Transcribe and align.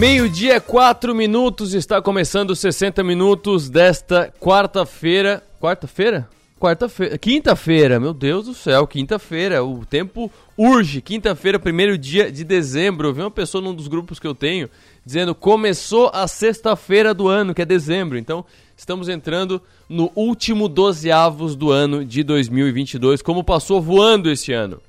Meio-dia, 0.00 0.62
quatro 0.62 1.14
minutos, 1.14 1.74
está 1.74 2.00
começando 2.00 2.56
60 2.56 3.04
minutos 3.04 3.68
desta 3.68 4.32
quarta-feira. 4.40 5.42
Quarta-feira? 5.60 6.26
Quarta-feira. 6.58 7.18
Quinta-feira, 7.18 8.00
meu 8.00 8.14
Deus 8.14 8.46
do 8.46 8.54
céu, 8.54 8.86
quinta-feira. 8.86 9.62
O 9.62 9.84
tempo 9.84 10.32
urge. 10.56 11.02
Quinta-feira, 11.02 11.58
primeiro 11.58 11.98
dia 11.98 12.32
de 12.32 12.44
dezembro. 12.44 13.08
Eu 13.08 13.12
vi 13.12 13.20
uma 13.20 13.30
pessoa 13.30 13.62
num 13.62 13.74
dos 13.74 13.88
grupos 13.88 14.18
que 14.18 14.26
eu 14.26 14.34
tenho 14.34 14.70
dizendo 15.04 15.34
começou 15.34 16.10
a 16.14 16.26
sexta-feira 16.26 17.12
do 17.12 17.28
ano, 17.28 17.54
que 17.54 17.60
é 17.60 17.66
dezembro. 17.66 18.16
Então, 18.16 18.42
estamos 18.74 19.06
entrando 19.06 19.60
no 19.86 20.10
último 20.14 20.66
dozeavos 20.66 21.54
do 21.54 21.70
ano 21.70 22.06
de 22.06 22.22
2022. 22.22 23.20
Como 23.20 23.44
passou 23.44 23.82
voando 23.82 24.30
esse 24.30 24.50
ano. 24.50 24.80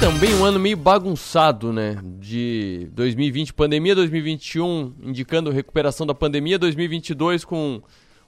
Também 0.00 0.34
um 0.34 0.46
ano 0.46 0.58
meio 0.58 0.78
bagunçado, 0.78 1.74
né? 1.74 1.98
De 2.18 2.88
2020, 2.94 3.52
pandemia 3.52 3.94
2021, 3.94 4.94
indicando 5.02 5.50
recuperação 5.50 6.06
da 6.06 6.14
pandemia, 6.14 6.58
2022 6.58 7.44
com 7.44 7.82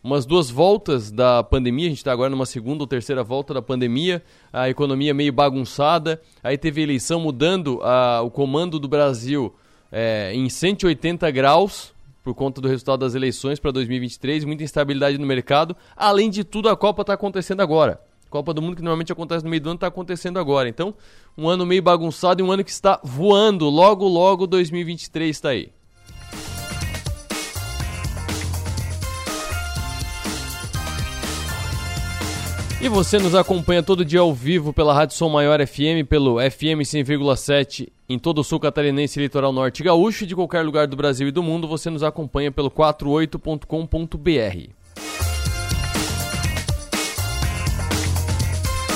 umas 0.05 0.27
duas 0.27 0.51
voltas 0.51 1.11
da 1.11 1.43
pandemia, 1.43 1.87
a 1.87 1.89
gente 1.89 1.99
está 1.99 2.13
agora 2.13 2.29
numa 2.29 2.45
segunda 2.45 2.83
ou 2.83 2.87
terceira 2.87 3.25
volta 3.25 3.55
da 3.55 3.63
pandemia, 3.63 4.23
a 4.53 4.69
economia 4.69 5.15
meio 5.15 5.33
bagunçada, 5.33 6.21
aí 6.43 6.59
teve 6.59 6.83
eleição 6.83 7.19
mudando 7.19 7.81
a, 7.83 8.21
o 8.21 8.31
comando 8.31 8.79
do 8.79 8.87
Brasil 8.87 9.55
é, 9.91 10.31
em 10.35 10.51
180 10.51 11.31
graus, 11.31 11.95
por 12.23 12.35
conta 12.35 12.61
do 12.61 12.69
resultado 12.69 13.01
das 13.01 13.15
eleições 13.15 13.59
para 13.59 13.71
2023, 13.71 14.45
muita 14.45 14.63
instabilidade 14.63 15.17
no 15.17 15.27
mercado. 15.27 15.75
Além 15.97 16.29
de 16.29 16.45
tudo, 16.45 16.69
a 16.69 16.77
Copa 16.77 17.01
está 17.01 17.15
acontecendo 17.15 17.63
agora. 17.63 17.99
Copa 18.33 18.55
do 18.55 18.63
Mundo 18.63 18.77
que 18.77 18.83
normalmente 18.83 19.13
acontece 19.13 19.45
no 19.45 19.51
meio 19.51 19.61
do 19.61 19.69
ano 19.69 19.75
está 19.75 19.89
acontecendo 19.89 20.39
agora. 20.39 20.67
Então, 20.67 20.95
um 21.37 21.49
ano 21.49 21.67
meio 21.67 21.83
bagunçado 21.83 22.41
e 22.41 22.43
um 22.43 22.51
ano 22.51 22.65
que 22.65 22.71
está 22.71 22.99
voando. 23.05 23.69
Logo, 23.69 24.09
logo 24.09 24.47
2023 24.47 25.37
está 25.37 25.51
aí. 25.51 25.71
E 32.81 32.89
você 32.89 33.19
nos 33.19 33.35
acompanha 33.35 33.83
todo 33.83 34.05
dia 34.05 34.21
ao 34.21 34.35
vivo 34.35 34.73
pela 34.73 34.95
Rádio 34.95 35.15
Som 35.15 35.29
Maior 35.29 35.65
FM, 35.65 36.09
pelo 36.09 36.41
FM 36.41 36.83
100,7 36.83 37.89
em 38.09 38.19
todo 38.19 38.41
o 38.41 38.45
sul 38.45 38.59
catarinense 38.59 39.21
e 39.21 39.23
litoral 39.23 39.53
norte 39.53 39.85
gaúcho. 39.85 40.27
De 40.27 40.35
qualquer 40.35 40.63
lugar 40.63 40.87
do 40.87 40.97
Brasil 40.97 41.29
e 41.29 41.31
do 41.31 41.43
mundo, 41.43 41.69
você 41.69 41.91
nos 41.91 42.03
acompanha 42.03 42.51
pelo 42.51 42.71
48.com.br. 42.71 44.73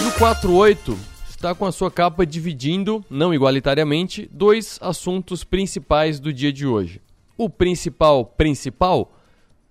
No 0.06 0.12
48 0.12 0.96
está 1.28 1.52
com 1.52 1.66
a 1.66 1.72
sua 1.72 1.90
capa 1.90 2.24
dividindo, 2.24 3.04
não 3.10 3.34
igualitariamente, 3.34 4.30
dois 4.32 4.78
assuntos 4.80 5.42
principais 5.42 6.20
do 6.20 6.32
dia 6.32 6.52
de 6.52 6.64
hoje. 6.64 7.02
O 7.36 7.50
principal 7.50 8.24
principal 8.24 9.12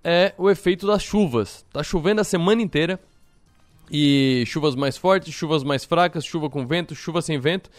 é 0.04 0.34
o 0.38 0.50
efeito 0.50 0.86
das 0.86 1.02
chuvas. 1.02 1.66
Tá 1.72 1.82
chovendo 1.82 2.20
a 2.20 2.26
semana 2.26 2.62
inteira 2.62 3.00
e 3.90 4.44
chuvas 4.46 4.76
mais 4.76 4.98
fortes, 4.98 5.34
chuvas 5.34 5.64
mais 5.64 5.86
fracas, 5.86 6.26
chuva 6.26 6.50
com 6.50 6.68
vento, 6.68 6.94
chuva 6.94 7.22
sem 7.22 7.40
vento, 7.40 7.70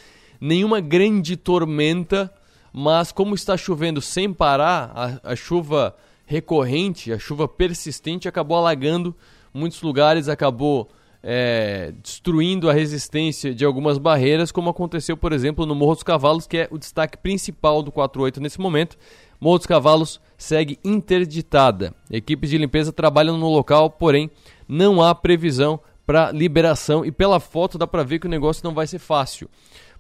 nenhuma 0.41 0.81
grande 0.81 1.37
tormenta, 1.37 2.33
mas 2.73 3.13
como 3.13 3.35
está 3.35 3.55
chovendo 3.59 4.01
sem 4.01 4.33
parar, 4.33 5.21
a, 5.23 5.33
a 5.33 5.37
chuva 5.37 5.95
recorrente, 6.25 7.13
a 7.13 7.19
chuva 7.19 7.47
persistente 7.47 8.27
acabou 8.27 8.57
alagando 8.57 9.15
muitos 9.53 9.83
lugares, 9.83 10.27
acabou 10.27 10.89
é, 11.29 11.93
destruindo 12.01 12.71
a 12.71 12.73
resistência 12.73 13.53
de 13.53 13.65
algumas 13.65 13.99
barreiras, 13.99 14.53
como 14.53 14.71
aconteceu, 14.71 15.17
por 15.17 15.33
exemplo, 15.33 15.67
no 15.67 15.75
Morro 15.75 15.95
dos 15.95 16.05
Cavalos, 16.05 16.47
que 16.47 16.57
é 16.57 16.69
o 16.71 16.79
destaque 16.79 17.19
principal 17.19 17.83
do 17.83 17.91
48 17.91 18.41
nesse 18.41 18.61
momento. 18.61 18.97
Morro 19.41 19.59
dos 19.59 19.67
Cavalos 19.67 20.21
segue 20.39 20.79
interditada. 20.85 21.93
Equipes 22.09 22.49
de 22.49 22.59
limpeza 22.59 22.93
trabalham 22.93 23.37
no 23.37 23.49
local, 23.49 23.91
porém 23.91 24.31
não 24.69 25.03
há 25.03 25.13
previsão 25.17 25.81
para 26.07 26.31
liberação 26.31 27.05
e 27.05 27.11
pela 27.11 27.41
foto 27.41 27.77
dá 27.77 27.89
para 27.89 28.05
ver 28.05 28.21
que 28.21 28.29
o 28.29 28.31
negócio 28.31 28.63
não 28.63 28.73
vai 28.73 28.87
ser 28.87 29.01
fácil, 29.01 29.51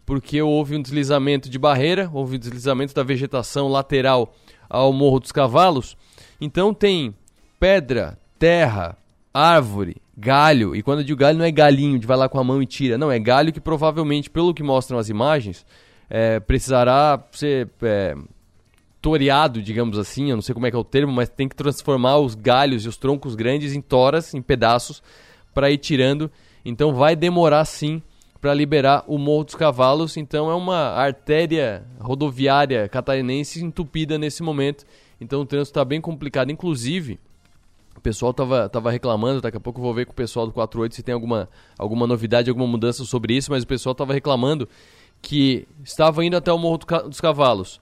porque 0.06 0.40
houve 0.40 0.76
um 0.76 0.80
deslizamento 0.80 1.50
de 1.50 1.58
barreira, 1.58 2.08
houve 2.14 2.36
um 2.36 2.38
deslizamento 2.38 2.94
da 2.94 3.02
vegetação 3.02 3.66
lateral 3.66 4.32
ao 4.70 4.92
Morro 4.92 5.18
dos 5.18 5.32
Cavalos. 5.32 5.96
Então 6.40 6.72
tem 6.72 7.12
pedra, 7.58 8.16
terra, 8.38 8.96
árvore, 9.36 9.96
galho, 10.16 10.74
e 10.74 10.82
quando 10.82 11.00
eu 11.00 11.04
digo 11.04 11.18
galho 11.18 11.38
não 11.38 11.44
é 11.44 11.50
galinho 11.50 11.98
de 11.98 12.06
vai 12.06 12.16
lá 12.16 12.28
com 12.28 12.38
a 12.38 12.44
mão 12.44 12.62
e 12.62 12.66
tira, 12.66 12.96
não, 12.96 13.10
é 13.10 13.18
galho 13.18 13.52
que 13.52 13.60
provavelmente, 13.60 14.30
pelo 14.30 14.54
que 14.54 14.62
mostram 14.62 14.98
as 14.98 15.08
imagens, 15.08 15.66
é, 16.08 16.40
precisará 16.40 17.22
ser 17.32 17.68
é, 17.82 18.16
toreado, 19.00 19.62
digamos 19.62 19.98
assim, 19.98 20.30
eu 20.30 20.36
não 20.36 20.42
sei 20.42 20.54
como 20.54 20.66
é 20.66 20.70
que 20.70 20.76
é 20.76 20.80
o 20.80 20.84
termo, 20.84 21.12
mas 21.12 21.28
tem 21.28 21.48
que 21.48 21.54
transformar 21.54 22.18
os 22.18 22.34
galhos 22.34 22.84
e 22.84 22.88
os 22.88 22.96
troncos 22.96 23.34
grandes 23.34 23.74
em 23.74 23.80
toras, 23.80 24.32
em 24.34 24.40
pedaços, 24.40 25.02
para 25.54 25.70
ir 25.70 25.78
tirando. 25.78 26.30
Então 26.64 26.94
vai 26.94 27.14
demorar 27.14 27.64
sim 27.64 28.02
para 28.40 28.52
liberar 28.52 29.04
o 29.06 29.18
Morro 29.18 29.44
dos 29.44 29.54
Cavalos. 29.54 30.16
Então 30.16 30.50
é 30.50 30.54
uma 30.54 30.90
artéria 30.90 31.84
rodoviária 32.00 32.88
catarinense 32.88 33.64
entupida 33.64 34.18
nesse 34.18 34.42
momento. 34.42 34.84
Então 35.20 35.40
o 35.40 35.46
trânsito 35.46 35.78
está 35.78 35.84
bem 35.84 36.00
complicado. 36.00 36.50
Inclusive, 36.50 37.18
o 37.96 38.00
pessoal 38.00 38.32
tava, 38.32 38.68
tava 38.68 38.90
reclamando, 38.90 39.40
daqui 39.40 39.56
a 39.56 39.60
pouco 39.60 39.80
eu 39.80 39.84
vou 39.84 39.94
ver 39.94 40.06
com 40.06 40.12
o 40.12 40.14
pessoal 40.14 40.46
do 40.46 40.52
48 40.52 40.94
se 40.94 41.02
tem 41.02 41.14
alguma, 41.14 41.48
alguma 41.78 42.06
novidade, 42.06 42.50
alguma 42.50 42.66
mudança 42.66 43.04
sobre 43.04 43.34
isso, 43.34 43.50
mas 43.50 43.62
o 43.62 43.66
pessoal 43.66 43.94
tava 43.94 44.12
reclamando 44.12 44.68
que 45.22 45.66
estava 45.82 46.24
indo 46.24 46.36
até 46.36 46.52
o 46.52 46.58
Morro 46.58 46.78
dos 47.08 47.20
Cavalos, 47.20 47.80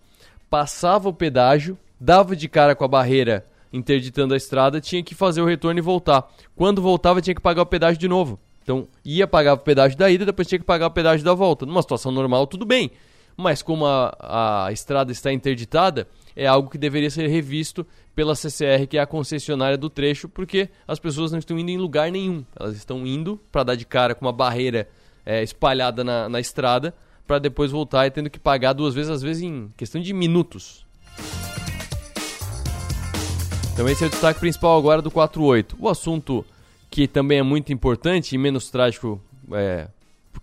passava 0.49 1.09
o 1.09 1.13
pedágio, 1.13 1.77
dava 2.01 2.37
de 2.37 2.49
cara 2.49 2.75
com 2.75 2.85
a 2.85 2.89
barreira 2.89 3.47
interditando 3.73 4.35
a 4.35 4.37
estrada, 4.37 4.81
tinha 4.81 5.03
que 5.03 5.17
fazer 5.17 5.43
o 5.43 5.45
retorno 5.45 5.81
e 5.81 5.83
voltar. 5.83 6.31
Quando 6.55 6.81
voltava, 6.81 7.21
tinha 7.21 7.35
que 7.35 7.41
pagar 7.41 7.63
o 7.63 7.67
pedágio 7.67 7.99
de 7.99 8.07
novo. 8.07 8.39
Então, 8.63 8.87
ia 9.05 9.27
pagar 9.27 9.55
o 9.55 9.59
pedágio 9.59 9.99
da 9.99 10.09
ida, 10.09 10.25
depois 10.25 10.47
tinha 10.47 10.61
que 10.61 10.65
pagar 10.65 10.87
o 10.87 10.91
pedágio 10.91 11.25
da 11.25 11.35
volta. 11.35 11.67
Numa 11.67 11.83
situação 11.83 12.13
normal, 12.13 12.47
tudo 12.47 12.65
bem. 12.65 12.93
Mas 13.37 13.63
como 13.63 13.85
a, 13.85 14.67
a 14.67 14.73
estrada 14.73 15.11
está 15.11 15.33
interditada, 15.33 16.07
é 16.37 16.47
algo 16.47 16.71
que 16.71 16.79
deveria 16.79 17.11
ser 17.11 17.29
revisto 17.29 17.87
pela 18.15 18.35
CCR, 18.35 18.87
que 18.89 18.99
é 18.99 19.01
a 19.01 19.07
concessionária 19.07 19.77
do 19.77 19.91
trecho, 19.91 20.29
porque 20.29 20.69
as 20.87 20.99
pessoas 20.99 21.33
não 21.33 21.39
estão 21.39 21.59
indo 21.59 21.71
em 21.71 21.79
lugar 21.79 22.11
nenhum. 22.11 22.45
Elas 22.59 22.77
estão 22.77 23.07
indo 23.07 23.41
para 23.51 23.65
dar 23.65 23.75
de 23.75 23.85
cara 23.85 24.15
com 24.15 24.25
uma 24.25 24.33
barreira 24.33 24.89
é, 25.25 25.43
espalhada 25.43 26.05
na, 26.05 26.29
na 26.29 26.41
estrada, 26.41 26.95
para 27.27 27.39
depois 27.39 27.71
voltar 27.71 28.07
e 28.07 28.11
tendo 28.11 28.29
que 28.29 28.39
pagar 28.39 28.73
duas 28.73 28.95
vezes, 28.95 29.11
às 29.11 29.23
vezes 29.23 29.43
em 29.43 29.69
questão 29.77 30.01
de 30.01 30.13
minutos. 30.13 30.85
Então 33.73 33.89
esse 33.89 34.05
é 34.05 34.07
o 34.07 34.11
destaque 34.11 34.39
principal 34.39 34.79
agora 34.79 35.03
do 35.03 35.11
48. 35.11 35.77
O 35.81 35.89
assunto 35.89 36.45
que 36.91 37.09
também 37.09 37.39
é 37.39 37.43
muito 37.43 37.73
importante 37.73 38.35
e 38.35 38.39
menos 38.39 38.71
trágico, 38.71 39.21
é, 39.53 39.89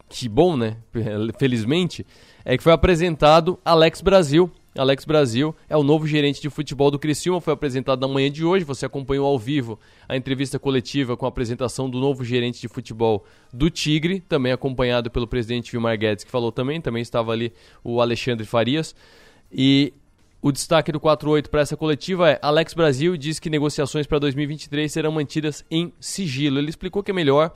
que 0.09 0.27
bom, 0.27 0.57
né? 0.57 0.77
Felizmente, 1.39 2.05
é 2.43 2.57
que 2.57 2.63
foi 2.63 2.73
apresentado 2.73 3.57
Alex 3.63 4.01
Brasil, 4.01 4.51
Alex 4.77 5.03
Brasil 5.03 5.53
é 5.69 5.75
o 5.75 5.83
novo 5.83 6.07
gerente 6.07 6.41
de 6.41 6.49
futebol 6.49 6.89
do 6.89 6.97
Criciúma, 6.97 7.41
foi 7.41 7.53
apresentado 7.53 7.99
na 7.99 8.07
manhã 8.07 8.31
de 8.31 8.45
hoje. 8.45 8.63
Você 8.63 8.85
acompanhou 8.85 9.27
ao 9.27 9.37
vivo 9.37 9.77
a 10.07 10.15
entrevista 10.15 10.57
coletiva 10.57 11.17
com 11.17 11.25
a 11.25 11.29
apresentação 11.29 11.89
do 11.89 11.99
novo 11.99 12.23
gerente 12.23 12.61
de 12.61 12.69
futebol 12.69 13.25
do 13.51 13.69
Tigre, 13.69 14.21
também 14.21 14.53
acompanhado 14.53 15.11
pelo 15.11 15.27
presidente 15.27 15.71
Vilmar 15.71 15.97
Guedes, 15.97 16.23
que 16.23 16.31
falou 16.31 16.51
também, 16.51 16.79
também 16.79 17.01
estava 17.01 17.33
ali 17.33 17.51
o 17.83 17.99
Alexandre 17.99 18.45
Farias. 18.45 18.95
E 19.51 19.93
o 20.41 20.51
destaque 20.53 20.91
do 20.91 20.99
48 20.99 21.49
para 21.49 21.61
essa 21.61 21.75
coletiva 21.75 22.29
é: 22.29 22.39
Alex 22.41 22.73
Brasil 22.73 23.17
diz 23.17 23.39
que 23.39 23.49
negociações 23.49 24.07
para 24.07 24.19
2023 24.19 24.89
serão 24.89 25.11
mantidas 25.11 25.65
em 25.69 25.91
sigilo. 25.99 26.59
Ele 26.59 26.69
explicou 26.69 27.03
que 27.03 27.11
é 27.11 27.13
melhor 27.13 27.53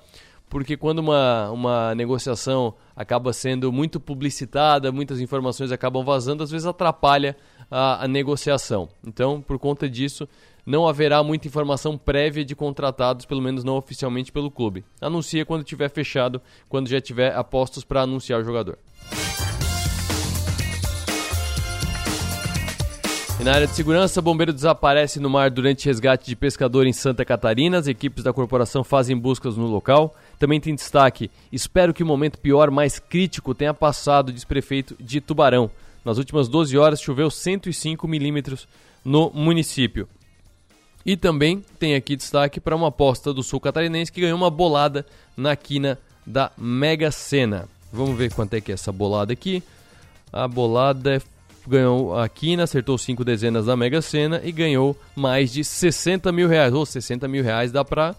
porque 0.49 0.77
quando 0.77 0.99
uma, 0.99 1.49
uma 1.51 1.95
negociação 1.95 2.73
acaba 2.95 3.33
sendo 3.33 3.71
muito 3.71 3.99
publicitada, 3.99 4.91
muitas 4.91 5.19
informações 5.19 5.71
acabam 5.71 6.03
vazando, 6.03 6.43
às 6.43 6.51
vezes 6.51 6.65
atrapalha 6.65 7.35
a, 7.69 8.05
a 8.05 8.07
negociação. 8.07 8.87
Então, 9.05 9.41
por 9.41 9.59
conta 9.59 9.89
disso, 9.89 10.27
não 10.65 10.87
haverá 10.87 11.21
muita 11.23 11.47
informação 11.47 11.97
prévia 11.97 12.43
de 12.43 12.55
contratados, 12.55 13.25
pelo 13.25 13.41
menos 13.41 13.63
não 13.63 13.75
oficialmente 13.75 14.31
pelo 14.31 14.49
clube. 14.49 14.83
Anuncia 14.99 15.45
quando 15.45 15.63
tiver 15.63 15.89
fechado, 15.89 16.41
quando 16.67 16.87
já 16.87 16.99
tiver 16.99 17.35
apostos 17.35 17.83
para 17.83 18.01
anunciar 18.01 18.39
o 18.39 18.43
jogador. 18.43 18.77
Na 23.45 23.53
área 23.53 23.67
de 23.67 23.75
segurança, 23.75 24.23
bombeiro 24.23 24.51
desaparece 24.51 25.19
no 25.19 25.29
mar 25.29 25.51
durante 25.51 25.85
resgate 25.85 26.25
de 26.25 26.35
pescador 26.35 26.87
em 26.87 26.91
Santa 26.91 27.23
Catarina. 27.23 27.77
As 27.77 27.85
equipes 27.85 28.23
da 28.23 28.33
corporação 28.33 28.83
fazem 28.83 29.15
buscas 29.15 29.55
no 29.55 29.67
local. 29.67 30.15
Também 30.39 30.59
tem 30.59 30.73
destaque: 30.73 31.29
espero 31.51 31.93
que 31.93 32.01
o 32.01 32.07
momento 32.07 32.39
pior, 32.39 32.71
mais 32.71 32.97
crítico, 32.97 33.53
tenha 33.53 33.71
passado, 33.71 34.33
diz 34.33 34.43
prefeito 34.43 34.95
de 34.99 35.21
Tubarão. 35.21 35.69
Nas 36.03 36.17
últimas 36.17 36.47
12 36.47 36.75
horas 36.75 36.99
choveu 36.99 37.29
105 37.29 38.07
milímetros 38.07 38.67
no 39.03 39.29
município. 39.29 40.09
E 41.05 41.15
também 41.15 41.63
tem 41.77 41.93
aqui 41.93 42.15
destaque 42.15 42.59
para 42.59 42.75
uma 42.75 42.87
aposta 42.87 43.31
do 43.31 43.43
sul 43.43 43.59
catarinense 43.59 44.11
que 44.11 44.21
ganhou 44.21 44.39
uma 44.39 44.49
bolada 44.49 45.05
na 45.37 45.55
quina 45.55 45.99
da 46.25 46.51
Mega 46.57 47.11
Sena. 47.11 47.69
Vamos 47.93 48.17
ver 48.17 48.33
quanto 48.33 48.55
é 48.55 48.61
que 48.61 48.71
é 48.71 48.73
essa 48.73 48.91
bolada 48.91 49.31
aqui. 49.31 49.61
A 50.33 50.47
bolada 50.47 51.17
é 51.17 51.21
ganhou 51.69 52.17
a 52.17 52.27
Quina, 52.29 52.63
acertou 52.63 52.97
cinco 52.97 53.23
dezenas 53.23 53.65
da 53.65 53.75
Mega 53.75 54.01
Sena 54.01 54.41
e 54.43 54.51
ganhou 54.51 54.97
mais 55.15 55.51
de 55.51 55.63
60 55.63 56.31
mil 56.31 56.47
reais. 56.47 56.73
Ou 56.73 56.85
60 56.85 57.27
mil 57.27 57.43
reais 57.43 57.71
dá 57.71 57.83
pra, 57.83 58.15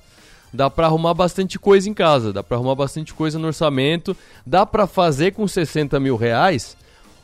dá 0.52 0.68
pra 0.68 0.86
arrumar 0.86 1.14
bastante 1.14 1.58
coisa 1.58 1.88
em 1.88 1.94
casa, 1.94 2.32
dá 2.32 2.42
pra 2.42 2.56
arrumar 2.56 2.74
bastante 2.74 3.14
coisa 3.14 3.38
no 3.38 3.46
orçamento, 3.46 4.16
dá 4.44 4.66
pra 4.66 4.86
fazer 4.86 5.32
com 5.32 5.46
60 5.46 5.98
mil 6.00 6.16
reais 6.16 6.76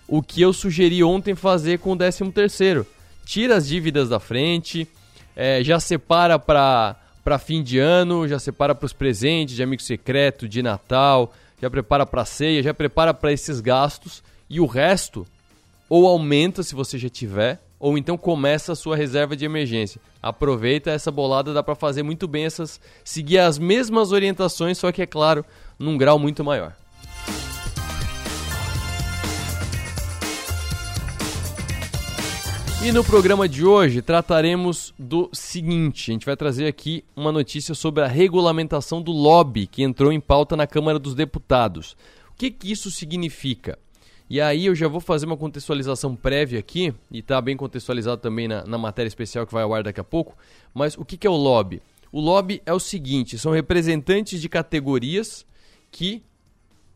o 0.08 0.22
que 0.22 0.42
eu 0.42 0.52
sugeri 0.52 1.02
ontem 1.02 1.34
fazer 1.34 1.78
com 1.78 1.92
o 1.92 1.96
13 1.96 2.30
terceiro. 2.32 2.86
Tira 3.24 3.56
as 3.56 3.66
dívidas 3.66 4.08
da 4.08 4.20
frente, 4.20 4.86
é, 5.34 5.62
já 5.62 5.80
separa 5.80 6.38
para 6.38 6.96
para 7.24 7.38
fim 7.38 7.62
de 7.62 7.78
ano, 7.78 8.26
já 8.26 8.36
separa 8.38 8.74
para 8.74 8.84
os 8.84 8.92
presentes 8.92 9.54
de 9.54 9.62
amigo 9.62 9.80
secreto, 9.80 10.48
de 10.48 10.60
Natal, 10.60 11.32
já 11.60 11.70
prepara 11.70 12.04
para 12.04 12.24
ceia, 12.24 12.62
já 12.62 12.74
prepara 12.74 13.14
para 13.14 13.32
esses 13.32 13.60
gastos 13.60 14.24
e 14.50 14.60
o 14.60 14.66
resto 14.66 15.24
ou 15.94 16.08
aumenta 16.08 16.62
se 16.62 16.74
você 16.74 16.96
já 16.96 17.10
tiver, 17.10 17.62
ou 17.78 17.98
então 17.98 18.16
começa 18.16 18.72
a 18.72 18.74
sua 18.74 18.96
reserva 18.96 19.36
de 19.36 19.44
emergência. 19.44 20.00
Aproveita 20.22 20.90
essa 20.90 21.10
bolada, 21.10 21.52
dá 21.52 21.62
para 21.62 21.74
fazer 21.74 22.02
muito 22.02 22.26
bem 22.26 22.46
essas, 22.46 22.80
seguir 23.04 23.36
as 23.36 23.58
mesmas 23.58 24.10
orientações, 24.10 24.78
só 24.78 24.90
que 24.90 25.02
é 25.02 25.06
claro, 25.06 25.44
num 25.78 25.98
grau 25.98 26.18
muito 26.18 26.42
maior. 26.42 26.74
E 32.82 32.90
no 32.90 33.04
programa 33.04 33.46
de 33.46 33.62
hoje 33.62 34.00
trataremos 34.00 34.94
do 34.98 35.28
seguinte: 35.30 36.10
a 36.10 36.14
gente 36.14 36.24
vai 36.24 36.38
trazer 36.38 36.66
aqui 36.66 37.04
uma 37.14 37.30
notícia 37.30 37.74
sobre 37.74 38.02
a 38.02 38.06
regulamentação 38.06 39.02
do 39.02 39.12
lobby 39.12 39.66
que 39.66 39.82
entrou 39.82 40.10
em 40.10 40.20
pauta 40.20 40.56
na 40.56 40.66
Câmara 40.66 40.98
dos 40.98 41.14
Deputados. 41.14 41.94
O 42.30 42.34
que, 42.38 42.50
que 42.50 42.72
isso 42.72 42.90
significa? 42.90 43.78
E 44.32 44.40
aí 44.40 44.64
eu 44.64 44.74
já 44.74 44.88
vou 44.88 44.98
fazer 44.98 45.26
uma 45.26 45.36
contextualização 45.36 46.16
prévia 46.16 46.58
aqui, 46.58 46.94
e 47.10 47.18
está 47.18 47.38
bem 47.38 47.54
contextualizado 47.54 48.18
também 48.18 48.48
na, 48.48 48.64
na, 48.64 48.78
matéria 48.78 49.06
especial 49.06 49.46
que 49.46 49.52
vai 49.52 49.62
ao 49.62 49.74
ar 49.74 49.82
daqui 49.82 50.00
a 50.00 50.04
pouco. 50.04 50.34
Mas 50.72 50.96
o 50.96 51.04
que, 51.04 51.18
que 51.18 51.26
é 51.26 51.30
o 51.30 51.36
lobby? 51.36 51.82
O 52.10 52.18
lobby 52.18 52.62
é 52.64 52.72
o 52.72 52.80
seguinte: 52.80 53.36
são 53.36 53.52
representantes 53.52 54.40
de 54.40 54.48
categorias 54.48 55.44
que 55.90 56.22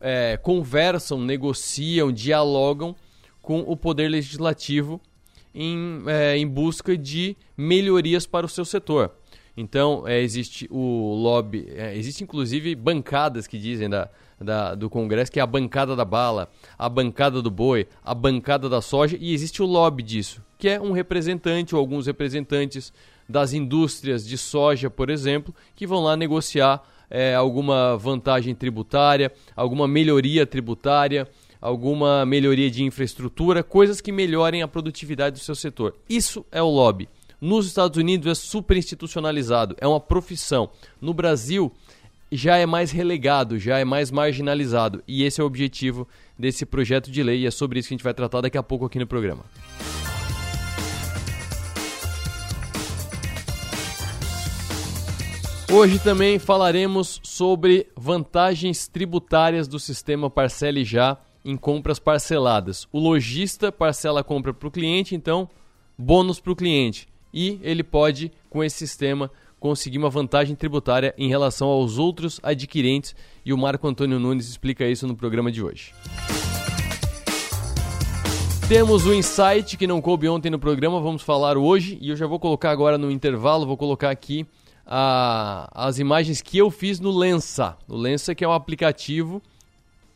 é, 0.01 0.35
conversam, 0.37 1.21
negociam, 1.21 2.11
dialogam 2.11 2.95
com 3.39 3.59
o 3.59 3.77
poder 3.77 4.07
legislativo 4.07 4.99
em, 5.53 6.01
é, 6.07 6.35
em 6.35 6.47
busca 6.47 6.97
de 6.97 7.37
melhorias 7.55 8.25
para 8.25 8.47
o 8.47 8.49
seu 8.49 8.65
setor. 8.65 9.11
Então, 9.55 10.07
é, 10.07 10.19
existe 10.21 10.67
o 10.71 11.13
lobby, 11.13 11.67
é, 11.69 11.95
existe 11.95 12.23
inclusive 12.23 12.73
bancadas 12.73 13.45
que 13.45 13.59
dizem 13.59 13.87
da, 13.87 14.09
da, 14.39 14.75
do 14.75 14.89
Congresso, 14.89 15.31
que 15.31 15.39
é 15.39 15.43
a 15.43 15.47
bancada 15.47 15.95
da 15.95 16.05
bala, 16.05 16.49
a 16.77 16.87
bancada 16.87 17.41
do 17.41 17.49
boi, 17.49 17.87
a 18.03 18.13
bancada 18.13 18.69
da 18.69 18.81
soja, 18.81 19.17
e 19.19 19.33
existe 19.33 19.61
o 19.61 19.65
lobby 19.65 20.03
disso, 20.03 20.43
que 20.57 20.69
é 20.69 20.79
um 20.79 20.91
representante 20.91 21.75
ou 21.75 21.79
alguns 21.79 22.07
representantes 22.07 22.93
das 23.27 23.53
indústrias 23.53 24.25
de 24.25 24.37
soja, 24.37 24.89
por 24.89 25.09
exemplo, 25.09 25.53
que 25.75 25.87
vão 25.87 26.03
lá 26.03 26.15
negociar 26.15 26.83
é, 27.09 27.35
alguma 27.35 27.97
vantagem 27.97 28.53
tributária, 28.53 29.31
alguma 29.55 29.87
melhoria 29.87 30.45
tributária, 30.45 31.27
alguma 31.59 32.25
melhoria 32.25 32.69
de 32.69 32.83
infraestrutura, 32.83 33.63
coisas 33.63 33.99
que 33.99 34.11
melhorem 34.11 34.61
a 34.61 34.67
produtividade 34.67 35.39
do 35.39 35.43
seu 35.43 35.55
setor. 35.55 35.95
Isso 36.09 36.45
é 36.51 36.61
o 36.61 36.69
lobby. 36.69 37.09
Nos 37.39 37.67
Estados 37.67 37.97
Unidos 37.97 38.27
é 38.27 38.33
super 38.33 38.75
institucionalizado, 38.77 39.75
é 39.79 39.87
uma 39.87 39.99
profissão. 39.99 40.71
No 40.99 41.13
Brasil, 41.13 41.71
já 42.31 42.57
é 42.57 42.65
mais 42.65 42.91
relegado, 42.91 43.57
já 43.57 43.79
é 43.79 43.85
mais 43.85 44.11
marginalizado. 44.11 45.03
E 45.07 45.23
esse 45.23 45.39
é 45.39 45.43
o 45.43 45.47
objetivo 45.47 46.07
desse 46.37 46.65
projeto 46.65 47.09
de 47.09 47.23
lei 47.23 47.41
e 47.41 47.45
é 47.45 47.51
sobre 47.51 47.79
isso 47.79 47.87
que 47.87 47.93
a 47.93 47.97
gente 47.97 48.03
vai 48.03 48.13
tratar 48.13 48.41
daqui 48.41 48.57
a 48.57 48.63
pouco 48.63 48.85
aqui 48.85 48.99
no 48.99 49.07
programa. 49.07 49.43
Hoje 55.71 55.99
também 55.99 56.39
falaremos 56.39 57.19
sobre 57.21 57.87
vantagens 57.95 58.87
tributárias 58.87 59.67
do 59.67 59.79
sistema 59.79 60.29
Parcele 60.29 60.83
Já 60.83 61.17
em 61.43 61.55
compras 61.55 61.99
parceladas. 61.99 62.87
O 62.91 62.99
lojista 62.99 63.71
parcela 63.71 64.21
a 64.21 64.23
compra 64.23 64.53
para 64.53 64.67
o 64.67 64.71
cliente, 64.71 65.13
então 65.13 65.49
bônus 65.97 66.39
para 66.39 66.51
o 66.51 66.55
cliente. 66.55 67.07
E 67.33 67.59
ele 67.61 67.83
pode, 67.83 68.31
com 68.49 68.63
esse 68.63 68.77
sistema, 68.77 69.29
conseguir 69.59 69.97
uma 69.97 70.09
vantagem 70.09 70.55
tributária 70.55 71.13
em 71.17 71.27
relação 71.27 71.67
aos 71.67 71.97
outros 71.97 72.39
adquirentes 72.43 73.15
e 73.45 73.51
o 73.51 73.57
Marco 73.57 73.87
Antônio 73.87 74.19
Nunes 74.19 74.47
explica 74.47 74.85
isso 74.85 75.07
no 75.07 75.15
programa 75.15 75.51
de 75.51 75.63
hoje. 75.63 75.93
Temos 78.67 79.05
o 79.05 79.13
insight 79.13 79.77
que 79.77 79.87
não 79.87 80.01
coube 80.01 80.27
ontem 80.27 80.49
no 80.49 80.59
programa, 80.59 80.99
vamos 80.99 81.21
falar 81.21 81.57
hoje 81.57 81.97
e 82.01 82.09
eu 82.09 82.17
já 82.17 82.27
vou 82.27 82.37
colocar 82.37 82.69
agora 82.69 82.97
no 82.97 83.09
intervalo, 83.09 83.65
vou 83.65 83.77
colocar 83.77 84.09
aqui 84.09 84.45
a, 84.85 85.69
as 85.73 85.99
imagens 85.99 86.41
que 86.41 86.57
eu 86.57 86.69
fiz 86.69 86.99
no 86.99 87.17
Lensa. 87.17 87.77
O 87.87 87.95
Lensa 87.95 88.35
que 88.35 88.43
é 88.43 88.47
um 88.47 88.51
aplicativo 88.51 89.41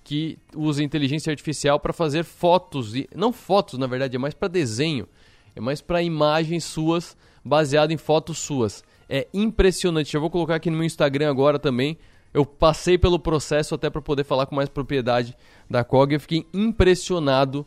que 0.04 0.38
usa 0.54 0.84
inteligência 0.84 1.32
artificial 1.32 1.80
para 1.80 1.94
fazer 1.94 2.24
fotos, 2.26 2.94
e 2.94 3.08
não 3.16 3.32
fotos 3.32 3.80
na 3.80 3.88
verdade, 3.88 4.18
é 4.18 4.20
mais 4.20 4.34
para 4.34 4.50
desenho, 4.50 5.08
é 5.56 5.62
mais 5.62 5.80
para 5.80 6.04
imagens 6.04 6.66
suas 6.66 7.16
baseado 7.44 7.92
em 7.92 7.98
fotos 7.98 8.38
suas 8.40 8.84
é 9.12 9.28
impressionante. 9.34 10.16
Eu 10.16 10.22
vou 10.22 10.30
colocar 10.30 10.56
aqui 10.56 10.70
no 10.70 10.78
meu 10.78 10.86
Instagram 10.86 11.30
agora 11.30 11.60
também. 11.60 11.98
Eu 12.34 12.46
passei 12.46 12.98
pelo 12.98 13.20
processo 13.20 13.76
até 13.76 13.90
para 13.90 14.02
poder 14.02 14.24
falar 14.24 14.46
com 14.46 14.56
mais 14.56 14.70
propriedade 14.70 15.36
da 15.70 15.84
COG. 15.84 16.14
Eu 16.14 16.20
fiquei 16.22 16.48
impressionado 16.54 17.66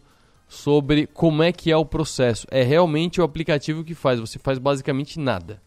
sobre 0.49 1.07
como 1.07 1.43
é 1.43 1.53
que 1.53 1.71
é 1.71 1.77
o 1.77 1.85
processo. 1.85 2.47
É 2.51 2.63
realmente 2.63 3.21
o 3.21 3.25
aplicativo 3.25 3.85
que 3.85 3.95
faz. 3.95 4.19
Você 4.19 4.39
faz 4.39 4.59
basicamente 4.59 5.21
nada. 5.21 5.61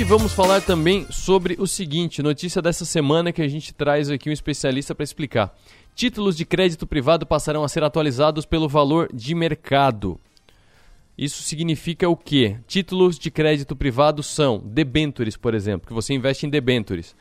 E 0.00 0.04
vamos 0.04 0.32
falar 0.32 0.62
também 0.62 1.06
sobre 1.10 1.56
o 1.58 1.66
seguinte, 1.66 2.22
notícia 2.22 2.62
dessa 2.62 2.86
semana 2.86 3.34
que 3.34 3.42
a 3.42 3.48
gente 3.48 3.74
traz 3.74 4.08
aqui 4.08 4.30
um 4.30 4.32
especialista 4.32 4.94
para 4.94 5.04
explicar. 5.04 5.54
Títulos 5.94 6.34
de 6.34 6.46
crédito 6.46 6.86
privado 6.86 7.26
passarão 7.26 7.62
a 7.62 7.68
ser 7.68 7.84
atualizados 7.84 8.46
pelo 8.46 8.66
valor 8.66 9.10
de 9.12 9.34
mercado. 9.34 10.18
Isso 11.18 11.42
significa 11.42 12.08
o 12.08 12.16
quê? 12.16 12.56
Títulos 12.66 13.18
de 13.18 13.30
crédito 13.30 13.76
privado 13.76 14.22
são 14.22 14.58
debentures, 14.64 15.36
por 15.36 15.52
exemplo, 15.54 15.86
que 15.86 15.92
você 15.92 16.14
investe 16.14 16.46
em 16.46 16.50
debentures. 16.50 17.14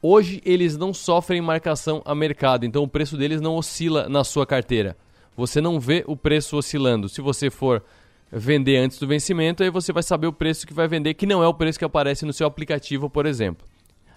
Hoje 0.00 0.40
eles 0.42 0.74
não 0.74 0.94
sofrem 0.94 1.42
marcação 1.42 2.00
a 2.02 2.14
mercado, 2.14 2.64
então 2.64 2.82
o 2.82 2.88
preço 2.88 3.14
deles 3.18 3.42
não 3.42 3.56
oscila 3.56 4.08
na 4.08 4.24
sua 4.24 4.46
carteira. 4.46 4.96
Você 5.36 5.60
não 5.60 5.78
vê 5.78 6.02
o 6.06 6.16
preço 6.16 6.56
oscilando. 6.56 7.10
Se 7.10 7.20
você 7.20 7.50
for 7.50 7.84
vender 8.32 8.78
antes 8.78 8.98
do 8.98 9.06
vencimento, 9.06 9.62
aí 9.62 9.68
você 9.68 9.92
vai 9.92 10.02
saber 10.02 10.26
o 10.26 10.32
preço 10.32 10.66
que 10.66 10.72
vai 10.72 10.88
vender, 10.88 11.12
que 11.12 11.26
não 11.26 11.42
é 11.42 11.46
o 11.46 11.52
preço 11.52 11.78
que 11.78 11.84
aparece 11.84 12.24
no 12.24 12.32
seu 12.32 12.46
aplicativo, 12.46 13.10
por 13.10 13.26
exemplo. 13.26 13.66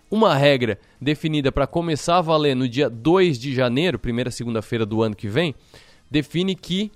Uma 0.09 0.33
regra 0.35 0.79
definida 1.01 1.51
para 1.51 1.67
começar 1.67 2.19
a 2.19 2.21
valer 2.21 2.55
no 2.55 2.69
dia 2.69 2.89
2 2.89 3.37
de 3.37 3.53
janeiro, 3.53 3.99
primeira 3.99 4.31
segunda-feira 4.31 4.85
do 4.85 5.03
ano 5.03 5.15
que 5.15 5.27
vem, 5.27 5.53
define 6.09 6.55
que 6.55 6.91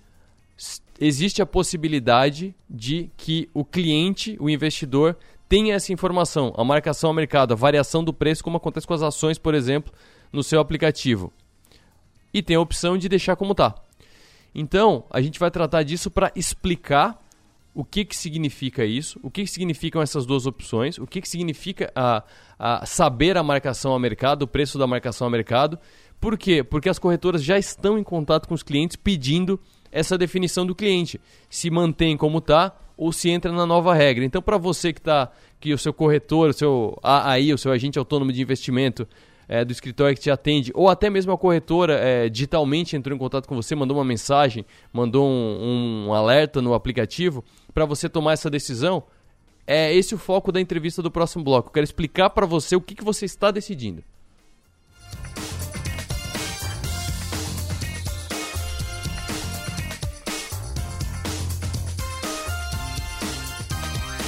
existe 1.00 1.42
a 1.42 1.46
possibilidade 1.46 2.56
de 2.70 3.10
que 3.18 3.50
o 3.54 3.66
cliente, 3.66 4.38
o 4.40 4.50
investidor, 4.50 5.18
tenha 5.50 5.74
essa 5.74 5.92
informação, 5.92 6.54
a 6.56 6.64
marcação 6.64 7.10
ao 7.10 7.14
mercado, 7.14 7.54
a 7.54 7.58
variação 7.58 8.04
do 8.04 8.14
preço, 8.14 8.44
como 8.44 8.58
acontece 8.58 8.88
com 8.88 8.94
as 8.94 9.02
ações, 9.02 9.38
por 9.38 9.56
exemplo, 9.56 9.92
no 10.32 10.44
seu 10.44 10.60
aplicativo. 10.60 11.34
E 12.34 12.42
tem 12.42 12.56
a 12.56 12.62
opção 12.62 12.98
de 12.98 13.10
deixar 13.10 13.36
como 13.36 13.52
está. 13.52 13.76
Então, 14.54 15.06
a 15.10 15.22
gente 15.22 15.40
vai 15.40 15.52
tratar 15.52 15.84
disso 15.84 16.10
para 16.10 16.32
explicar 16.36 17.24
o 17.74 17.84
que, 17.86 18.04
que 18.04 18.16
significa 18.16 18.84
isso, 18.84 19.20
o 19.24 19.30
que, 19.30 19.44
que 19.44 19.50
significam 19.50 20.02
essas 20.02 20.26
duas 20.26 20.46
opções, 20.46 20.98
o 20.98 21.06
que, 21.06 21.22
que 21.22 21.30
significa 21.30 21.92
a, 21.96 22.24
a 22.58 22.86
saber 22.86 23.38
a 23.38 23.44
marcação 23.44 23.92
ao 23.92 24.00
mercado, 24.00 24.44
o 24.44 24.48
preço 24.48 24.78
da 24.78 24.88
marcação 24.88 25.26
ao 25.26 25.32
mercado. 25.32 25.78
Por 26.20 26.38
quê? 26.38 26.64
Porque 26.64 26.90
as 26.90 27.00
corretoras 27.00 27.44
já 27.44 27.58
estão 27.58 27.98
em 27.98 28.04
contato 28.04 28.48
com 28.48 28.54
os 28.54 28.64
clientes 28.64 28.96
pedindo 28.98 29.60
essa 29.92 30.18
definição 30.18 30.66
do 30.66 30.76
cliente, 30.76 31.22
se 31.50 31.70
mantém 31.70 32.18
como 32.18 32.40
está 32.40 32.76
ou 32.98 33.14
se 33.14 33.30
entra 33.30 33.52
na 33.52 33.66
nova 33.66 33.94
regra. 33.94 34.26
Então, 34.26 34.42
para 34.42 34.58
você 34.58 34.92
que 34.92 35.00
está, 35.00 35.32
que 35.60 35.74
o 35.74 35.78
seu 35.78 35.94
corretor, 35.94 36.50
o 36.50 36.54
seu 36.54 37.00
AI, 37.02 37.54
o 37.54 37.58
seu 37.58 37.72
agente 37.72 37.98
autônomo 37.98 38.34
de 38.34 38.42
investimento 38.42 39.08
é, 39.50 39.66
do 39.66 39.72
escritório 39.72 40.16
que 40.16 40.22
te 40.22 40.30
atende, 40.30 40.72
ou 40.76 40.88
até 40.88 41.10
mesmo 41.10 41.32
a 41.32 41.38
corretora 41.38 41.96
é, 41.96 42.30
digitalmente 42.30 42.96
entrou 42.96 43.16
em 43.16 43.20
contato 43.20 43.48
com 43.48 43.56
você, 43.56 43.74
mandou 43.76 43.98
uma 43.98 44.06
mensagem, 44.06 44.64
mandou 44.94 45.28
um, 45.28 46.06
um 46.08 46.14
alerta 46.14 46.62
no 46.62 46.76
aplicativo, 46.76 47.44
para 47.74 47.84
você 47.84 48.08
tomar 48.08 48.34
essa 48.34 48.50
decisão, 48.50 49.04
é 49.66 49.94
esse 49.94 50.14
o 50.14 50.20
foco 50.20 50.52
da 50.52 50.62
entrevista 50.62 51.02
do 51.02 51.10
próximo 51.10 51.44
bloco. 51.44 51.70
Eu 51.70 51.74
quero 51.74 51.84
explicar 51.84 52.30
para 52.30 52.46
você 52.46 52.76
o 52.76 52.82
que, 52.82 52.94
que 52.94 53.04
você 53.04 53.26
está 53.26 53.50
decidindo. 53.50 54.04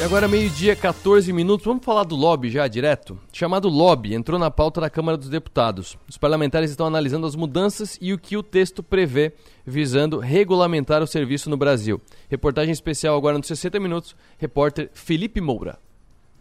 E 0.01 0.03
agora, 0.03 0.27
meio-dia, 0.27 0.75
14 0.75 1.31
minutos, 1.31 1.63
vamos 1.63 1.86
falar 1.86 2.03
do 2.03 2.15
lobby 2.15 2.50
já 2.50 2.67
direto? 2.67 3.20
Chamado 3.31 3.70
lobby, 3.70 4.15
entrou 4.15 4.39
na 4.39 4.50
pauta 4.50 4.81
da 4.81 4.89
Câmara 4.89 5.15
dos 5.15 5.29
Deputados. 5.29 5.96
Os 6.10 6.17
parlamentares 6.17 6.72
estão 6.72 6.88
analisando 6.88 7.27
as 7.27 7.36
mudanças 7.36 8.00
e 8.01 8.12
o 8.12 8.17
que 8.17 8.36
o 8.36 8.41
texto 8.41 8.81
prevê, 8.81 9.31
visando 9.63 10.17
regulamentar 10.17 11.03
o 11.03 11.08
serviço 11.08 11.51
no 11.51 11.55
Brasil. 11.55 12.01
Reportagem 12.27 12.72
especial 12.72 13.15
agora 13.15 13.38
nos 13.38 13.46
60 13.46 13.79
minutos, 13.79 14.15
repórter 14.39 14.89
Felipe 14.91 15.39
Moura. 15.39 15.77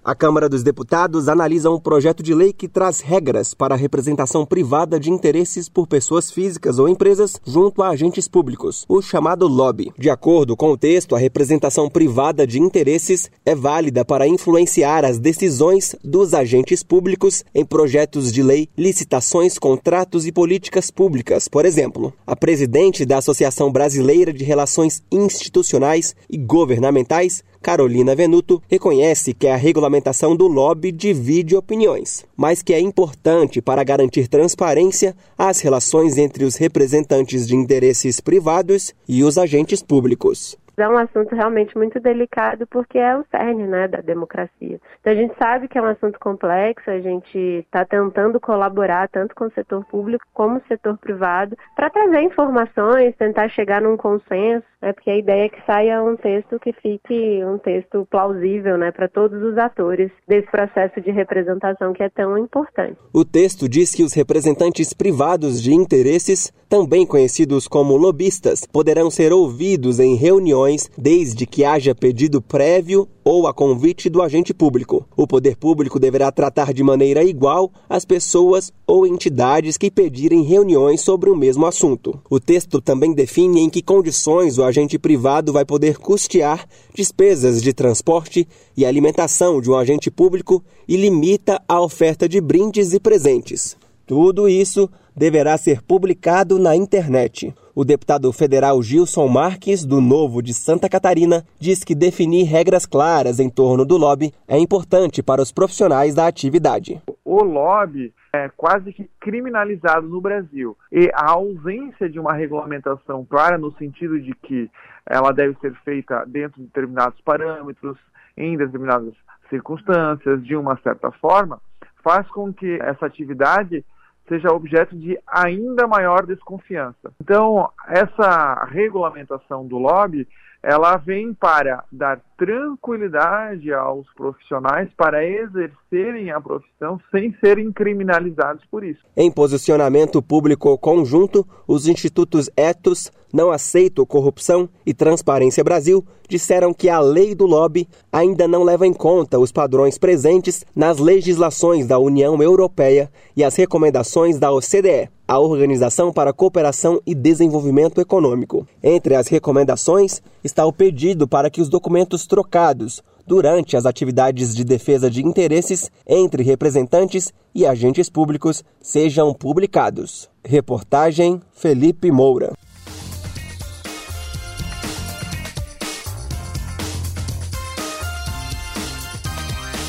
A 0.02 0.14
Câmara 0.14 0.48
dos 0.48 0.62
Deputados 0.62 1.28
analisa 1.28 1.70
um 1.70 1.78
projeto 1.78 2.22
de 2.22 2.32
lei 2.32 2.54
que 2.54 2.66
traz 2.66 3.00
regras 3.00 3.52
para 3.52 3.74
a 3.74 3.78
representação 3.78 4.46
privada 4.46 4.98
de 4.98 5.10
interesses 5.10 5.68
por 5.68 5.86
pessoas 5.86 6.30
físicas 6.30 6.78
ou 6.78 6.88
empresas 6.88 7.38
junto 7.44 7.82
a 7.82 7.90
agentes 7.90 8.26
públicos, 8.26 8.86
o 8.88 9.02
chamado 9.02 9.46
lobby. 9.46 9.92
De 9.98 10.08
acordo 10.08 10.56
com 10.56 10.72
o 10.72 10.76
texto, 10.76 11.14
a 11.14 11.18
representação 11.18 11.90
privada 11.90 12.46
de 12.46 12.58
interesses 12.58 13.30
é 13.44 13.54
válida 13.54 14.02
para 14.02 14.26
influenciar 14.26 15.04
as 15.04 15.18
decisões 15.18 15.94
dos 16.02 16.32
agentes 16.32 16.82
públicos 16.82 17.44
em 17.54 17.62
projetos 17.62 18.32
de 18.32 18.42
lei, 18.42 18.70
licitações, 18.78 19.58
contratos 19.58 20.26
e 20.26 20.32
políticas 20.32 20.90
públicas. 20.90 21.46
Por 21.46 21.66
exemplo, 21.66 22.10
a 22.26 22.34
presidente 22.34 23.04
da 23.04 23.18
Associação 23.18 23.70
Brasileira 23.70 24.32
de 24.32 24.44
Relações 24.44 25.02
Institucionais 25.12 26.16
e 26.30 26.38
Governamentais 26.38 27.44
Carolina 27.62 28.14
Venuto 28.14 28.62
reconhece 28.68 29.34
que 29.34 29.46
a 29.46 29.56
regulamentação 29.56 30.34
do 30.34 30.46
lobby 30.46 30.90
divide 30.90 31.54
opiniões, 31.54 32.26
mas 32.36 32.62
que 32.62 32.72
é 32.72 32.80
importante 32.80 33.60
para 33.60 33.84
garantir 33.84 34.28
transparência 34.28 35.14
às 35.36 35.60
relações 35.60 36.16
entre 36.16 36.44
os 36.44 36.56
representantes 36.56 37.46
de 37.46 37.54
interesses 37.54 38.20
privados 38.20 38.94
e 39.06 39.22
os 39.22 39.36
agentes 39.36 39.82
públicos 39.82 40.58
é 40.82 40.88
um 40.88 40.96
assunto 40.96 41.34
realmente 41.34 41.76
muito 41.76 42.00
delicado 42.00 42.66
porque 42.66 42.98
é 42.98 43.16
o 43.16 43.24
cerne 43.30 43.66
né, 43.66 43.88
da 43.88 44.00
democracia. 44.00 44.80
Então 45.00 45.12
a 45.12 45.16
gente 45.16 45.34
sabe 45.38 45.68
que 45.68 45.78
é 45.78 45.82
um 45.82 45.86
assunto 45.86 46.18
complexo, 46.18 46.90
a 46.90 47.00
gente 47.00 47.38
está 47.38 47.84
tentando 47.84 48.40
colaborar 48.40 49.08
tanto 49.08 49.34
com 49.34 49.44
o 49.44 49.52
setor 49.52 49.84
público 49.84 50.24
como 50.32 50.58
o 50.58 50.62
setor 50.68 50.96
privado 50.98 51.56
para 51.76 51.90
trazer 51.90 52.22
informações, 52.22 53.14
tentar 53.16 53.48
chegar 53.48 53.82
num 53.82 53.96
consenso, 53.96 54.66
né, 54.80 54.92
porque 54.92 55.10
a 55.10 55.16
ideia 55.16 55.44
é 55.44 55.48
que 55.48 55.64
saia 55.66 56.02
um 56.02 56.16
texto 56.16 56.58
que 56.58 56.72
fique 56.72 57.44
um 57.44 57.58
texto 57.58 58.06
plausível 58.10 58.78
né, 58.78 58.90
para 58.90 59.08
todos 59.08 59.42
os 59.42 59.58
atores 59.58 60.10
desse 60.26 60.50
processo 60.50 61.00
de 61.00 61.10
representação 61.10 61.92
que 61.92 62.02
é 62.02 62.08
tão 62.08 62.38
importante. 62.38 62.96
O 63.12 63.24
texto 63.24 63.68
diz 63.68 63.94
que 63.94 64.02
os 64.02 64.14
representantes 64.14 64.92
privados 64.92 65.62
de 65.62 65.74
interesses, 65.74 66.52
também 66.68 67.06
conhecidos 67.06 67.68
como 67.68 67.96
lobistas, 67.96 68.66
poderão 68.66 69.10
ser 69.10 69.32
ouvidos 69.32 70.00
em 70.00 70.14
reuniões 70.14 70.90
desde 70.96 71.46
que 71.46 71.64
haja 71.64 71.94
pedido 71.94 72.40
prévio 72.40 73.08
ou 73.24 73.46
a 73.46 73.54
convite 73.54 74.08
do 74.08 74.22
agente 74.22 74.54
público. 74.54 75.06
O 75.16 75.26
poder 75.26 75.56
público 75.56 75.98
deverá 75.98 76.32
tratar 76.32 76.72
de 76.72 76.82
maneira 76.82 77.22
igual 77.22 77.70
as 77.88 78.04
pessoas 78.04 78.72
ou 78.86 79.06
entidades 79.06 79.76
que 79.76 79.90
pedirem 79.90 80.42
reuniões 80.42 81.00
sobre 81.00 81.28
o 81.28 81.36
mesmo 81.36 81.66
assunto. 81.66 82.20
O 82.30 82.40
texto 82.40 82.80
também 82.80 83.12
define 83.12 83.60
em 83.60 83.70
que 83.70 83.82
condições 83.82 84.58
o 84.58 84.64
agente 84.70 84.98
privado 84.98 85.52
vai 85.52 85.64
poder 85.64 85.98
custear 85.98 86.66
despesas 86.94 87.60
de 87.60 87.72
transporte 87.72 88.48
e 88.74 88.86
alimentação 88.86 89.60
de 89.60 89.70
um 89.70 89.76
agente 89.76 90.10
público 90.10 90.64
e 90.88 90.96
limita 90.96 91.60
a 91.68 91.80
oferta 91.80 92.26
de 92.26 92.40
brindes 92.40 92.94
e 92.94 92.98
presentes. 92.98 93.76
Tudo 94.06 94.48
isso 94.48 94.88
deverá 95.14 95.58
ser 95.58 95.82
publicado 95.82 96.58
na 96.58 96.74
internet. 96.74 97.54
O 97.72 97.84
deputado 97.84 98.32
federal 98.32 98.82
Gilson 98.82 99.28
Marques, 99.28 99.84
do 99.84 100.00
Novo 100.00 100.42
de 100.42 100.52
Santa 100.52 100.88
Catarina, 100.88 101.44
diz 101.58 101.84
que 101.84 101.94
definir 101.94 102.42
regras 102.42 102.84
claras 102.84 103.38
em 103.38 103.48
torno 103.48 103.84
do 103.84 103.96
lobby 103.96 104.32
é 104.48 104.58
importante 104.58 105.22
para 105.22 105.40
os 105.40 105.52
profissionais 105.52 106.12
da 106.12 106.26
atividade. 106.26 107.00
O 107.24 107.44
lobby 107.44 108.12
é 108.32 108.48
quase 108.48 108.92
que 108.92 109.08
criminalizado 109.20 110.08
no 110.08 110.20
Brasil. 110.20 110.76
E 110.90 111.10
a 111.14 111.30
ausência 111.30 112.08
de 112.08 112.18
uma 112.18 112.32
regulamentação 112.32 113.24
clara, 113.24 113.56
no 113.56 113.72
sentido 113.76 114.20
de 114.20 114.34
que 114.34 114.68
ela 115.06 115.30
deve 115.32 115.56
ser 115.60 115.72
feita 115.84 116.24
dentro 116.26 116.60
de 116.60 116.66
determinados 116.66 117.20
parâmetros, 117.20 117.96
em 118.36 118.56
determinadas 118.56 119.14
circunstâncias, 119.48 120.42
de 120.44 120.56
uma 120.56 120.76
certa 120.82 121.12
forma, 121.12 121.60
faz 122.02 122.26
com 122.28 122.52
que 122.52 122.78
essa 122.80 123.06
atividade 123.06 123.84
seja 124.30 124.52
objeto 124.52 124.96
de 124.96 125.18
ainda 125.26 125.88
maior 125.88 126.24
desconfiança. 126.24 127.12
Então, 127.20 127.68
essa 127.88 128.64
regulamentação 128.70 129.66
do 129.66 129.76
lobby, 129.76 130.28
ela 130.62 130.96
vem 130.96 131.34
para 131.34 131.82
dar 131.90 132.20
tranquilidade 132.40 133.70
aos 133.70 134.06
profissionais 134.14 134.88
para 134.96 135.22
exercerem 135.22 136.30
a 136.30 136.40
profissão 136.40 136.98
sem 137.10 137.36
serem 137.38 137.70
criminalizados 137.70 138.64
por 138.70 138.82
isso. 138.82 139.00
Em 139.14 139.30
posicionamento 139.30 140.22
público 140.22 140.78
conjunto, 140.78 141.46
os 141.68 141.86
institutos 141.86 142.48
Etos, 142.56 143.12
Não 143.30 143.50
Aceito 143.50 144.06
Corrupção 144.06 144.70
e 144.86 144.94
Transparência 144.94 145.62
Brasil 145.62 146.02
disseram 146.30 146.72
que 146.72 146.88
a 146.88 146.98
lei 146.98 147.34
do 147.34 147.44
lobby 147.44 147.86
ainda 148.10 148.48
não 148.48 148.62
leva 148.62 148.86
em 148.86 148.94
conta 148.94 149.38
os 149.38 149.52
padrões 149.52 149.98
presentes 149.98 150.64
nas 150.74 150.98
legislações 150.98 151.86
da 151.86 151.98
União 151.98 152.42
Europeia 152.42 153.10
e 153.36 153.44
as 153.44 153.54
recomendações 153.54 154.38
da 154.38 154.50
OCDE 154.50 155.10
a 155.30 155.38
Organização 155.38 156.12
para 156.12 156.30
a 156.30 156.32
Cooperação 156.32 157.00
e 157.06 157.14
Desenvolvimento 157.14 158.00
Econômico. 158.00 158.66
Entre 158.82 159.14
as 159.14 159.28
recomendações 159.28 160.20
está 160.42 160.66
o 160.66 160.72
pedido 160.72 161.28
para 161.28 161.48
que 161.48 161.60
os 161.60 161.68
documentos 161.68 162.26
trocados 162.30 163.02
durante 163.26 163.76
as 163.76 163.84
atividades 163.84 164.54
de 164.54 164.62
defesa 164.62 165.10
de 165.10 165.20
interesses 165.20 165.90
entre 166.06 166.44
representantes 166.44 167.34
e 167.52 167.66
agentes 167.66 168.08
públicos 168.08 168.62
sejam 168.80 169.34
publicados. 169.34 170.30
Reportagem 170.44 171.40
Felipe 171.52 172.10
Moura. 172.12 172.52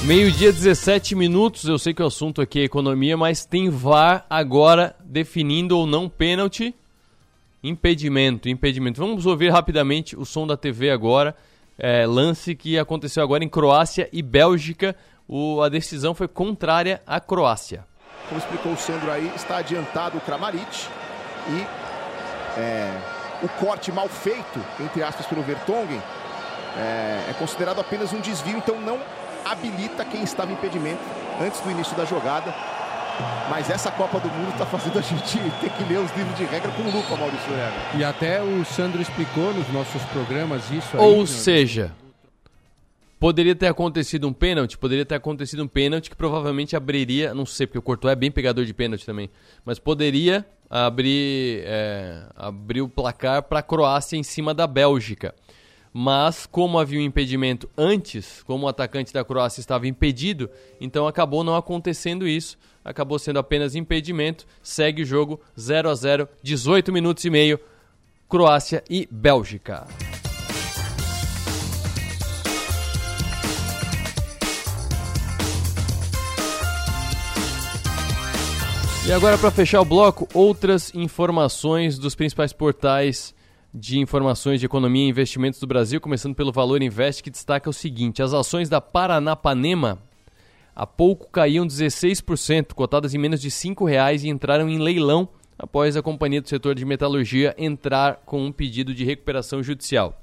Meio-dia, 0.03 0.51
17 0.51 1.13
minutos. 1.13 1.65
Eu 1.65 1.77
sei 1.77 1.93
que 1.93 2.01
o 2.01 2.07
assunto 2.07 2.41
aqui 2.41 2.62
é 2.62 2.63
economia, 2.63 3.15
mas 3.15 3.45
tem 3.45 3.69
VAR 3.69 4.25
agora 4.27 4.95
definindo 5.05 5.77
ou 5.77 5.86
não 5.86 6.10
pênalti. 6.10 6.74
Impedimento, 7.63 8.50
impedimento. 8.50 9.00
Vamos 9.00 9.27
ouvir 9.27 9.50
rapidamente 9.50 10.17
o 10.17 10.25
som 10.25 10.48
da 10.48 10.57
TV 10.57 10.89
agora. 10.89 11.36
É, 11.83 12.05
lance 12.05 12.53
que 12.53 12.77
aconteceu 12.77 13.23
agora 13.23 13.43
em 13.43 13.50
Croácia 13.50 14.07
e 14.13 14.21
Bélgica. 14.21 14.95
O, 15.27 15.63
a 15.63 15.67
decisão 15.67 16.13
foi 16.13 16.27
contrária 16.27 17.01
à 17.07 17.19
Croácia. 17.19 17.88
Como 18.29 18.39
explicou 18.39 18.73
o 18.73 18.77
Sandro 18.77 19.09
aí, 19.09 19.31
está 19.35 19.57
adiantado 19.57 20.19
o 20.19 20.21
Kramaric 20.21 20.88
e 21.50 22.59
é, 22.59 22.93
o 23.41 23.50
corte 23.50 23.91
mal 23.91 24.07
feito, 24.07 24.63
entre 24.79 25.01
aspas, 25.01 25.25
pelo 25.25 25.41
Vertonghen, 25.41 26.00
é, 26.77 27.31
é 27.31 27.35
considerado 27.39 27.79
apenas 27.81 28.13
um 28.13 28.21
desvio, 28.21 28.57
então 28.57 28.79
não 28.79 29.00
habilita 29.43 30.05
quem 30.05 30.21
estava 30.23 30.51
em 30.51 30.53
impedimento 30.53 31.01
antes 31.41 31.59
do 31.61 31.71
início 31.71 31.97
da 31.97 32.05
jogada. 32.05 32.53
Mas 33.49 33.69
essa 33.69 33.91
Copa 33.91 34.19
do 34.19 34.29
Mundo 34.29 34.51
está 34.51 34.65
fazendo 34.65 34.97
a 34.97 35.01
gente 35.01 35.37
ter 35.59 35.69
que 35.69 35.83
ler 35.83 35.99
os 35.99 36.15
livros 36.15 36.37
de 36.37 36.45
regra 36.45 36.71
com 36.71 36.83
lupa, 36.83 37.15
Maurício 37.17 37.51
Nega. 37.51 37.97
E 37.97 38.03
até 38.03 38.41
o 38.41 38.63
Sandro 38.63 39.01
explicou 39.01 39.53
nos 39.53 39.67
nossos 39.73 40.01
programas 40.05 40.69
isso 40.71 40.97
aí. 40.97 41.03
Ou 41.03 41.27
seja, 41.27 41.91
poderia 43.19 43.55
ter 43.55 43.67
acontecido 43.67 44.27
um 44.27 44.33
pênalti, 44.33 44.77
poderia 44.77 45.05
ter 45.05 45.15
acontecido 45.15 45.63
um 45.63 45.67
pênalti 45.67 46.09
que 46.09 46.15
provavelmente 46.15 46.75
abriria, 46.75 47.33
não 47.33 47.45
sei, 47.45 47.67
porque 47.67 47.79
o 47.79 47.81
Courtois 47.81 48.13
é 48.13 48.15
bem 48.15 48.31
pegador 48.31 48.63
de 48.63 48.73
pênalti 48.73 49.05
também, 49.05 49.29
mas 49.65 49.77
poderia 49.77 50.45
abrir, 50.69 51.63
é, 51.65 52.23
abrir 52.35 52.81
o 52.81 52.87
placar 52.87 53.43
para 53.43 53.59
a 53.59 53.63
Croácia 53.63 54.15
em 54.15 54.23
cima 54.23 54.53
da 54.53 54.65
Bélgica 54.65 55.35
mas 55.93 56.45
como 56.45 56.79
havia 56.79 56.99
um 56.99 57.03
impedimento 57.03 57.69
antes, 57.77 58.43
como 58.43 58.65
o 58.65 58.69
atacante 58.69 59.13
da 59.13 59.23
Croácia 59.23 59.59
estava 59.59 59.87
impedido, 59.87 60.49
então 60.79 61.07
acabou 61.07 61.43
não 61.43 61.55
acontecendo 61.55 62.27
isso, 62.27 62.57
acabou 62.83 63.19
sendo 63.19 63.39
apenas 63.39 63.75
impedimento, 63.75 64.45
segue 64.61 65.03
o 65.03 65.05
jogo 65.05 65.39
0 65.59 65.89
a 65.89 65.95
0, 65.95 66.29
18 66.41 66.91
minutos 66.91 67.23
e 67.25 67.29
meio, 67.29 67.59
Croácia 68.27 68.83
e 68.89 69.07
Bélgica. 69.11 69.88
E 79.07 79.11
agora 79.11 79.38
para 79.38 79.51
fechar 79.51 79.81
o 79.81 79.85
bloco, 79.85 80.27
outras 80.33 80.93
informações 80.93 81.97
dos 81.97 82.15
principais 82.15 82.53
portais 82.53 83.33
de 83.73 84.00
informações 84.00 84.59
de 84.59 84.65
economia 84.65 85.05
e 85.05 85.09
investimentos 85.09 85.59
do 85.59 85.67
Brasil, 85.67 86.00
começando 86.00 86.35
pelo 86.35 86.51
Valor 86.51 86.81
Invest, 86.81 87.23
que 87.23 87.29
destaca 87.29 87.69
o 87.69 87.73
seguinte: 87.73 88.21
as 88.21 88.33
ações 88.33 88.69
da 88.69 88.79
Paranapanema 88.79 90.00
há 90.75 90.85
pouco 90.85 91.29
caíam 91.29 91.65
16%, 91.65 92.73
cotadas 92.73 93.13
em 93.13 93.17
menos 93.17 93.41
de 93.41 93.49
R$ 93.49 93.75
reais 93.85 94.23
e 94.23 94.29
entraram 94.29 94.69
em 94.69 94.79
leilão 94.79 95.27
após 95.57 95.95
a 95.95 96.01
companhia 96.01 96.41
do 96.41 96.49
setor 96.49 96.73
de 96.73 96.85
metalurgia 96.85 97.53
entrar 97.57 98.21
com 98.25 98.43
um 98.45 98.51
pedido 98.51 98.93
de 98.93 99.05
recuperação 99.05 99.61
judicial. 99.61 100.19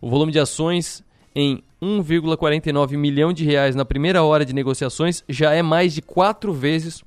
O 0.00 0.10
volume 0.10 0.32
de 0.32 0.38
ações 0.38 1.02
em 1.34 1.62
1,49 1.80 2.96
milhão 2.96 3.32
de 3.32 3.44
reais 3.44 3.74
na 3.74 3.84
primeira 3.84 4.22
hora 4.22 4.44
de 4.44 4.52
negociações 4.52 5.24
já 5.28 5.52
é 5.52 5.62
mais 5.62 5.94
de 5.94 6.02
quatro 6.02 6.52
vezes 6.52 7.02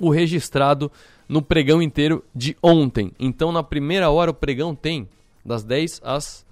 o 0.00 0.10
registrado 0.10 0.90
no 1.28 1.40
pregão 1.40 1.80
inteiro 1.80 2.24
de 2.34 2.56
ontem. 2.62 3.12
Então, 3.18 3.52
na 3.52 3.62
primeira 3.62 4.10
hora, 4.10 4.30
o 4.30 4.34
pregão 4.34 4.74
tem 4.74 5.08
das 5.44 5.62
10 5.64 6.00
às 6.04 6.44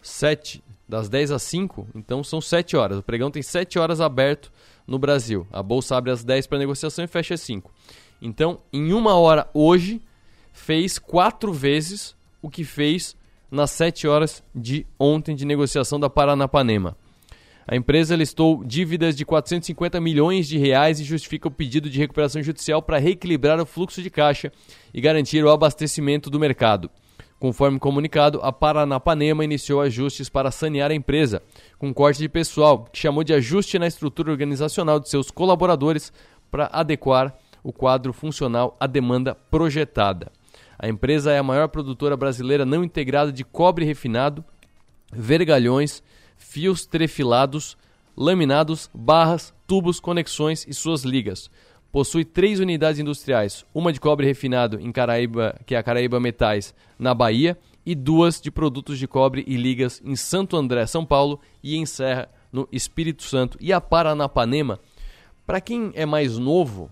7, 0.00 0.62
das 0.88 1.08
10 1.08 1.32
às 1.32 1.42
5, 1.42 1.88
então 1.94 2.22
são 2.22 2.40
7 2.40 2.76
horas. 2.76 2.98
O 2.98 3.02
pregão 3.02 3.30
tem 3.30 3.42
7 3.42 3.78
horas 3.78 4.00
aberto 4.00 4.50
no 4.88 4.98
Brasil. 4.98 5.46
A 5.52 5.62
bolsa 5.62 5.96
abre 5.96 6.10
às 6.10 6.24
10 6.24 6.46
para 6.46 6.58
negociação 6.58 7.04
e 7.04 7.08
fecha 7.08 7.34
às 7.34 7.42
5. 7.42 7.70
Então, 8.20 8.60
em 8.72 8.92
uma 8.92 9.14
hora 9.14 9.48
hoje, 9.52 10.00
fez 10.52 10.98
quatro 10.98 11.52
vezes 11.52 12.16
o 12.40 12.48
que 12.48 12.64
fez 12.64 13.14
nas 13.50 13.70
7 13.72 14.08
horas 14.08 14.42
de 14.54 14.86
ontem 14.98 15.36
de 15.36 15.44
negociação 15.44 16.00
da 16.00 16.08
Paranapanema. 16.08 16.96
A 17.70 17.76
empresa 17.76 18.16
listou 18.16 18.64
dívidas 18.64 19.14
de 19.14 19.26
450 19.26 20.00
milhões 20.00 20.48
de 20.48 20.56
reais 20.56 21.00
e 21.00 21.04
justifica 21.04 21.48
o 21.48 21.50
pedido 21.50 21.90
de 21.90 21.98
recuperação 21.98 22.42
judicial 22.42 22.80
para 22.80 22.96
reequilibrar 22.96 23.60
o 23.60 23.66
fluxo 23.66 24.02
de 24.02 24.08
caixa 24.08 24.50
e 24.92 25.02
garantir 25.02 25.44
o 25.44 25.50
abastecimento 25.50 26.30
do 26.30 26.40
mercado. 26.40 26.90
Conforme 27.38 27.78
comunicado, 27.78 28.40
a 28.42 28.52
Paranapanema 28.52 29.44
iniciou 29.44 29.80
ajustes 29.80 30.28
para 30.28 30.50
sanear 30.50 30.90
a 30.90 30.94
empresa, 30.94 31.40
com 31.78 31.94
corte 31.94 32.18
de 32.18 32.28
pessoal, 32.28 32.84
que 32.92 32.98
chamou 32.98 33.22
de 33.22 33.32
ajuste 33.32 33.78
na 33.78 33.86
estrutura 33.86 34.32
organizacional 34.32 34.98
de 34.98 35.08
seus 35.08 35.30
colaboradores 35.30 36.12
para 36.50 36.68
adequar 36.72 37.38
o 37.62 37.72
quadro 37.72 38.12
funcional 38.12 38.76
à 38.80 38.88
demanda 38.88 39.34
projetada. 39.34 40.32
A 40.76 40.88
empresa 40.88 41.30
é 41.30 41.38
a 41.38 41.42
maior 41.42 41.68
produtora 41.68 42.16
brasileira 42.16 42.64
não 42.64 42.82
integrada 42.82 43.32
de 43.32 43.44
cobre 43.44 43.84
refinado, 43.84 44.44
vergalhões, 45.12 46.02
fios 46.36 46.86
trefilados, 46.86 47.76
laminados, 48.16 48.90
barras, 48.92 49.54
tubos, 49.64 50.00
conexões 50.00 50.66
e 50.66 50.74
suas 50.74 51.04
ligas. 51.04 51.48
Possui 51.90 52.24
três 52.24 52.60
unidades 52.60 53.00
industriais, 53.00 53.64
uma 53.74 53.92
de 53.92 53.98
cobre 53.98 54.26
refinado 54.26 54.78
em 54.78 54.92
Caraíba, 54.92 55.58
que 55.64 55.74
é 55.74 55.78
a 55.78 55.82
Caraíba 55.82 56.20
Metais, 56.20 56.74
na 56.98 57.14
Bahia, 57.14 57.56
e 57.84 57.94
duas 57.94 58.40
de 58.40 58.50
produtos 58.50 58.98
de 58.98 59.08
cobre 59.08 59.42
e 59.46 59.56
ligas 59.56 60.02
em 60.04 60.14
Santo 60.14 60.56
André, 60.56 60.86
São 60.86 61.06
Paulo, 61.06 61.40
e 61.62 61.76
em 61.76 61.86
Serra, 61.86 62.28
no 62.52 62.68
Espírito 62.70 63.22
Santo. 63.22 63.56
E 63.60 63.72
a 63.72 63.80
Paranapanema, 63.80 64.78
para 65.46 65.62
quem 65.62 65.90
é 65.94 66.04
mais 66.04 66.36
novo, 66.36 66.90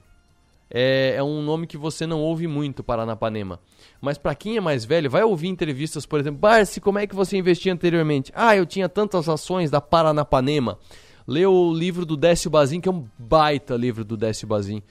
é, 0.70 1.14
é, 1.16 1.22
um 1.22 1.42
nome 1.42 1.66
que 1.66 1.76
você 1.76 2.06
não 2.06 2.20
ouve 2.20 2.46
muito, 2.46 2.82
Paranapanema. 2.82 3.60
Mas 4.00 4.18
para 4.18 4.34
quem 4.34 4.56
é 4.56 4.60
mais 4.60 4.84
velho, 4.84 5.10
vai 5.10 5.22
ouvir 5.22 5.48
entrevistas, 5.48 6.06
por 6.06 6.18
exemplo, 6.18 6.40
Barsi, 6.40 6.80
como 6.80 6.98
é 6.98 7.06
que 7.06 7.14
você 7.14 7.36
investia 7.36 7.72
anteriormente? 7.72 8.32
Ah, 8.34 8.56
eu 8.56 8.66
tinha 8.66 8.88
tantas 8.88 9.28
ações 9.28 9.70
da 9.70 9.80
Paranapanema. 9.80 10.78
Lê 11.26 11.44
o 11.44 11.72
livro 11.72 12.06
do 12.06 12.16
Décio 12.16 12.50
Bazin, 12.50 12.80
que 12.80 12.88
é 12.88 12.92
um 12.92 13.04
baita 13.18 13.74
livro 13.74 14.04
do 14.04 14.16
Décio 14.16 14.46
Bazin, 14.46 14.82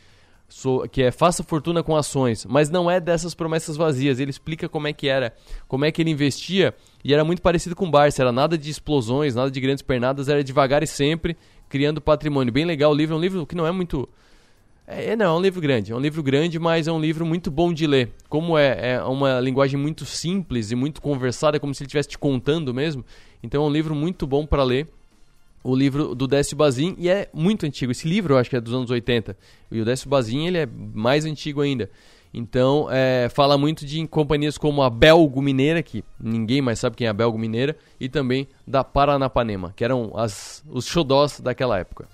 que 0.91 1.01
é 1.01 1.11
Faça 1.11 1.43
Fortuna 1.43 1.81
com 1.81 1.95
Ações, 1.95 2.45
mas 2.45 2.69
não 2.69 2.89
é 2.91 2.99
dessas 2.99 3.33
promessas 3.33 3.77
vazias. 3.77 4.19
Ele 4.19 4.31
explica 4.31 4.67
como 4.67 4.87
é 4.87 4.93
que 4.93 5.07
era, 5.07 5.33
como 5.67 5.85
é 5.85 5.91
que 5.91 6.01
ele 6.01 6.11
investia, 6.11 6.73
e 7.03 7.13
era 7.13 7.23
muito 7.23 7.41
parecido 7.41 7.75
com 7.75 7.87
o 7.87 7.91
Barsi, 7.91 8.21
era 8.21 8.31
nada 8.31 8.57
de 8.57 8.69
explosões, 8.69 9.33
nada 9.33 9.49
de 9.49 9.59
grandes 9.61 9.81
pernadas, 9.81 10.27
era 10.27 10.43
devagar 10.43 10.83
e 10.83 10.87
sempre, 10.87 11.37
criando 11.69 12.01
patrimônio. 12.01 12.51
Bem 12.51 12.65
legal 12.65 12.91
o 12.91 12.95
livro, 12.95 13.15
é 13.15 13.17
um 13.17 13.21
livro 13.21 13.45
que 13.45 13.55
não 13.55 13.65
é 13.65 13.71
muito 13.71 14.07
é, 14.87 15.11
é, 15.11 15.15
não, 15.15 15.25
é 15.25 15.39
um 15.39 15.41
livro 15.41 15.59
grande. 15.59 15.91
É 15.91 15.95
um 15.95 15.99
livro 15.99 16.21
grande, 16.21 16.59
mas 16.59 16.87
é 16.87 16.91
um 16.91 16.99
livro 16.99 17.25
muito 17.25 17.49
bom 17.49 17.73
de 17.73 17.87
ler. 17.87 18.11
Como 18.29 18.57
é, 18.57 18.93
é 18.93 19.03
uma 19.03 19.39
linguagem 19.39 19.79
muito 19.79 20.05
simples 20.05 20.71
e 20.71 20.75
muito 20.75 21.01
conversada, 21.01 21.57
é 21.57 21.59
como 21.59 21.73
se 21.73 21.81
ele 21.81 21.87
estivesse 21.87 22.09
te 22.09 22.17
contando 22.17 22.73
mesmo. 22.73 23.03
Então 23.41 23.63
é 23.63 23.67
um 23.67 23.71
livro 23.71 23.95
muito 23.95 24.27
bom 24.27 24.45
para 24.45 24.63
ler. 24.63 24.87
O 25.67 25.75
livro 25.75 26.13
do 26.13 26.27
Décio 26.27 26.55
Bazin, 26.55 26.93
e 26.95 27.09
é 27.09 27.27
muito 27.33 27.65
antigo. 27.65 27.91
Esse 27.91 28.07
livro 28.07 28.35
eu 28.35 28.37
acho 28.37 28.51
que 28.51 28.55
é 28.55 28.61
dos 28.61 28.71
anos 28.71 28.91
80. 28.91 29.35
E 29.71 29.81
o 29.81 29.83
Décio 29.83 30.07
Bazin 30.07 30.45
ele 30.45 30.59
é 30.59 30.69
mais 30.93 31.25
antigo 31.25 31.59
ainda. 31.59 31.89
Então, 32.31 32.87
é, 32.91 33.29
fala 33.33 33.57
muito 33.57 33.83
de 33.83 34.05
companhias 34.05 34.59
como 34.59 34.83
a 34.83 34.91
Belgo 34.91 35.41
Mineira, 35.41 35.81
que 35.81 36.03
ninguém 36.19 36.61
mais 36.61 36.77
sabe 36.77 36.95
quem 36.95 37.07
é 37.07 37.09
a 37.09 37.13
Belgo 37.13 37.39
Mineira, 37.39 37.75
e 37.99 38.07
também 38.07 38.47
da 38.67 38.83
Paranapanema, 38.83 39.73
que 39.75 39.83
eram 39.83 40.11
as, 40.15 40.63
os 40.69 40.85
xodós 40.85 41.39
daquela 41.39 41.79
época. 41.79 42.07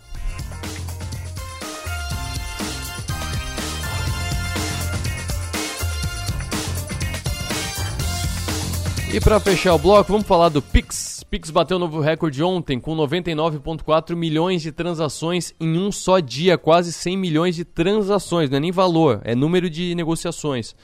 E 9.14 9.20
para 9.20 9.42
fechar 9.42 9.76
o 9.76 9.78
bloco, 9.78 10.10
vamos 10.10 10.26
falar 10.26 10.48
do 10.48 10.62
Pix. 10.62 11.21
Pix 11.32 11.50
bateu 11.50 11.80
novo 11.80 12.02
recorde 12.02 12.44
ontem 12.44 12.78
com 12.78 12.94
99,4 12.94 14.18
milhões 14.18 14.62
de 14.62 14.70
transações 14.70 15.56
em 15.62 15.78
um 15.78 15.90
só 15.90 16.20
dia, 16.20 16.58
quase 16.58 16.92
100 16.92 17.16
milhões 17.16 17.56
de 17.56 17.64
transações, 17.64 18.50
não 18.50 18.58
é 18.58 18.60
nem 18.60 18.70
valor, 18.70 19.22
é 19.24 19.34
número 19.34 19.70
de 19.70 19.96
negociações. 19.96 20.76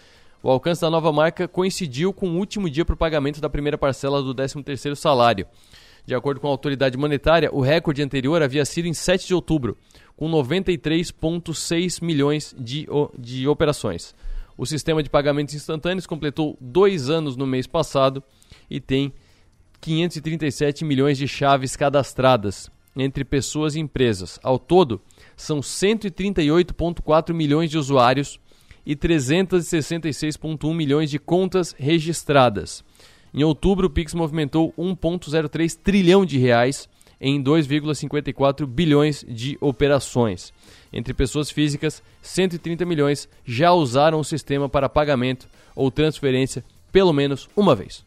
O 0.41 0.49
alcance 0.49 0.79
da 0.79 0.89
nova 0.89 1.11
marca 1.11 1.49
coincidiu 1.49 2.13
com 2.13 2.29
o 2.29 2.37
último 2.37 2.69
dia 2.69 2.85
para 2.85 2.95
o 2.95 2.97
pagamento 2.97 3.41
da 3.41 3.49
primeira 3.49 3.77
parcela 3.77 4.23
do 4.23 4.33
13º 4.33 4.95
salário. 4.95 5.45
De 6.05 6.15
acordo 6.15 6.39
com 6.39 6.47
a 6.47 6.51
autoridade 6.51 6.97
monetária, 6.97 7.49
o 7.51 7.59
recorde 7.59 8.01
anterior 8.01 8.41
havia 8.41 8.63
sido 8.63 8.85
em 8.85 8.93
7 8.93 9.27
de 9.27 9.35
outubro, 9.35 9.77
com 10.15 10.31
93,6 10.31 12.01
milhões 12.01 12.55
de, 12.57 12.87
de 13.19 13.45
operações. 13.49 14.15
O 14.57 14.65
sistema 14.65 15.03
de 15.03 15.09
pagamentos 15.09 15.53
instantâneos 15.53 16.07
completou 16.07 16.57
dois 16.61 17.09
anos 17.09 17.35
no 17.35 17.45
mês 17.45 17.67
passado 17.67 18.23
e 18.69 18.79
tem 18.79 19.11
537 19.81 20.83
milhões 20.83 21.17
de 21.17 21.27
chaves 21.27 21.75
cadastradas 21.75 22.69
entre 22.95 23.23
pessoas 23.23 23.75
e 23.75 23.79
empresas. 23.79 24.39
Ao 24.41 24.57
todo, 24.57 25.01
são 25.35 25.59
138,4 25.59 27.33
milhões 27.33 27.69
de 27.69 27.77
usuários 27.77 28.39
e 28.85 28.95
366,1 28.95 30.73
milhões 30.73 31.09
de 31.09 31.19
contas 31.19 31.75
registradas. 31.77 32.83
Em 33.33 33.43
outubro, 33.43 33.87
o 33.87 33.89
Pix 33.89 34.13
movimentou 34.13 34.73
1,03 34.77 35.77
trilhão 35.77 36.25
de 36.25 36.37
reais 36.37 36.89
em 37.19 37.43
2,54 37.43 38.65
bilhões 38.65 39.25
de 39.27 39.57
operações. 39.59 40.53
Entre 40.93 41.13
pessoas 41.13 41.51
físicas, 41.51 42.01
130 42.21 42.85
milhões 42.85 43.27
já 43.45 43.73
usaram 43.73 44.19
o 44.19 44.23
sistema 44.23 44.69
para 44.69 44.87
pagamento 44.87 45.47
ou 45.75 45.91
transferência 45.91 46.63
pelo 46.91 47.11
menos 47.11 47.49
uma 47.55 47.75
vez. 47.75 48.06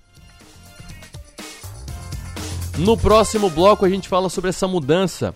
No 2.80 2.96
próximo 2.96 3.50
bloco 3.50 3.84
a 3.84 3.90
gente 3.90 4.08
fala 4.08 4.30
sobre 4.30 4.48
essa 4.48 4.66
mudança 4.66 5.34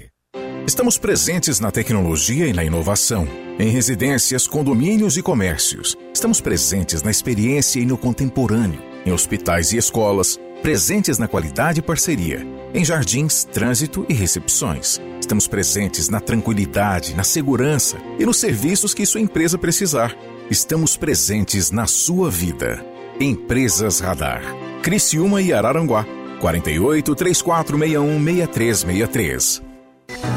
Estamos 0.66 0.99
presentes 0.99 1.61
na 1.61 1.71
tecnologia 1.71 2.47
e 2.47 2.53
na 2.53 2.62
inovação, 2.62 3.27
em 3.59 3.71
residências, 3.71 4.47
condomínios 4.47 5.16
e 5.16 5.23
comércios. 5.23 5.97
Estamos 6.12 6.42
presentes 6.42 7.03
na 7.03 7.11
experiência 7.11 7.81
e 7.81 7.87
no 7.87 7.97
contemporâneo, 7.97 8.83
em 9.07 9.12
hospitais 9.12 9.73
e 9.73 9.79
escolas, 9.79 10.38
presentes 10.62 11.18
na 11.18 11.29
qualidade 11.29 11.81
e 11.81 11.83
parceria, 11.83 12.47
em 12.75 12.85
jardins, 12.85 13.44
trânsito 13.44 14.05
e 14.09 14.14
recepções. 14.14 15.01
Estamos 15.21 15.47
presentes 15.47 16.09
na 16.09 16.21
tranquilidade, 16.21 17.14
na 17.14 17.25
segurança 17.25 17.97
e 18.18 18.27
nos 18.27 18.38
serviços 18.38 18.94
que 18.94 19.07
sua 19.07 19.21
empresa 19.21 19.59
precisar. 19.59 20.16
Estamos 20.51 20.97
presentes 20.97 21.71
na 21.71 21.87
sua 21.87 22.31
vida. 22.31 22.85
Empresas 23.21 24.01
Radar. 24.01 24.42
Criciúma 24.83 25.42
e 25.42 25.53
Araranguá. 25.53 26.07
48 26.40 27.14
3461 27.14 28.25
6363. 28.25 29.62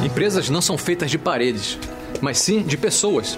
Empresas 0.03 0.49
não 0.49 0.61
são 0.61 0.77
feitas 0.77 1.11
de 1.11 1.17
paredes, 1.17 1.77
mas 2.21 2.39
sim 2.39 2.63
de 2.63 2.75
pessoas 2.75 3.37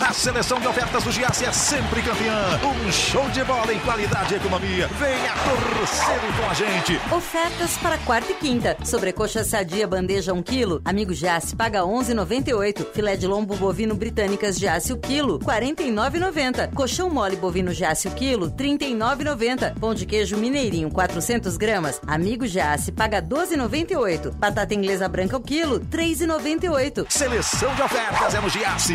A 0.00 0.12
seleção 0.14 0.58
de 0.58 0.66
ofertas 0.66 1.04
do 1.04 1.12
Giasse 1.12 1.44
é 1.44 1.52
sempre 1.52 2.02
campeã. 2.02 2.58
Um 2.64 2.90
show 2.90 3.28
de 3.30 3.44
bola 3.44 3.72
em 3.72 3.78
qualidade 3.80 4.32
e 4.32 4.36
economia. 4.38 4.88
Venha 4.98 5.34
torcer 5.44 6.18
com 6.36 6.50
a 6.50 6.54
gente. 6.54 7.14
Ofertas 7.14 7.76
para 7.76 7.98
quarta 7.98 8.32
e 8.32 8.34
quinta. 8.34 8.76
Sobrecoxa 8.82 9.44
sadia 9.44 9.86
bandeja 9.86 10.32
1 10.32 10.42
kg. 10.42 10.80
Amigo 10.84 11.12
Giasse 11.12 11.54
paga 11.54 11.82
11,98. 11.82 12.86
Filé 12.94 13.14
de 13.14 13.26
lombo 13.26 13.54
bovino 13.56 13.94
britânicas 13.94 14.58
Giasse 14.58 14.92
o 14.92 14.96
quilo, 14.96 15.38
49,90. 15.38 16.74
Colchão 16.74 17.10
mole 17.10 17.36
bovino 17.36 17.72
Giasse 17.72 18.08
o 18.08 18.12
quilo, 18.12 18.50
39,90. 18.50 19.78
Pão 19.78 19.94
de 19.94 20.06
queijo 20.06 20.38
mineirinho 20.38 20.90
400 20.90 21.56
gramas. 21.58 22.00
Amigo 22.06 22.46
Giasse 22.46 22.90
paga 22.90 23.22
12,98. 23.22 24.32
Batata 24.34 24.74
inglesa 24.74 25.08
branca 25.08 25.36
o 25.36 25.40
quilo, 25.40 25.78
3,98. 25.78 27.06
Seleção 27.10 27.74
de 27.74 27.82
ofertas 27.82 28.34
é 28.34 28.40
no 28.40 28.48
Giasse. 28.48 28.94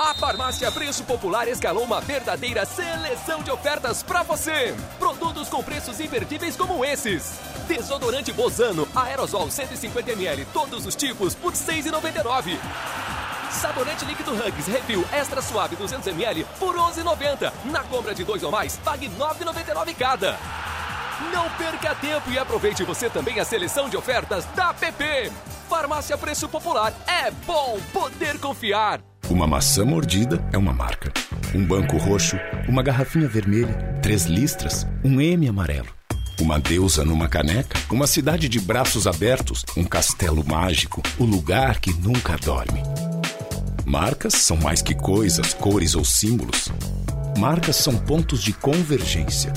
a 0.00 0.14
Farmácia 0.14 0.72
Preço 0.72 1.04
Popular 1.04 1.46
escalou 1.46 1.84
uma 1.84 2.00
verdadeira 2.00 2.64
seleção 2.64 3.42
de 3.42 3.50
ofertas 3.50 4.02
para 4.02 4.22
você. 4.22 4.74
Produtos 4.98 5.50
com 5.50 5.62
preços 5.62 6.00
imperdíveis 6.00 6.56
como 6.56 6.82
esses. 6.82 7.38
Desodorante 7.68 8.32
Bozano, 8.32 8.88
aerosol 8.96 9.48
150ml, 9.48 10.46
todos 10.54 10.86
os 10.86 10.96
tipos, 10.96 11.34
por 11.34 11.52
R$ 11.52 11.58
6,99. 11.58 12.58
Sabonete 13.50 14.04
líquido 14.04 14.32
Hugs 14.32 14.66
Refil 14.66 15.04
Extra 15.12 15.42
Suave 15.42 15.76
200ml 15.76 16.44
por 16.58 16.76
11,90. 16.76 17.52
Na 17.64 17.82
compra 17.84 18.14
de 18.14 18.24
dois 18.24 18.42
ou 18.42 18.50
mais, 18.50 18.76
pague 18.78 19.08
9,99 19.10 19.94
cada. 19.96 20.38
Não 21.32 21.50
perca 21.50 21.94
tempo 21.96 22.30
e 22.30 22.38
aproveite 22.38 22.82
você 22.84 23.10
também 23.10 23.38
a 23.40 23.44
seleção 23.44 23.88
de 23.88 23.96
ofertas 23.96 24.44
da 24.56 24.72
PP. 24.72 25.30
Farmácia 25.68 26.16
Preço 26.16 26.48
Popular. 26.48 26.92
É 27.06 27.30
bom 27.46 27.78
poder 27.92 28.38
confiar. 28.38 29.00
Uma 29.28 29.46
maçã 29.46 29.84
mordida 29.84 30.42
é 30.52 30.58
uma 30.58 30.72
marca. 30.72 31.12
Um 31.54 31.64
banco 31.64 31.96
roxo, 31.96 32.36
uma 32.68 32.82
garrafinha 32.82 33.28
vermelha, 33.28 34.00
três 34.02 34.24
listras, 34.24 34.86
um 35.04 35.20
M 35.20 35.46
amarelo. 35.46 35.88
Uma 36.40 36.58
deusa 36.58 37.04
numa 37.04 37.28
caneca, 37.28 37.78
uma 37.90 38.06
cidade 38.06 38.48
de 38.48 38.58
braços 38.58 39.06
abertos, 39.06 39.64
um 39.76 39.84
castelo 39.84 40.42
mágico, 40.44 41.02
o 41.18 41.24
lugar 41.24 41.78
que 41.78 41.92
nunca 41.92 42.36
dorme. 42.38 42.82
Marcas 43.90 44.34
são 44.34 44.56
mais 44.56 44.80
que 44.80 44.94
coisas, 44.94 45.52
cores 45.52 45.96
ou 45.96 46.04
símbolos. 46.04 46.68
Marcas 47.36 47.74
são 47.74 47.96
pontos 47.96 48.40
de 48.40 48.52
convergência. 48.52 49.52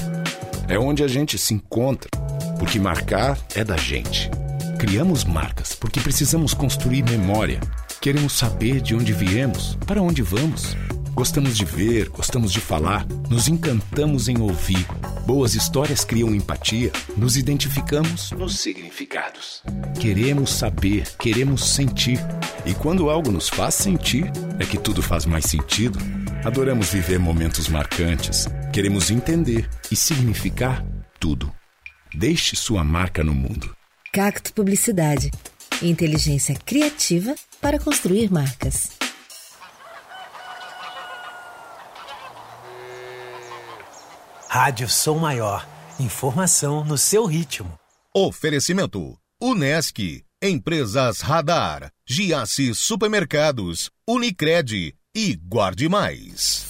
É 0.67 0.75
onde 0.75 1.03
a 1.03 1.07
gente 1.07 1.37
se 1.37 1.53
encontra, 1.53 2.09
porque 2.57 2.79
marcar 2.79 3.37
é 3.53 3.63
da 3.63 3.77
gente. 3.77 4.31
Criamos 4.79 5.23
marcas 5.23 5.75
porque 5.75 5.99
precisamos 5.99 6.55
construir 6.55 7.03
memória. 7.03 7.59
Queremos 8.01 8.33
saber 8.33 8.81
de 8.81 8.95
onde 8.95 9.13
viemos, 9.13 9.77
para 9.85 10.01
onde 10.01 10.23
vamos. 10.23 10.75
Gostamos 11.13 11.55
de 11.55 11.63
ver, 11.63 12.09
gostamos 12.09 12.51
de 12.51 12.59
falar, 12.59 13.05
nos 13.29 13.47
encantamos 13.47 14.27
em 14.27 14.41
ouvir. 14.41 14.83
Boas 15.27 15.53
histórias 15.53 16.03
criam 16.03 16.33
empatia, 16.33 16.91
nos 17.15 17.37
identificamos 17.37 18.31
nos 18.31 18.57
significados. 18.57 19.61
Queremos 19.99 20.49
saber, 20.49 21.07
queremos 21.19 21.63
sentir. 21.65 22.19
E 22.65 22.73
quando 22.73 23.09
algo 23.09 23.29
nos 23.29 23.49
faz 23.49 23.75
sentir, 23.75 24.31
é 24.57 24.65
que 24.65 24.77
tudo 24.77 25.01
faz 25.01 25.25
mais 25.25 25.45
sentido. 25.45 25.99
Adoramos 26.45 26.89
viver 26.89 27.19
momentos 27.19 27.67
marcantes. 27.67 28.47
Queremos 28.71 29.11
entender 29.11 29.69
e 29.91 29.95
significar 29.95 30.85
tudo. 31.19 31.53
Deixe 32.15 32.55
sua 32.55 32.83
marca 32.83 33.21
no 33.23 33.33
mundo. 33.33 33.75
Cacto 34.13 34.53
Publicidade. 34.53 35.29
Inteligência 35.81 36.55
criativa 36.55 37.35
para 37.59 37.77
construir 37.79 38.31
marcas. 38.31 38.91
Rádio 44.47 44.87
Som 44.87 45.17
Maior. 45.17 45.67
Informação 45.99 46.85
no 46.85 46.97
seu 46.97 47.25
ritmo. 47.25 47.73
Oferecimento: 48.15 49.17
Unesc, 49.41 50.23
Empresas 50.41 51.21
Radar, 51.21 51.91
Giasse 52.05 52.75
Supermercados, 52.75 53.89
Unicred 54.05 54.93
e 55.15 55.35
Guarde 55.35 55.87
Mais. 55.87 56.65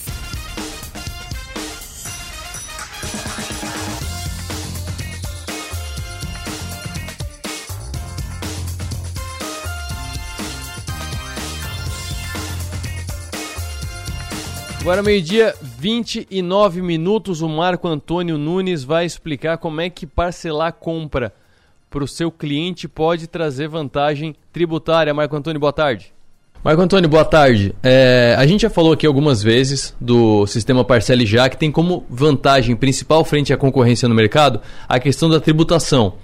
Agora, 14.79 15.01
meio-dia, 15.01 15.55
29 15.79 16.83
minutos. 16.83 17.41
O 17.41 17.49
Marco 17.49 17.87
Antônio 17.87 18.37
Nunes 18.37 18.83
vai 18.83 19.03
explicar 19.03 19.57
como 19.57 19.81
é 19.81 19.89
que 19.89 20.05
parcelar 20.05 20.73
compra 20.73 21.33
para 21.93 22.03
o 22.03 22.07
seu 22.07 22.31
cliente 22.31 22.87
pode 22.87 23.27
trazer 23.27 23.67
vantagem 23.67 24.35
tributária? 24.51 25.13
Marco 25.13 25.35
Antônio, 25.35 25.59
boa 25.59 25.71
tarde. 25.71 26.11
Marco 26.63 26.81
Antônio, 26.81 27.07
boa 27.07 27.23
tarde. 27.23 27.75
É, 27.83 28.35
a 28.35 28.47
gente 28.47 28.61
já 28.61 28.69
falou 28.69 28.93
aqui 28.93 29.05
algumas 29.05 29.43
vezes 29.43 29.95
do 30.01 30.47
sistema 30.47 30.83
Parcele 30.83 31.23
Já, 31.23 31.47
que 31.47 31.57
tem 31.57 31.71
como 31.71 32.03
vantagem 32.09 32.75
principal 32.75 33.23
frente 33.23 33.53
à 33.53 33.57
concorrência 33.57 34.09
no 34.09 34.15
mercado 34.15 34.59
a 34.89 34.99
questão 34.99 35.29
da 35.29 35.39
tributação. 35.39 36.15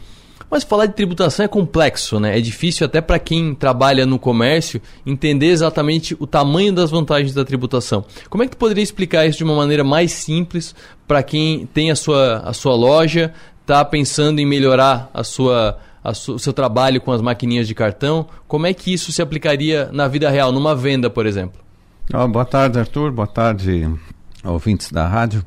Mas 0.49 0.63
falar 0.63 0.87
de 0.87 0.93
tributação 0.93 1.45
é 1.45 1.47
complexo, 1.47 2.19
né? 2.19 2.35
É 2.35 2.41
difícil 2.41 2.83
até 2.83 2.99
para 2.99 3.19
quem 3.19 3.53
trabalha 3.53 4.07
no 4.07 4.17
comércio 4.17 4.81
entender 5.05 5.49
exatamente 5.49 6.17
o 6.19 6.25
tamanho 6.25 6.73
das 6.73 6.89
vantagens 6.89 7.35
da 7.35 7.45
tributação. 7.45 8.03
Como 8.27 8.41
é 8.41 8.47
que 8.47 8.55
tu 8.55 8.57
poderia 8.57 8.83
explicar 8.83 9.27
isso 9.27 9.37
de 9.37 9.43
uma 9.43 9.55
maneira 9.55 9.83
mais 9.83 10.13
simples 10.13 10.73
para 11.07 11.21
quem 11.21 11.67
tem 11.67 11.91
a 11.91 11.95
sua, 11.95 12.37
a 12.37 12.53
sua 12.53 12.73
loja, 12.73 13.31
está 13.69 13.85
pensando 13.85 14.39
em 14.39 14.45
melhorar 14.45 15.09
a 15.13 15.23
sua 15.23 15.77
o 16.01 16.39
seu 16.39 16.53
trabalho 16.53 17.01
com 17.01 17.11
as 17.11 17.21
maquininhas 17.21 17.67
de 17.67 17.75
cartão, 17.75 18.25
como 18.47 18.65
é 18.65 18.73
que 18.73 18.93
isso 18.93 19.11
se 19.11 19.21
aplicaria 19.21 19.89
na 19.91 20.07
vida 20.07 20.29
real, 20.29 20.51
numa 20.51 20.73
venda, 20.73 21.09
por 21.09 21.25
exemplo? 21.25 21.61
Boa 22.31 22.45
tarde, 22.45 22.79
Arthur. 22.79 23.11
Boa 23.11 23.27
tarde, 23.27 23.87
ouvintes 24.43 24.91
da 24.91 25.05
rádio. 25.05 25.43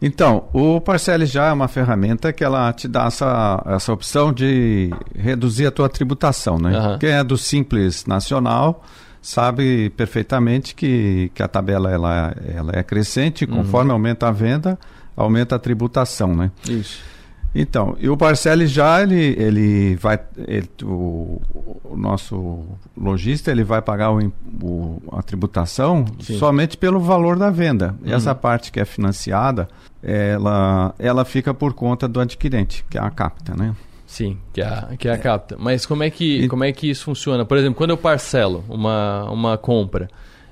Então, 0.00 0.44
o 0.52 0.80
Parcele 0.80 1.26
já 1.26 1.48
é 1.48 1.52
uma 1.52 1.68
ferramenta 1.68 2.32
que 2.32 2.42
ela 2.42 2.72
te 2.72 2.88
dá 2.88 3.06
essa, 3.06 3.62
essa 3.66 3.92
opção 3.92 4.32
de 4.32 4.90
reduzir 5.14 5.66
a 5.66 5.70
tua 5.70 5.88
tributação, 5.88 6.58
né? 6.58 6.78
Uhum. 6.78 6.98
Quem 6.98 7.10
é 7.10 7.22
do 7.22 7.36
Simples 7.36 8.06
Nacional 8.06 8.84
sabe 9.20 9.90
perfeitamente 9.90 10.74
que, 10.74 11.30
que 11.34 11.42
a 11.42 11.48
tabela 11.48 11.90
ela, 11.90 12.34
ela 12.54 12.72
é 12.74 12.82
crescente, 12.82 13.46
conforme 13.46 13.90
uhum. 13.90 13.96
aumenta 13.96 14.28
a 14.28 14.32
venda, 14.32 14.78
aumenta 15.16 15.56
a 15.56 15.58
tributação, 15.58 16.34
né? 16.34 16.50
Isso. 16.68 17.12
Então, 17.54 17.96
e 18.00 18.08
o 18.08 18.16
Parcele 18.16 18.66
já 18.66 19.02
ele, 19.02 19.36
ele 19.38 19.96
vai 19.96 20.18
ele, 20.48 20.68
o, 20.82 21.40
o, 21.84 21.96
nosso 21.96 22.64
lojista 22.96 23.50
ele 23.50 23.62
vai 23.62 23.82
pagar 23.82 24.10
o, 24.10 24.32
o 24.62 25.02
a 25.12 25.22
tributação 25.22 26.06
Sim. 26.18 26.38
somente 26.38 26.78
pelo 26.78 26.98
valor 26.98 27.38
da 27.38 27.50
venda. 27.50 27.94
Uhum. 28.02 28.12
Essa 28.12 28.34
parte 28.34 28.72
que 28.72 28.80
é 28.80 28.86
financiada, 28.86 29.68
ela 30.02 30.94
ela 30.98 31.24
fica 31.26 31.52
por 31.52 31.74
conta 31.74 32.08
do 32.08 32.20
adquirente, 32.20 32.84
que 32.88 32.96
é 32.96 33.02
a 33.02 33.10
capta, 33.10 33.54
né? 33.54 33.74
Sim, 34.06 34.38
que 34.52 34.60
é 34.62 34.66
a, 34.66 34.88
que 34.98 35.08
é 35.08 35.12
a 35.12 35.18
capta. 35.18 35.56
Mas 35.58 35.84
como 35.84 36.02
é 36.02 36.10
que 36.10 36.44
e... 36.44 36.48
como 36.48 36.64
é 36.64 36.72
que 36.72 36.88
isso 36.88 37.04
funciona? 37.04 37.44
Por 37.44 37.58
exemplo, 37.58 37.74
quando 37.74 37.90
eu 37.90 37.98
parcelo 37.98 38.64
uma 38.66 39.30
uma 39.30 39.58
compra, 39.58 40.08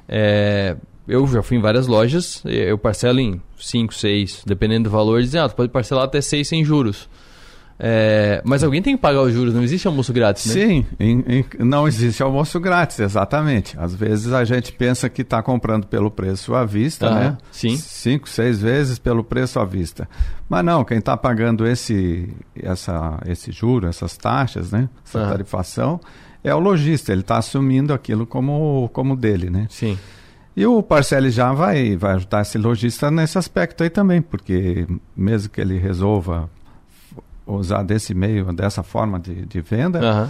é, 0.06 0.76
eu 1.10 1.26
já 1.26 1.42
fui 1.42 1.56
em 1.56 1.60
várias 1.60 1.86
lojas, 1.86 2.42
eu 2.44 2.78
parcelo 2.78 3.18
em 3.18 3.40
5, 3.58 3.92
6, 3.92 4.42
dependendo 4.46 4.84
do 4.84 4.90
valor, 4.90 5.20
dizem, 5.20 5.40
ah, 5.40 5.48
tu 5.48 5.56
pode 5.56 5.70
parcelar 5.70 6.04
até 6.04 6.20
6 6.20 6.46
sem 6.46 6.64
juros. 6.64 7.08
É, 7.82 8.42
mas 8.44 8.62
alguém 8.62 8.82
tem 8.82 8.94
que 8.94 9.00
pagar 9.00 9.22
os 9.22 9.32
juros, 9.32 9.54
não 9.54 9.62
existe 9.62 9.86
almoço 9.86 10.12
grátis, 10.12 10.44
né? 10.46 10.52
Sim, 10.52 10.86
em, 11.00 11.24
em, 11.26 11.44
não 11.60 11.88
existe 11.88 12.22
almoço 12.22 12.60
grátis, 12.60 13.00
exatamente. 13.00 13.74
Às 13.78 13.94
vezes 13.94 14.34
a 14.34 14.44
gente 14.44 14.70
pensa 14.70 15.08
que 15.08 15.22
está 15.22 15.42
comprando 15.42 15.86
pelo 15.86 16.10
preço 16.10 16.54
à 16.54 16.62
vista, 16.62 17.08
ah, 17.08 17.14
né? 17.14 17.38
Sim. 17.50 17.78
Cinco, 17.78 18.28
seis 18.28 18.60
vezes 18.60 18.98
pelo 18.98 19.24
preço 19.24 19.58
à 19.58 19.64
vista. 19.64 20.06
Mas 20.46 20.62
não, 20.62 20.84
quem 20.84 20.98
está 20.98 21.16
pagando 21.16 21.66
esse, 21.66 22.28
essa, 22.54 23.18
esse 23.26 23.50
juro, 23.50 23.86
essas 23.86 24.14
taxas, 24.14 24.70
né? 24.70 24.86
Essa 25.02 25.24
ah. 25.24 25.28
tarifação, 25.30 25.98
é 26.44 26.54
o 26.54 26.58
lojista, 26.58 27.12
ele 27.12 27.22
está 27.22 27.38
assumindo 27.38 27.94
aquilo 27.94 28.26
como, 28.26 28.90
como 28.92 29.16
dele, 29.16 29.48
né? 29.48 29.66
Sim. 29.70 29.98
E 30.60 30.66
o 30.66 30.82
Parcele 30.82 31.30
já 31.30 31.54
vai, 31.54 31.96
vai 31.96 32.16
ajudar 32.16 32.42
esse 32.42 32.58
lojista 32.58 33.10
nesse 33.10 33.38
aspecto 33.38 33.82
aí 33.82 33.88
também, 33.88 34.20
porque 34.20 34.86
mesmo 35.16 35.48
que 35.48 35.58
ele 35.58 35.78
resolva 35.78 36.50
usar 37.46 37.82
desse 37.82 38.12
meio, 38.12 38.52
dessa 38.52 38.82
forma 38.82 39.18
de, 39.18 39.46
de 39.46 39.58
venda, 39.62 40.00
uhum. 40.00 40.28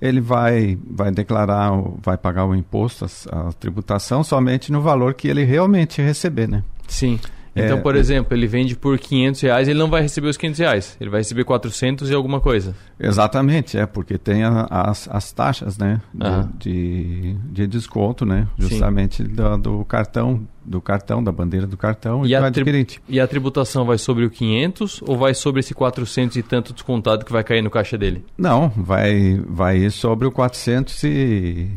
ele 0.00 0.20
vai, 0.20 0.78
vai 0.88 1.10
declarar, 1.10 1.72
vai 2.00 2.16
pagar 2.16 2.44
o 2.44 2.54
imposto, 2.54 3.06
a, 3.32 3.48
a, 3.48 3.52
tributação, 3.54 4.22
somente 4.22 4.70
no 4.70 4.80
valor 4.80 5.14
que 5.14 5.26
ele 5.26 5.42
realmente 5.42 6.00
receber, 6.00 6.48
né? 6.48 6.62
Sim. 6.86 7.18
Então, 7.54 7.78
é, 7.78 7.80
por 7.80 7.94
exemplo, 7.96 8.34
ele 8.34 8.46
vende 8.46 8.74
por 8.74 8.98
500 8.98 9.40
reais, 9.42 9.68
ele 9.68 9.78
não 9.78 9.88
vai 9.88 10.02
receber 10.02 10.28
os 10.28 10.36
500 10.36 10.58
reais, 10.58 10.96
ele 11.00 11.10
vai 11.10 11.20
receber 11.20 11.44
400 11.44 12.10
e 12.10 12.14
alguma 12.14 12.40
coisa. 12.40 12.74
Exatamente, 12.98 13.76
é, 13.76 13.84
porque 13.84 14.16
tem 14.16 14.42
a, 14.42 14.66
as, 14.70 15.08
as 15.10 15.32
taxas, 15.32 15.76
né, 15.76 16.00
de, 16.14 16.26
ah. 16.26 16.48
de, 16.58 17.36
de, 17.50 17.66
desconto, 17.66 18.24
né, 18.24 18.48
justamente 18.58 19.22
do, 19.22 19.58
do, 19.58 19.84
cartão, 19.84 20.46
do 20.64 20.80
cartão, 20.80 21.22
da 21.22 21.30
bandeira 21.30 21.66
do 21.66 21.76
cartão 21.76 22.24
e, 22.24 22.32
e 22.32 22.38
do 22.38 22.44
adquirente. 22.44 23.02
E 23.06 23.20
a 23.20 23.26
tributação 23.26 23.84
vai 23.84 23.98
sobre 23.98 24.24
o 24.24 24.30
500 24.30 25.02
ou 25.06 25.18
vai 25.18 25.34
sobre 25.34 25.60
esse 25.60 25.74
400 25.74 26.36
e 26.36 26.42
tanto 26.42 26.72
descontado 26.72 27.24
que 27.24 27.32
vai 27.32 27.44
cair 27.44 27.62
no 27.62 27.70
caixa 27.70 27.98
dele? 27.98 28.24
Não, 28.38 28.70
vai, 28.74 29.38
vai 29.46 29.76
ir 29.78 29.90
sobre 29.90 30.26
o 30.26 30.32
400 30.32 31.04
e, 31.04 31.70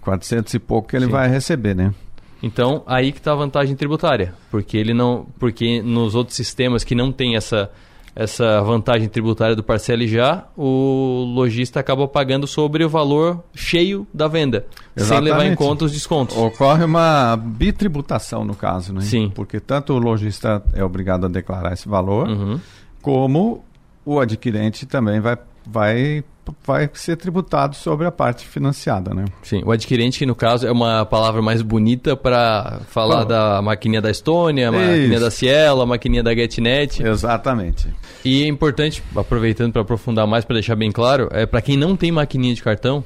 400 0.00 0.54
e 0.54 0.58
pouco 0.58 0.88
que 0.88 0.96
ele 0.96 1.06
Sim. 1.06 1.12
vai 1.12 1.28
receber, 1.28 1.74
né. 1.76 1.94
Então, 2.42 2.82
aí 2.86 3.12
que 3.12 3.18
está 3.18 3.32
a 3.32 3.36
vantagem 3.36 3.74
tributária, 3.74 4.34
porque 4.50 4.76
ele 4.76 4.92
não, 4.92 5.26
porque 5.38 5.80
nos 5.82 6.14
outros 6.14 6.36
sistemas 6.36 6.84
que 6.84 6.94
não 6.94 7.10
tem 7.10 7.36
essa 7.36 7.70
essa 8.16 8.62
vantagem 8.62 9.10
tributária 9.10 9.54
do 9.54 9.62
parcele 9.62 10.08
já, 10.08 10.46
o 10.56 11.22
lojista 11.34 11.80
acaba 11.80 12.08
pagando 12.08 12.46
sobre 12.46 12.82
o 12.82 12.88
valor 12.88 13.44
cheio 13.54 14.06
da 14.12 14.26
venda, 14.26 14.64
Exatamente. 14.96 15.06
sem 15.06 15.20
levar 15.20 15.52
em 15.52 15.54
conta 15.54 15.84
os 15.84 15.92
descontos. 15.92 16.34
Ocorre 16.34 16.82
uma 16.82 17.36
bitributação 17.36 18.42
no 18.42 18.54
caso, 18.54 18.94
né? 18.94 19.02
Sim. 19.02 19.30
Porque 19.34 19.60
tanto 19.60 19.92
o 19.92 19.98
lojista 19.98 20.62
é 20.72 20.82
obrigado 20.82 21.26
a 21.26 21.28
declarar 21.28 21.74
esse 21.74 21.86
valor, 21.86 22.26
uhum. 22.26 22.58
como 23.02 23.62
o 24.02 24.18
adquirente 24.18 24.86
também 24.86 25.20
vai, 25.20 25.36
vai 25.66 26.24
vai 26.64 26.88
ser 26.94 27.16
tributado 27.16 27.74
sobre 27.74 28.06
a 28.06 28.12
parte 28.12 28.46
financiada, 28.46 29.12
né? 29.12 29.24
Sim, 29.42 29.62
o 29.64 29.72
adquirente, 29.72 30.18
que 30.18 30.24
no 30.24 30.34
caso 30.34 30.64
é 30.64 30.70
uma 30.70 31.04
palavra 31.04 31.42
mais 31.42 31.60
bonita 31.60 32.16
para 32.16 32.82
falar 32.88 33.22
Bom, 33.22 33.28
da 33.28 33.62
maquininha 33.62 34.00
da 34.00 34.10
Estônia, 34.10 34.68
a 34.68 34.72
maquininha 34.72 35.18
da 35.18 35.30
Cielo, 35.30 35.82
a 35.82 35.86
maquininha 35.86 36.22
da 36.22 36.32
GetNet. 36.32 37.02
Exatamente. 37.02 37.92
E 38.24 38.44
é 38.44 38.46
importante, 38.46 39.02
aproveitando 39.16 39.72
para 39.72 39.82
aprofundar 39.82 40.24
mais, 40.26 40.44
para 40.44 40.54
deixar 40.54 40.76
bem 40.76 40.92
claro, 40.92 41.28
é 41.32 41.46
para 41.46 41.60
quem 41.60 41.76
não 41.76 41.96
tem 41.96 42.12
maquininha 42.12 42.54
de 42.54 42.62
cartão, 42.62 43.02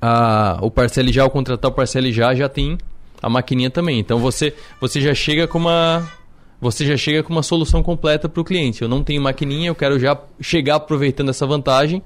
a, 0.00 0.58
o 0.62 0.70
Parcele 0.70 1.12
Já, 1.12 1.24
ao 1.24 1.30
contratar 1.30 1.70
o 1.70 1.74
Parcele 1.74 2.12
Já, 2.12 2.32
já 2.32 2.48
tem 2.48 2.78
a 3.20 3.28
maquininha 3.28 3.70
também. 3.70 3.98
Então 3.98 4.18
você, 4.18 4.54
você 4.80 5.00
já 5.00 5.14
chega 5.14 5.48
com 5.48 5.58
uma 5.58 6.08
você 6.60 6.84
já 6.84 6.96
chega 6.96 7.22
com 7.22 7.32
uma 7.32 7.42
solução 7.42 7.82
completa 7.82 8.28
para 8.28 8.40
o 8.40 8.44
cliente. 8.44 8.82
Eu 8.82 8.88
não 8.88 9.02
tenho 9.02 9.20
maquininha, 9.20 9.68
eu 9.68 9.74
quero 9.74 9.98
já 9.98 10.18
chegar 10.40 10.76
aproveitando 10.76 11.30
essa 11.30 11.46
vantagem 11.46 12.02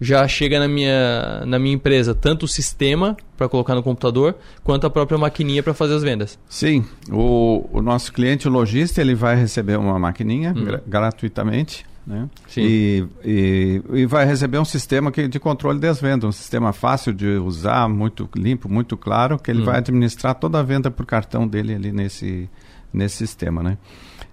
já 0.00 0.26
chega 0.28 0.58
na 0.58 0.68
minha, 0.68 1.44
na 1.46 1.58
minha 1.58 1.74
empresa 1.74 2.14
tanto 2.14 2.44
o 2.44 2.48
sistema 2.48 3.16
para 3.36 3.48
colocar 3.48 3.74
no 3.74 3.82
computador, 3.82 4.34
quanto 4.62 4.86
a 4.86 4.90
própria 4.90 5.18
maquininha 5.18 5.62
para 5.62 5.74
fazer 5.74 5.94
as 5.94 6.02
vendas. 6.02 6.38
Sim, 6.48 6.84
o, 7.10 7.68
o 7.72 7.82
nosso 7.82 8.12
cliente, 8.12 8.48
o 8.48 8.50
lojista, 8.50 9.00
ele 9.00 9.14
vai 9.14 9.36
receber 9.36 9.78
uma 9.78 9.98
maquininha 9.98 10.52
gra 10.52 10.82
gratuitamente. 10.86 11.84
Né? 12.06 12.28
Sim. 12.46 12.60
E, 12.62 13.04
e, 13.24 13.82
e, 13.92 14.06
vai 14.06 14.24
receber 14.24 14.58
um 14.58 14.64
sistema 14.64 15.10
que, 15.10 15.26
de 15.26 15.40
controle 15.40 15.80
das 15.80 16.00
vendas, 16.00 16.28
um 16.28 16.32
sistema 16.32 16.72
fácil 16.72 17.12
de 17.12 17.26
usar, 17.26 17.88
muito 17.88 18.28
limpo, 18.36 18.68
muito 18.68 18.96
claro, 18.96 19.36
que 19.40 19.50
ele 19.50 19.60
uhum. 19.60 19.64
vai 19.64 19.78
administrar 19.78 20.36
toda 20.36 20.60
a 20.60 20.62
venda 20.62 20.88
por 20.88 21.04
cartão 21.04 21.48
dele 21.48 21.74
ali 21.74 21.90
nesse, 21.90 22.48
nesse 22.96 23.16
sistema. 23.16 23.62
Né? 23.62 23.78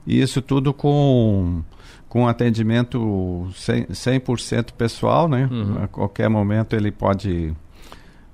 E 0.07 0.21
isso 0.21 0.41
tudo 0.41 0.73
com 0.73 1.61
com 2.09 2.27
atendimento 2.27 3.47
100%, 3.53 4.37
100 4.39 4.63
pessoal, 4.77 5.27
né? 5.27 5.49
Uhum. 5.51 5.83
A 5.83 5.87
qualquer 5.87 6.29
momento 6.29 6.75
ele 6.75 6.91
pode 6.91 7.51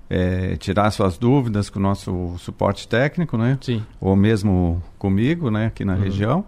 é, 0.09 0.57
tirar 0.57 0.91
suas 0.91 1.17
dúvidas 1.17 1.69
com 1.69 1.79
o 1.79 1.81
nosso 1.81 2.35
suporte 2.39 2.89
técnico, 2.89 3.37
né? 3.37 3.57
Sim. 3.61 3.81
Ou 4.01 4.17
mesmo 4.17 4.83
comigo, 4.97 5.49
né? 5.49 5.67
Aqui 5.67 5.85
na 5.85 5.93
uhum. 5.93 6.01
região. 6.01 6.45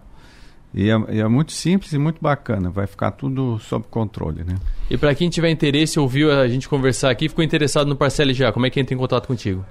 E 0.74 0.88
é, 0.88 0.94
e 1.10 1.20
é, 1.20 1.28
muito 1.28 1.52
simples 1.52 1.92
e 1.92 1.98
muito 1.98 2.18
bacana, 2.20 2.70
vai 2.70 2.86
ficar 2.86 3.10
tudo 3.10 3.58
sob 3.58 3.84
controle, 3.90 4.42
né? 4.42 4.54
E 4.90 4.96
para 4.96 5.14
quem 5.14 5.28
tiver 5.28 5.50
interesse, 5.50 6.00
ouviu 6.00 6.32
a 6.32 6.48
gente 6.48 6.66
conversar 6.66 7.10
aqui, 7.10 7.28
ficou 7.28 7.44
interessado 7.44 7.88
no 7.88 7.94
Parcele 7.94 8.32
já, 8.32 8.50
como 8.50 8.64
é 8.64 8.70
que 8.70 8.80
entra 8.80 8.94
em 8.94 8.98
contato 8.98 9.26
contigo? 9.26 9.64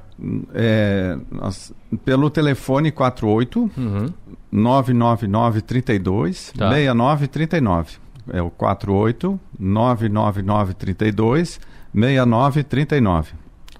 É, 0.53 1.17
nós, 1.31 1.73
pelo 2.05 2.29
telefone 2.29 2.91
48 2.91 3.71
uhum. 3.75 4.13
999 4.51 5.61
32 5.61 6.53
tá. 6.55 6.69
6939. 6.69 7.97
É 8.31 8.41
o 8.41 8.51
48 8.51 9.39
999 9.59 10.73
32 10.75 11.59
6939. 11.93 13.33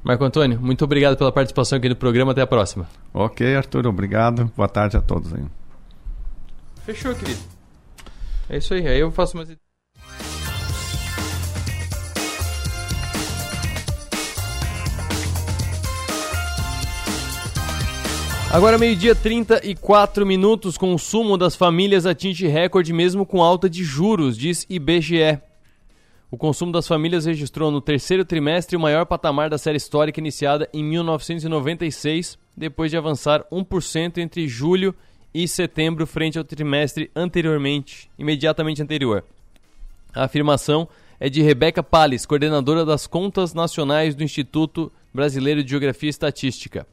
Marco 0.03 0.23
Antônio, 0.23 0.59
muito 0.59 0.83
obrigado 0.83 1.15
pela 1.15 1.31
participação 1.31 1.77
aqui 1.77 1.87
no 1.87 1.95
programa, 1.95 2.31
até 2.31 2.41
a 2.41 2.47
próxima. 2.47 2.87
Ok, 3.13 3.55
Arthur, 3.55 3.85
obrigado. 3.85 4.51
Boa 4.57 4.67
tarde 4.67 4.97
a 4.97 5.01
todos 5.01 5.31
aí. 5.31 5.43
Fechou, 6.91 7.15
querido. 7.15 7.39
É 8.49 8.57
isso 8.57 8.73
aí. 8.73 8.85
Aí 8.85 8.99
eu 8.99 9.11
faço 9.11 9.37
mais. 9.37 9.49
Agora, 18.51 18.77
meio-dia, 18.77 19.15
34 19.15 20.25
minutos. 20.25 20.77
Consumo 20.77 21.37
das 21.37 21.55
famílias 21.55 22.05
atinge 22.05 22.45
recorde 22.47 22.91
mesmo 22.91 23.25
com 23.25 23.41
alta 23.41 23.69
de 23.69 23.85
juros, 23.85 24.37
diz 24.37 24.65
IBGE. 24.69 25.39
O 26.29 26.37
consumo 26.37 26.73
das 26.73 26.87
famílias 26.87 27.25
registrou 27.25 27.71
no 27.71 27.79
terceiro 27.79 28.25
trimestre 28.25 28.75
o 28.75 28.79
maior 28.79 29.05
patamar 29.05 29.49
da 29.49 29.57
série 29.57 29.77
histórica 29.77 30.19
iniciada 30.19 30.67
em 30.73 30.83
1996, 30.83 32.37
depois 32.55 32.91
de 32.91 32.97
avançar 32.97 33.45
1% 33.49 34.17
entre 34.17 34.45
julho 34.45 34.93
e 34.93 35.10
setembro 35.47 36.05
frente 36.05 36.37
ao 36.37 36.43
trimestre 36.43 37.09
anteriormente, 37.15 38.09
imediatamente 38.17 38.81
anterior. 38.81 39.23
A 40.13 40.25
afirmação 40.25 40.87
é 41.19 41.29
de 41.29 41.41
Rebeca 41.41 41.81
Palles, 41.81 42.25
coordenadora 42.25 42.83
das 42.83 43.07
contas 43.07 43.53
nacionais 43.53 44.15
do 44.15 44.23
Instituto 44.23 44.91
Brasileiro 45.13 45.63
de 45.63 45.69
Geografia 45.69 46.07
e 46.07 46.09
Estatística. 46.09 46.85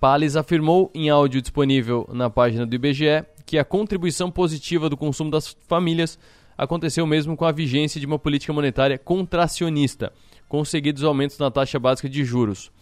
Palles 0.00 0.34
afirmou 0.34 0.90
em 0.94 1.10
áudio 1.10 1.40
disponível 1.40 2.08
na 2.12 2.28
página 2.28 2.66
do 2.66 2.74
IBGE 2.74 3.24
que 3.46 3.58
a 3.58 3.64
contribuição 3.64 4.30
positiva 4.30 4.88
do 4.88 4.96
consumo 4.96 5.30
das 5.30 5.56
famílias 5.68 6.18
aconteceu 6.56 7.06
mesmo 7.06 7.36
com 7.36 7.44
a 7.44 7.52
vigência 7.52 8.00
de 8.00 8.06
uma 8.06 8.18
política 8.18 8.52
monetária 8.52 8.98
contracionista, 8.98 10.12
com 10.48 10.64
seguidos 10.64 11.04
aumentos 11.04 11.38
na 11.38 11.50
taxa 11.50 11.78
básica 11.78 12.08
de 12.08 12.24
juros. 12.24 12.72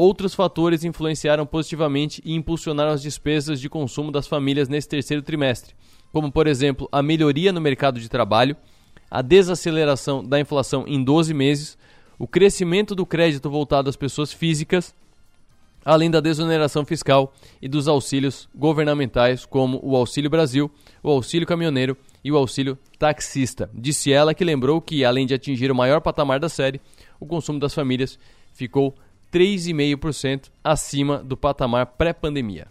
Outros 0.00 0.32
fatores 0.32 0.84
influenciaram 0.84 1.44
positivamente 1.44 2.22
e 2.24 2.32
impulsionaram 2.32 2.92
as 2.92 3.02
despesas 3.02 3.60
de 3.60 3.68
consumo 3.68 4.12
das 4.12 4.28
famílias 4.28 4.68
nesse 4.68 4.88
terceiro 4.88 5.24
trimestre, 5.24 5.74
como, 6.12 6.30
por 6.30 6.46
exemplo, 6.46 6.88
a 6.92 7.02
melhoria 7.02 7.52
no 7.52 7.60
mercado 7.60 7.98
de 7.98 8.08
trabalho, 8.08 8.56
a 9.10 9.22
desaceleração 9.22 10.22
da 10.22 10.38
inflação 10.38 10.84
em 10.86 11.02
12 11.02 11.34
meses, 11.34 11.76
o 12.16 12.28
crescimento 12.28 12.94
do 12.94 13.04
crédito 13.04 13.50
voltado 13.50 13.90
às 13.90 13.96
pessoas 13.96 14.32
físicas, 14.32 14.94
além 15.84 16.12
da 16.12 16.20
desoneração 16.20 16.84
fiscal 16.84 17.34
e 17.60 17.66
dos 17.66 17.88
auxílios 17.88 18.48
governamentais, 18.54 19.44
como 19.44 19.80
o 19.82 19.96
Auxílio 19.96 20.30
Brasil, 20.30 20.70
o 21.02 21.10
Auxílio 21.10 21.44
Caminhoneiro 21.44 21.96
e 22.22 22.30
o 22.30 22.36
auxílio 22.36 22.78
taxista. 23.00 23.68
Disse 23.74 24.12
ela 24.12 24.32
que 24.32 24.44
lembrou 24.44 24.80
que, 24.80 25.04
além 25.04 25.26
de 25.26 25.34
atingir 25.34 25.72
o 25.72 25.74
maior 25.74 26.00
patamar 26.00 26.38
da 26.38 26.48
série, 26.48 26.80
o 27.18 27.26
consumo 27.26 27.58
das 27.58 27.74
famílias 27.74 28.16
ficou 28.52 28.94
3,5% 29.32 30.50
acima 30.62 31.18
do 31.18 31.36
patamar 31.36 31.86
pré-pandemia. 31.86 32.66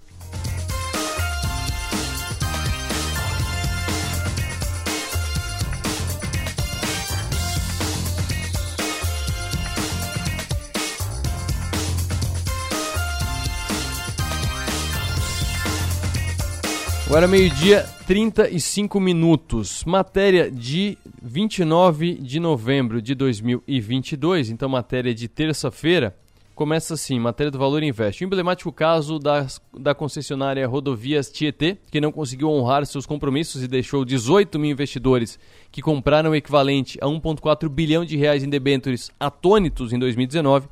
Agora 17.08 17.26
meio-dia, 17.26 17.84
35 18.06 19.00
minutos. 19.00 19.84
Matéria 19.86 20.52
de 20.52 20.98
29 21.24 22.16
de 22.16 22.38
novembro 22.38 23.02
de 23.02 23.16
2022, 23.16 24.50
então 24.50 24.68
matéria 24.68 25.16
de 25.16 25.30
terça-feira. 25.30 26.14
Começa 26.58 26.96
assim, 26.96 27.20
matéria 27.20 27.52
do 27.52 27.60
Valor 27.60 27.84
Invest. 27.84 28.24
O 28.24 28.26
emblemático 28.26 28.72
caso 28.72 29.20
da, 29.20 29.46
da 29.78 29.94
concessionária 29.94 30.68
Rodovias 30.68 31.30
Tietê, 31.30 31.78
que 31.92 32.02
não 32.02 32.12
conseguiu 32.12 32.50
honrar 32.50 32.84
seus 32.88 33.06
compromissos 33.06 33.62
e 33.62 33.68
deixou 33.68 34.04
18 34.04 34.58
mil 34.58 34.72
investidores 34.72 35.38
que 35.72 35.84
compraram 35.84 36.32
o 36.32 36.36
equivalente 36.36 36.98
a 37.00 37.06
1,4 37.06 37.70
bilhão 37.70 38.04
de 38.04 38.18
reais 38.18 38.44
em 38.44 38.50
debêntures 38.50 39.12
atônitos 39.20 39.94
em 39.94 40.00
2019, 40.00 40.68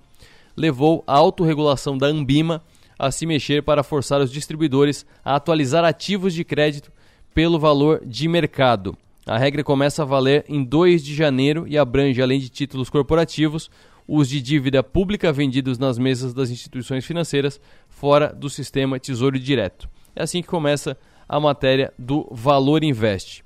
levou 0.57 1.03
à 1.05 1.13
autorregulação 1.17 1.95
da 1.95 2.07
Ambima 2.07 2.63
a 2.97 3.11
se 3.11 3.27
mexer 3.27 3.61
para 3.61 3.83
forçar 3.83 4.19
os 4.19 4.31
distribuidores 4.31 5.05
a 5.23 5.35
atualizar 5.35 5.85
ativos 5.85 6.33
de 6.33 6.43
crédito 6.43 6.91
pelo 7.31 7.59
valor 7.59 8.01
de 8.03 8.27
mercado. 8.27 8.97
A 9.23 9.37
regra 9.37 9.63
começa 9.63 10.01
a 10.01 10.05
valer 10.05 10.45
em 10.49 10.63
2 10.63 11.03
de 11.03 11.13
janeiro 11.13 11.65
e 11.67 11.77
abrange, 11.77 12.21
além 12.23 12.39
de 12.39 12.49
títulos 12.49 12.89
corporativos, 12.89 13.69
os 14.07 14.29
de 14.29 14.41
dívida 14.41 14.83
pública 14.83 15.31
vendidos 15.31 15.77
nas 15.77 15.97
mesas 15.97 16.33
das 16.33 16.49
instituições 16.49 17.05
financeiras 17.05 17.59
fora 17.89 18.33
do 18.33 18.49
sistema 18.49 18.99
Tesouro 18.99 19.39
Direto. 19.39 19.89
É 20.15 20.23
assim 20.23 20.41
que 20.41 20.47
começa 20.47 20.97
a 21.27 21.39
matéria 21.39 21.93
do 21.97 22.27
Valor 22.31 22.83
Invest. 22.83 23.43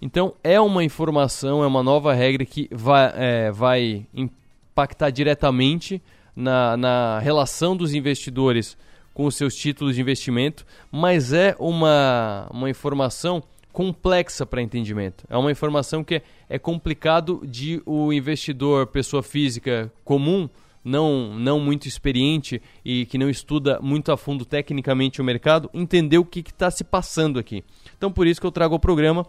Então, 0.00 0.34
é 0.42 0.60
uma 0.60 0.82
informação, 0.82 1.62
é 1.62 1.66
uma 1.66 1.82
nova 1.82 2.12
regra 2.12 2.44
que 2.44 2.68
vai, 2.72 3.12
é, 3.14 3.52
vai 3.52 4.04
impactar 4.12 5.10
diretamente 5.10 6.02
na, 6.34 6.76
na 6.76 7.18
relação 7.20 7.76
dos 7.76 7.94
investidores 7.94 8.76
com 9.14 9.26
os 9.26 9.36
seus 9.36 9.54
títulos 9.54 9.94
de 9.94 10.00
investimento, 10.00 10.66
mas 10.90 11.32
é 11.32 11.54
uma, 11.58 12.48
uma 12.50 12.68
informação 12.68 13.42
complexa 13.72 14.44
para 14.44 14.62
entendimento. 14.62 15.24
É 15.28 15.36
uma 15.36 15.50
informação 15.50 16.04
que 16.04 16.22
é, 16.48 16.58
complicado 16.58 17.42
de 17.44 17.82
o 17.86 18.12
investidor, 18.12 18.86
pessoa 18.86 19.22
física 19.22 19.92
comum, 20.04 20.48
não, 20.84 21.34
não 21.34 21.60
muito 21.60 21.86
experiente 21.86 22.60
e 22.84 23.06
que 23.06 23.16
não 23.16 23.30
estuda 23.30 23.80
muito 23.80 24.12
a 24.12 24.16
fundo 24.16 24.44
tecnicamente 24.44 25.20
o 25.20 25.24
mercado, 25.24 25.70
entender 25.72 26.18
o 26.18 26.24
que 26.24 26.40
está 26.40 26.70
se 26.70 26.84
passando 26.84 27.38
aqui. 27.38 27.64
Então, 27.96 28.12
por 28.12 28.26
isso 28.26 28.40
que 28.40 28.46
eu 28.46 28.52
trago 28.52 28.74
ao 28.74 28.80
programa 28.80 29.26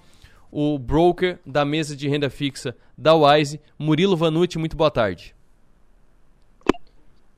o 0.52 0.78
broker 0.78 1.40
da 1.46 1.66
mesa 1.66 1.96
de 1.96 2.08
renda 2.08 2.30
fixa 2.30 2.76
da 2.98 3.16
Wise, 3.16 3.60
Murilo 3.78 4.16
Vanucci. 4.16 4.60
Muito 4.60 4.78
boa 4.78 4.92
tarde. 4.92 5.36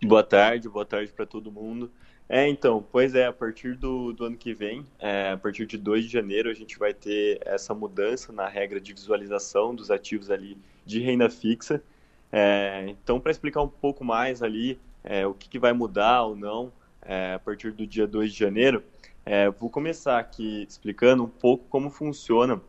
Boa 0.04 0.24
tarde, 0.24 0.68
boa 0.68 0.86
tarde 0.86 1.12
para 1.14 1.26
todo 1.26 1.52
mundo. 1.52 1.92
É, 2.28 2.48
então, 2.48 2.84
pois 2.92 3.14
é, 3.14 3.28
a 3.28 3.34
partir 3.34 3.76
do, 3.76 4.12
do 4.12 4.26
ano 4.26 4.36
que 4.36 4.52
vem, 4.54 4.84
é, 5.00 5.32
a 5.34 5.38
partir 5.38 5.68
de 5.68 5.78
2 5.78 6.06
de 6.06 6.12
janeiro, 6.12 6.50
a 6.50 6.54
gente 6.54 6.78
vai 6.80 6.92
ter 6.92 7.40
essa 7.46 7.74
mudança 7.74 8.32
na 8.32 8.48
regra 8.48 8.82
de 8.82 8.94
visualização 8.94 9.76
dos 9.76 9.92
ativos 9.92 10.32
ali 10.32 10.58
de 10.86 11.00
renda 11.00 11.30
fixa. 11.30 11.84
É, 12.32 12.86
então, 12.88 13.20
para 13.20 13.32
explicar 13.32 13.62
um 13.62 13.68
pouco 13.68 14.04
mais 14.04 14.42
ali 14.42 14.80
é, 15.04 15.26
o 15.28 15.36
que, 15.36 15.48
que, 15.48 15.60
vai 15.60 15.72
mudar 15.72 16.24
ou 16.24 16.36
não 16.36 16.74
é, 17.02 17.36
a 17.36 17.40
partir 17.40 17.72
do 17.72 17.86
dia 17.86 18.08
2 18.08 18.34
de 18.34 18.40
janeiro, 18.40 18.84
é, 19.24 19.50
vou 19.50 19.70
começar 19.70 20.18
aqui 20.18 20.66
explicando 20.68 21.24
um 21.24 21.30
pouco 21.30 21.66
como 21.70 21.92
funciona 21.92 22.60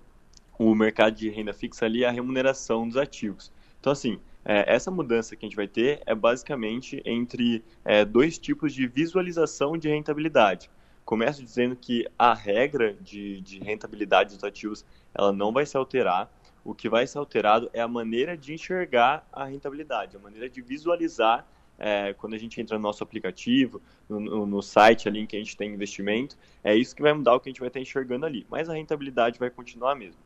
o 0.58 0.74
mercado 0.74 1.14
de 1.14 1.30
renda 1.30 1.54
fixa 1.54 1.86
ali, 1.86 2.04
a 2.04 2.10
remuneração 2.10 2.86
dos 2.86 2.98
ativos. 2.98 3.50
Então, 3.80 3.92
assim, 3.92 4.20
é, 4.48 4.72
essa 4.72 4.92
mudança 4.92 5.34
que 5.34 5.44
a 5.44 5.48
gente 5.48 5.56
vai 5.56 5.66
ter 5.66 6.00
é 6.06 6.14
basicamente 6.14 7.02
entre 7.04 7.64
é, 7.84 8.04
dois 8.04 8.38
tipos 8.38 8.72
de 8.72 8.86
visualização 8.86 9.76
de 9.76 9.88
rentabilidade. 9.88 10.70
Começo 11.04 11.42
dizendo 11.42 11.74
que 11.74 12.06
a 12.16 12.32
regra 12.32 12.94
de, 12.94 13.40
de 13.40 13.58
rentabilidade 13.58 14.34
dos 14.36 14.44
ativos 14.44 14.84
ela 15.12 15.32
não 15.32 15.52
vai 15.52 15.66
se 15.66 15.76
alterar. 15.76 16.30
O 16.64 16.74
que 16.74 16.88
vai 16.88 17.06
ser 17.08 17.18
alterado 17.18 17.68
é 17.72 17.80
a 17.80 17.88
maneira 17.88 18.36
de 18.36 18.54
enxergar 18.54 19.28
a 19.32 19.44
rentabilidade, 19.44 20.16
a 20.16 20.20
maneira 20.20 20.48
de 20.48 20.62
visualizar 20.62 21.44
é, 21.78 22.14
quando 22.14 22.34
a 22.34 22.38
gente 22.38 22.60
entra 22.60 22.76
no 22.76 22.82
nosso 22.82 23.02
aplicativo, 23.02 23.82
no, 24.08 24.46
no, 24.46 24.62
site 24.62 25.08
ali 25.08 25.20
em 25.20 25.26
que 25.26 25.36
a 25.36 25.38
gente 25.38 25.56
tem 25.56 25.74
investimento, 25.74 26.36
é 26.62 26.74
isso 26.74 26.94
que 26.94 27.02
vai 27.02 27.12
mudar 27.12 27.34
o 27.34 27.40
que 27.40 27.48
a 27.48 27.52
gente 27.52 27.60
vai 27.60 27.68
estar 27.68 27.80
enxergando 27.80 28.24
ali. 28.26 28.46
Mas 28.48 28.68
a 28.68 28.74
rentabilidade 28.74 29.38
vai 29.38 29.50
continuar 29.50 29.92
a 29.92 29.94
mesma. 29.94 30.25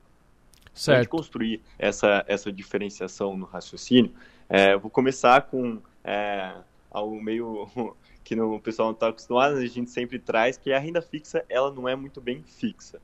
Para 0.85 0.94
a 0.94 0.96
gente 0.98 1.09
construir 1.09 1.61
essa, 1.78 2.24
essa 2.26 2.52
diferenciação 2.52 3.37
no 3.37 3.44
raciocínio, 3.44 4.12
é, 4.48 4.76
vou 4.76 4.90
começar 4.90 5.42
com 5.42 5.80
é, 6.04 6.54
algo 6.90 7.20
meio 7.22 7.68
que 8.24 8.37
no, 8.37 8.54
o 8.54 8.61
pessoal 8.61 8.88
não 8.88 8.94
está 8.94 9.09
acostumado, 9.09 9.56
a 9.56 9.66
gente 9.66 9.90
sempre 9.90 10.18
traz, 10.18 10.56
que 10.56 10.70
é 10.70 10.76
a 10.76 10.78
renda 10.78 11.02
fixa, 11.02 11.44
ela 11.48 11.72
não 11.72 11.88
é 11.88 11.96
muito 11.96 12.20
bem 12.20 12.42
fixa. 12.42 13.00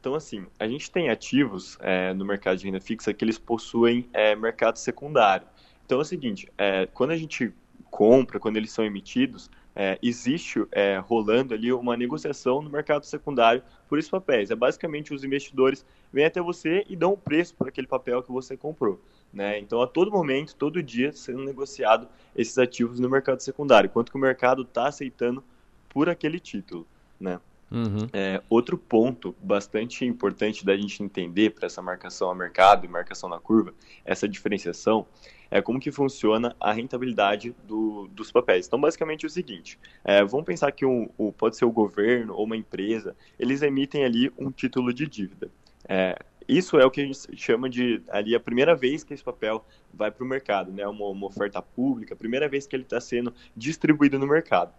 Então, 0.00 0.14
assim, 0.14 0.46
a 0.58 0.68
gente 0.68 0.90
tem 0.90 1.10
ativos 1.10 1.76
é, 1.80 2.14
no 2.14 2.24
mercado 2.24 2.58
de 2.58 2.66
renda 2.66 2.80
fixa 2.80 3.12
que 3.12 3.24
eles 3.24 3.38
possuem 3.38 4.08
é, 4.12 4.36
mercado 4.36 4.76
secundário. 4.76 5.46
Então, 5.84 5.98
é 5.98 6.02
o 6.02 6.04
seguinte, 6.04 6.48
é, 6.56 6.86
quando 6.86 7.10
a 7.10 7.16
gente 7.16 7.52
compra, 7.90 8.38
quando 8.38 8.56
eles 8.56 8.70
são 8.70 8.84
emitidos, 8.84 9.50
é, 9.76 9.98
existe 10.02 10.66
é, 10.72 10.96
rolando 10.96 11.52
ali 11.52 11.70
uma 11.70 11.98
negociação 11.98 12.62
no 12.62 12.70
mercado 12.70 13.04
secundário 13.04 13.62
por 13.86 13.98
esses 13.98 14.10
papéis. 14.10 14.50
É 14.50 14.56
basicamente 14.56 15.12
os 15.12 15.22
investidores 15.22 15.84
vêm 16.10 16.24
até 16.24 16.40
você 16.40 16.82
e 16.88 16.96
dão 16.96 17.12
um 17.12 17.16
preço 17.16 17.54
por 17.54 17.68
aquele 17.68 17.86
papel 17.86 18.22
que 18.22 18.32
você 18.32 18.56
comprou. 18.56 18.98
Né? 19.30 19.58
Então, 19.58 19.82
a 19.82 19.86
todo 19.86 20.10
momento, 20.10 20.56
todo 20.56 20.82
dia, 20.82 21.12
sendo 21.12 21.44
negociado 21.44 22.08
esses 22.34 22.56
ativos 22.56 22.98
no 22.98 23.10
mercado 23.10 23.40
secundário, 23.40 23.90
quanto 23.90 24.10
que 24.10 24.16
o 24.16 24.20
mercado 24.20 24.62
está 24.62 24.88
aceitando 24.88 25.44
por 25.90 26.08
aquele 26.08 26.40
título. 26.40 26.86
Né? 27.20 27.38
Uhum. 27.70 28.06
É, 28.12 28.40
outro 28.48 28.78
ponto 28.78 29.34
bastante 29.42 30.04
importante 30.04 30.64
da 30.64 30.76
gente 30.76 31.02
entender 31.02 31.50
para 31.50 31.66
essa 31.66 31.82
marcação 31.82 32.30
a 32.30 32.34
mercado 32.34 32.84
e 32.84 32.88
marcação 32.88 33.28
na 33.28 33.40
curva, 33.40 33.74
essa 34.04 34.28
diferenciação, 34.28 35.06
é 35.50 35.60
como 35.60 35.80
que 35.80 35.90
funciona 35.90 36.54
a 36.60 36.72
rentabilidade 36.72 37.54
do, 37.66 38.08
dos 38.08 38.30
papéis. 38.30 38.66
Então, 38.66 38.80
basicamente 38.80 39.24
é 39.24 39.26
o 39.26 39.30
seguinte, 39.30 39.78
é, 40.04 40.24
vamos 40.24 40.46
pensar 40.46 40.72
que 40.72 40.84
um, 40.84 41.08
um, 41.18 41.32
pode 41.32 41.56
ser 41.56 41.64
o 41.64 41.70
governo 41.70 42.34
ou 42.34 42.44
uma 42.44 42.56
empresa, 42.56 43.16
eles 43.38 43.62
emitem 43.62 44.04
ali 44.04 44.32
um 44.38 44.50
título 44.50 44.92
de 44.92 45.06
dívida. 45.06 45.50
É, 45.88 46.18
isso 46.48 46.78
é 46.78 46.84
o 46.84 46.90
que 46.90 47.00
a 47.00 47.04
gente 47.04 47.36
chama 47.36 47.68
de 47.68 48.02
ali 48.08 48.34
a 48.34 48.40
primeira 48.40 48.74
vez 48.74 49.02
que 49.02 49.12
esse 49.12 49.22
papel 49.22 49.64
vai 49.92 50.10
para 50.10 50.24
o 50.24 50.26
mercado, 50.26 50.72
né? 50.72 50.86
Uma, 50.86 51.06
uma, 51.06 51.26
oferta 51.26 51.60
pública, 51.60 52.14
a 52.14 52.16
primeira 52.16 52.48
vez 52.48 52.66
que 52.66 52.76
ele 52.76 52.84
está 52.84 53.00
sendo 53.00 53.34
distribuído 53.56 54.18
no 54.18 54.26
mercado. 54.26 54.72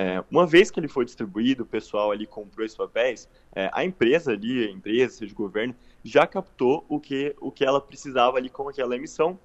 É, 0.00 0.22
uma 0.30 0.46
vez 0.46 0.70
que 0.70 0.78
ele 0.78 0.86
foi 0.86 1.04
distribuído, 1.04 1.64
o 1.64 1.66
pessoal 1.66 2.12
ali 2.12 2.24
comprou 2.24 2.64
esses 2.64 2.76
papéis, 2.76 3.28
é, 3.52 3.68
a 3.72 3.84
empresa 3.84 4.30
ali, 4.30 4.68
a 4.68 4.70
empresa, 4.70 5.16
seja 5.16 5.32
o 5.32 5.36
governo, 5.36 5.74
já 6.04 6.24
captou 6.24 6.84
o 6.88 7.00
que, 7.00 7.34
o 7.40 7.50
que 7.50 7.64
ela 7.64 7.80
precisava 7.80 8.36
ali 8.36 8.48
com 8.48 8.68
aquela 8.68 8.94
emissão. 8.94 9.36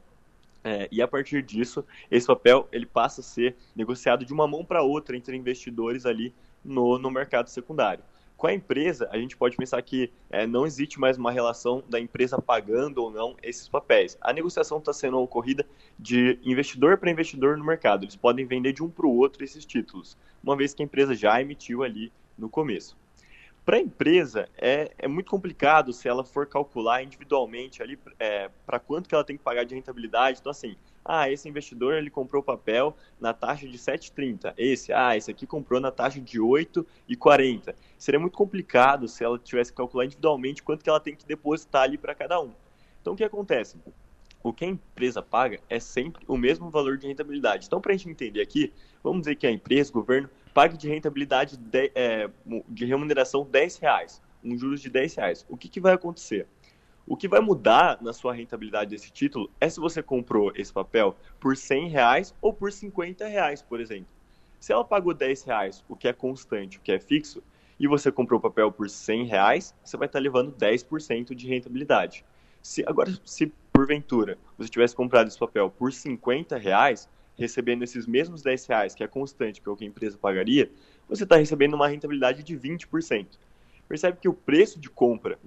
É, 0.63 0.87
e 0.91 1.01
a 1.01 1.07
partir 1.07 1.41
disso, 1.41 1.83
esse 2.11 2.27
papel 2.27 2.69
ele 2.71 2.85
passa 2.85 3.21
a 3.21 3.23
ser 3.23 3.55
negociado 3.75 4.23
de 4.23 4.31
uma 4.31 4.47
mão 4.47 4.63
para 4.63 4.83
outra 4.83 5.17
entre 5.17 5.35
investidores 5.35 6.05
ali 6.05 6.31
no, 6.63 6.99
no 6.99 7.09
mercado 7.09 7.49
secundário. 7.49 8.03
Com 8.37 8.47
a 8.47 8.53
empresa, 8.53 9.07
a 9.11 9.17
gente 9.17 9.37
pode 9.37 9.55
pensar 9.55 9.81
que 9.81 10.11
é, 10.29 10.45
não 10.45 10.65
existe 10.65 10.99
mais 10.99 11.17
uma 11.17 11.31
relação 11.31 11.83
da 11.87 11.99
empresa 11.99 12.41
pagando 12.41 12.97
ou 12.97 13.09
não 13.09 13.35
esses 13.41 13.69
papéis. 13.69 14.17
A 14.19 14.33
negociação 14.33 14.79
está 14.79 14.91
sendo 14.91 15.17
ocorrida 15.19 15.65
de 15.97 16.39
investidor 16.43 16.97
para 16.97 17.09
investidor 17.09 17.57
no 17.57 17.63
mercado. 17.63 18.03
Eles 18.03 18.15
podem 18.15 18.45
vender 18.45 18.73
de 18.73 18.83
um 18.83 18.89
para 18.89 19.05
o 19.05 19.15
outro 19.15 19.43
esses 19.43 19.65
títulos, 19.65 20.17
uma 20.43 20.57
vez 20.57 20.73
que 20.73 20.83
a 20.83 20.85
empresa 20.85 21.15
já 21.15 21.39
emitiu 21.39 21.83
ali 21.83 22.11
no 22.37 22.49
começo. 22.49 22.97
Para 23.65 23.77
a 23.77 23.79
empresa, 23.79 24.49
é, 24.57 24.91
é 24.97 25.07
muito 25.07 25.31
complicado 25.31 25.93
se 25.93 26.09
ela 26.09 26.25
for 26.25 26.45
calcular 26.45 27.01
individualmente 27.01 27.81
ali 27.81 27.97
é, 28.19 28.49
para 28.65 28.77
quanto 28.77 29.07
que 29.07 29.15
ela 29.15 29.23
tem 29.23 29.37
que 29.37 29.43
pagar 29.43 29.63
de 29.63 29.73
rentabilidade. 29.73 30.39
Então, 30.41 30.51
assim, 30.51 30.75
ah, 31.05 31.29
esse 31.29 31.49
investidor 31.49 31.95
ele 31.95 32.09
comprou 32.09 32.41
papel 32.41 32.95
na 33.19 33.33
taxa 33.33 33.67
de 33.67 33.77
7,30. 33.77 34.53
Esse, 34.57 34.93
ah, 34.93 35.15
esse 35.17 35.29
aqui 35.29 35.45
comprou 35.45 35.79
na 35.79 35.91
taxa 35.91 36.19
de 36.19 36.39
8,40. 36.39 37.75
Seria 37.97 38.19
muito 38.19 38.37
complicado 38.37 39.07
se 39.07 39.23
ela 39.23 39.37
tivesse 39.37 39.71
que 39.71 39.77
calcular 39.77 40.05
individualmente 40.05 40.63
quanto 40.63 40.83
que 40.83 40.89
ela 40.89 40.99
tem 40.99 41.15
que 41.15 41.25
depositar 41.25 41.83
ali 41.83 41.97
para 41.97 42.15
cada 42.15 42.39
um. 42.41 42.51
Então, 43.01 43.13
o 43.13 43.15
que 43.17 43.23
acontece? 43.23 43.77
O 44.41 44.53
que 44.53 44.65
a 44.65 44.67
empresa 44.69 45.21
paga 45.21 45.59
é 45.69 45.79
sempre 45.79 46.23
o 46.27 46.37
mesmo 46.37 46.69
valor 46.69 46.97
de 46.97 47.07
rentabilidade. 47.07 47.67
Então, 47.67 47.81
para 47.81 47.93
a 47.93 47.97
gente 47.97 48.09
entender 48.09 48.41
aqui, 48.41 48.73
vamos 49.01 49.21
dizer 49.21 49.35
que 49.35 49.47
a 49.47 49.51
empresa, 49.51 49.89
o 49.89 49.93
governo, 49.93 50.29
pague 50.53 50.77
de 50.77 50.87
rentabilidade 50.87 51.57
de, 51.57 51.91
é, 51.95 52.29
de 52.69 52.85
remuneração 52.85 53.45
10 53.45 53.77
reais, 53.77 54.21
um 54.43 54.57
juros 54.57 54.81
de 54.81 54.89
10 54.89 55.15
reais. 55.15 55.45
O 55.49 55.57
que, 55.57 55.67
que 55.67 55.79
vai 55.81 55.93
acontecer? 55.93 56.47
O 57.05 57.17
que 57.17 57.27
vai 57.27 57.41
mudar 57.41 58.01
na 58.01 58.13
sua 58.13 58.33
rentabilidade 58.33 58.91
desse 58.91 59.11
título 59.11 59.49
é 59.59 59.67
se 59.67 59.79
você 59.79 60.01
comprou 60.01 60.53
esse 60.55 60.71
papel 60.71 61.15
por 61.37 61.57
100 61.57 61.89
reais 61.89 62.33
ou 62.41 62.53
por 62.53 62.71
50 62.71 63.27
reais, 63.27 63.61
por 63.61 63.81
exemplo. 63.81 64.07
Se 64.57 64.71
ela 64.71 64.85
pagou 64.85 65.13
10 65.13 65.43
reais, 65.43 65.83
o 65.89 65.97
que 65.97 66.07
é 66.07 66.13
constante, 66.13 66.77
o 66.77 66.81
que 66.81 66.93
é 66.93 66.99
fixo, 66.99 67.43
e 67.77 67.87
você 67.87 68.09
comprou 68.09 68.39
o 68.39 68.41
papel 68.41 68.71
por 68.71 68.89
100 68.89 69.25
reais, 69.25 69.75
você 69.83 69.97
vai 69.97 70.07
estar 70.07 70.19
levando 70.19 70.53
10% 70.53 71.35
de 71.35 71.47
rentabilidade. 71.47 72.23
Se, 72.61 72.81
agora, 72.87 73.11
se 73.25 73.51
porventura 73.73 74.37
você 74.57 74.69
tivesse 74.69 74.95
comprado 74.95 75.27
esse 75.27 75.37
papel 75.37 75.69
por 75.69 75.91
50 75.91 76.57
reais, 76.57 77.09
recebendo 77.37 77.83
esses 77.83 78.07
mesmos 78.07 78.41
10 78.41 78.65
reais, 78.67 78.95
que 78.95 79.03
é 79.03 79.07
constante, 79.07 79.61
que 79.61 79.67
é 79.67 79.71
o 79.71 79.75
que 79.75 79.83
a 79.83 79.87
empresa 79.87 80.17
pagaria, 80.17 80.71
você 81.09 81.23
está 81.23 81.35
recebendo 81.35 81.73
uma 81.73 81.89
rentabilidade 81.89 82.43
de 82.43 82.57
20%. 82.57 83.27
Percebe 83.89 84.19
que 84.21 84.29
o 84.29 84.33
preço 84.33 84.79
de 84.79 84.89
compra 84.89 85.37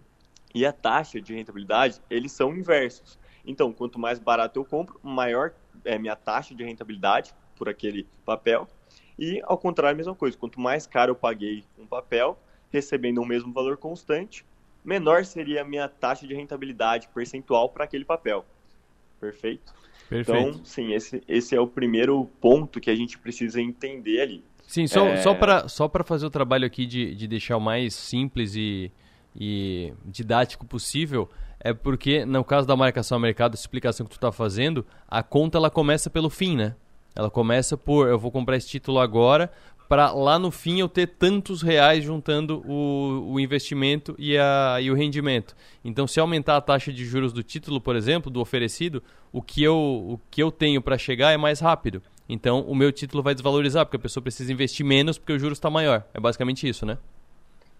e 0.57 0.65
a 0.65 0.73
taxa 0.73 1.21
de 1.21 1.35
rentabilidade, 1.35 2.01
eles 2.09 2.33
são 2.33 2.57
inversos. 2.57 3.19
Então, 3.47 3.75
quanto 3.75 3.99
mais 3.99 4.19
barato 4.19 4.59
eu 4.59 4.65
compro, 4.65 4.99
maior 5.03 5.53
é 5.85 5.99
minha 5.99 6.17
taxa 6.17 6.55
de 6.55 6.65
rentabilidade 6.65 7.35
por 7.55 7.69
aquele 7.69 8.07
papel. 8.25 8.67
E, 9.19 9.39
ao 9.45 9.59
contrário, 9.59 9.95
a 9.95 9.99
mesma 9.99 10.15
coisa. 10.15 10.35
Quanto 10.35 10.59
mais 10.59 10.87
caro 10.87 11.11
eu 11.11 11.15
paguei 11.15 11.63
um 11.79 11.87
papel, 11.87 12.39
recebendo 12.71 13.21
o 13.21 13.27
mesmo 13.27 13.53
valor 13.53 13.77
constante, 13.77 14.47
menor 14.83 15.27
seria 15.27 15.61
a 15.61 15.65
minha 15.65 15.91
taxa 15.91 16.27
de 16.27 16.33
rentabilidade 16.33 17.07
percentual 17.09 17.69
para 17.69 17.85
aquele 17.85 18.07
papel. 18.07 18.43
Perfeito? 19.21 19.75
Perfeito? 20.09 20.41
Então, 20.41 20.65
sim, 20.65 20.95
esse, 20.95 21.23
esse 21.29 21.55
é 21.55 21.61
o 21.61 21.67
primeiro 21.67 22.25
ponto 22.41 22.81
que 22.81 22.91
a 22.91 22.97
gente 22.97 23.19
precisa 23.19 23.61
entender 23.61 24.23
ali. 24.23 24.45
Sim, 24.67 24.87
só, 24.87 25.07
é... 25.07 25.19
só 25.19 25.35
para 25.35 25.69
só 25.69 25.87
fazer 26.03 26.25
o 26.25 26.31
trabalho 26.31 26.65
aqui 26.65 26.87
de, 26.87 27.15
de 27.15 27.29
deixar 27.29 27.59
o 27.59 27.61
mais 27.61 27.95
simples 27.95 28.57
e 28.57 28.91
e 29.39 29.93
didático 30.05 30.67
possível, 30.67 31.29
é 31.61 31.73
porque 31.73 32.25
no 32.25 32.45
caso 32.45 32.67
da 32.67 32.77
marcação 32.77 33.17
a 33.17 33.21
mercado, 33.21 33.53
a 33.53 33.55
explicação 33.55 34.07
que 34.07 34.11
tu 34.11 34.17
está 34.17 34.33
fazendo, 34.33 34.85
a 35.09 35.23
conta 35.23 35.59
ela 35.59 35.71
começa 35.71 36.09
pelo 36.09 36.31
fim, 36.31 36.57
né? 36.57 36.75
Ela 37.15 37.31
começa 37.31 37.77
por 37.77 38.09
eu 38.09 38.19
vou 38.19 38.31
comprar 38.31 38.57
esse 38.57 38.69
título 38.69 38.99
agora 38.99 39.51
para 39.89 40.13
lá 40.13 40.39
no 40.39 40.51
fim 40.51 40.81
eu 40.81 40.89
ter 40.89 41.07
tantos 41.07 41.63
reais 41.63 42.05
juntando 42.05 42.63
o, 42.67 43.33
o 43.33 43.41
investimento 43.41 44.15
e, 44.19 44.37
a, 44.37 44.79
e 44.81 44.91
o 44.91 44.95
rendimento. 44.95 45.55
Então, 45.85 46.07
se 46.07 46.19
aumentar 46.19 46.57
a 46.57 46.61
taxa 46.61 46.93
de 46.93 47.05
juros 47.05 47.33
do 47.33 47.43
título, 47.43 47.81
por 47.81 47.95
exemplo, 47.95 48.31
do 48.31 48.41
oferecido, 48.41 49.03
o 49.33 49.41
que 49.41 49.63
eu, 49.63 49.77
o 49.77 50.21
que 50.31 50.43
eu 50.43 50.51
tenho 50.51 50.83
para 50.83 50.99
chegar 50.99 51.33
é 51.33 51.37
mais 51.37 51.61
rápido. 51.61 52.03
Então, 52.29 52.63
o 52.63 52.75
meu 52.75 52.91
título 52.91 53.23
vai 53.23 53.35
desvalorizar, 53.35 53.87
porque 53.87 53.97
a 53.97 54.01
pessoa 54.01 54.23
precisa 54.23 54.53
investir 54.53 54.85
menos 54.85 55.19
porque 55.19 55.33
o 55.33 55.39
juros 55.39 55.59
está 55.59 55.71
maior. 55.71 56.05
É 56.13 56.19
basicamente 56.19 56.69
isso, 56.69 56.85
né? 56.85 56.99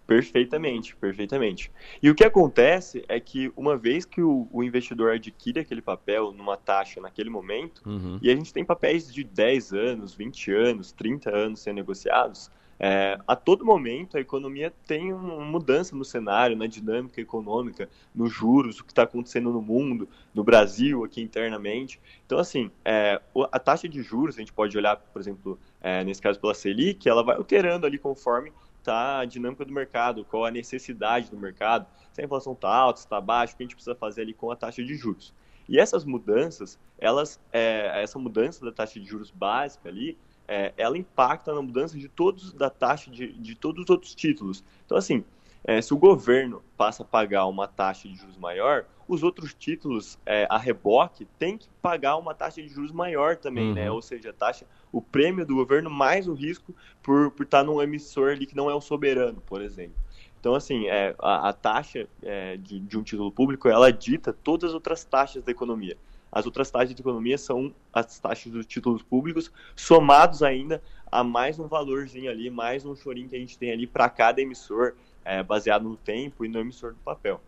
Perfeitamente, 0.07 0.95
perfeitamente. 0.95 1.69
E 2.01 2.09
o 2.09 2.15
que 2.15 2.23
acontece 2.23 3.03
é 3.09 3.19
que 3.19 3.51
uma 3.57 3.75
vez 3.75 4.05
que 4.05 4.21
o, 4.21 4.47
o 4.53 4.63
investidor 4.63 5.11
adquire 5.11 5.59
aquele 5.59 5.81
papel 5.81 6.31
numa 6.31 6.55
taxa 6.55 7.01
naquele 7.01 7.29
momento, 7.29 7.81
uhum. 7.85 8.17
e 8.21 8.31
a 8.31 8.35
gente 8.35 8.53
tem 8.53 8.63
papéis 8.63 9.13
de 9.13 9.21
10 9.25 9.73
anos, 9.73 10.15
20 10.15 10.51
anos, 10.53 10.91
30 10.93 11.29
anos 11.29 11.59
sendo 11.59 11.75
negociados, 11.75 12.49
é, 12.79 13.17
a 13.27 13.35
todo 13.35 13.65
momento 13.65 14.17
a 14.17 14.19
economia 14.19 14.71
tem 14.85 15.11
uma 15.11 15.43
mudança 15.43 15.95
no 15.95 16.05
cenário, 16.05 16.55
na 16.55 16.67
dinâmica 16.67 17.19
econômica, 17.19 17.89
nos 18.13 18.31
juros, 18.31 18.79
o 18.79 18.85
que 18.85 18.91
está 18.91 19.03
acontecendo 19.03 19.51
no 19.51 19.61
mundo, 19.61 20.07
no 20.33 20.43
Brasil, 20.43 21.03
aqui 21.03 21.21
internamente. 21.21 21.99
Então, 22.25 22.37
assim, 22.37 22.69
é, 22.85 23.19
a 23.51 23.59
taxa 23.59 23.89
de 23.89 24.01
juros, 24.01 24.35
a 24.35 24.39
gente 24.39 24.53
pode 24.53 24.77
olhar, 24.77 24.95
por 24.95 25.19
exemplo, 25.19 25.59
é, 25.81 26.03
nesse 26.03 26.21
caso 26.21 26.39
pela 26.39 26.53
Selic, 26.53 27.09
ela 27.09 27.23
vai 27.23 27.35
alterando 27.35 27.85
ali 27.85 27.97
conforme 27.97 28.51
está 28.87 29.19
a 29.19 29.25
dinâmica 29.25 29.65
do 29.65 29.73
mercado, 29.73 30.23
qual 30.23 30.45
a 30.45 30.51
necessidade 30.51 31.29
do 31.29 31.37
mercado, 31.37 31.85
se 32.13 32.21
a 32.21 32.23
inflação 32.23 32.53
está 32.53 32.69
alta, 32.69 32.99
se 32.99 33.05
está 33.05 33.19
baixa, 33.19 33.53
o 33.53 33.57
que 33.57 33.63
a 33.63 33.65
gente 33.65 33.75
precisa 33.75 33.95
fazer 33.95 34.21
ali 34.21 34.33
com 34.33 34.49
a 34.49 34.55
taxa 34.55 34.83
de 34.83 34.95
juros. 34.95 35.33
E 35.67 35.77
essas 35.77 36.05
mudanças, 36.05 36.79
elas, 36.97 37.39
é, 37.51 38.01
essa 38.01 38.17
mudança 38.17 38.63
da 38.63 38.71
taxa 38.71 38.99
de 38.99 39.05
juros 39.05 39.29
básica 39.29 39.89
ali, 39.89 40.17
é, 40.47 40.73
ela 40.77 40.97
impacta 40.97 41.53
na 41.53 41.61
mudança 41.61 41.97
de 41.97 42.07
todos 42.07 42.53
da 42.53 42.69
taxa 42.69 43.11
de, 43.11 43.33
de 43.33 43.53
todos 43.53 43.83
os 43.83 43.89
outros 43.89 44.15
títulos. 44.15 44.63
Então, 44.85 44.97
assim, 44.97 45.25
é, 45.65 45.81
se 45.81 45.93
o 45.93 45.97
governo 45.97 46.63
passa 46.77 47.03
a 47.03 47.05
pagar 47.05 47.45
uma 47.47 47.67
taxa 47.67 48.07
de 48.07 48.15
juros 48.15 48.37
maior, 48.37 48.85
os 49.05 49.23
outros 49.23 49.53
títulos 49.53 50.17
é, 50.25 50.47
a 50.49 50.57
reboque 50.57 51.25
têm 51.37 51.57
que 51.57 51.67
pagar 51.81 52.15
uma 52.15 52.33
taxa 52.33 52.61
de 52.61 52.69
juros 52.69 52.93
maior 52.93 53.35
também, 53.35 53.65
né? 53.65 53.81
uhum. 53.81 53.85
né? 53.87 53.91
Ou 53.91 54.01
seja, 54.01 54.29
a 54.29 54.33
taxa, 54.33 54.65
o 54.91 55.01
prêmio 55.01 55.45
do 55.45 55.55
governo 55.55 55.89
mais 55.89 56.27
o 56.27 56.33
risco 56.33 56.73
por, 57.01 57.31
por 57.31 57.43
estar 57.43 57.63
num 57.63 57.81
emissor 57.81 58.31
ali 58.31 58.45
que 58.45 58.55
não 58.55 58.69
é 58.69 58.75
o 58.75 58.81
soberano, 58.81 59.41
por 59.45 59.61
exemplo. 59.61 59.95
Então, 60.39 60.55
assim, 60.55 60.87
é, 60.87 61.15
a, 61.19 61.49
a 61.49 61.53
taxa 61.53 62.07
é, 62.21 62.57
de, 62.57 62.79
de 62.79 62.97
um 62.97 63.03
título 63.03 63.31
público, 63.31 63.67
ela 63.67 63.91
dita 63.91 64.31
todas 64.31 64.69
as 64.69 64.73
outras 64.73 65.03
taxas 65.03 65.43
da 65.43 65.51
economia. 65.51 65.97
As 66.31 66.45
outras 66.45 66.69
taxas 66.69 66.93
de 66.93 67.01
economia 67.01 67.37
são 67.37 67.73
as 67.91 68.19
taxas 68.19 68.51
dos 68.51 68.65
títulos 68.65 69.01
públicos, 69.01 69.51
somados 69.75 70.43
ainda 70.43 70.81
a 71.11 71.23
mais 71.23 71.57
um 71.57 71.67
valorzinho 71.67 72.29
ali, 72.29 72.49
mais 72.49 72.85
um 72.85 72.95
chorinho 72.95 73.29
que 73.29 73.35
a 73.35 73.39
gente 73.39 73.57
tem 73.57 73.71
ali 73.71 73.87
para 73.87 74.09
cada 74.09 74.41
emissor, 74.41 74.93
é, 75.23 75.41
baseado 75.41 75.83
no 75.83 75.95
tempo 75.97 76.45
e 76.45 76.47
no 76.47 76.59
emissor 76.59 76.93
do 76.93 76.99
papel. 76.99 77.41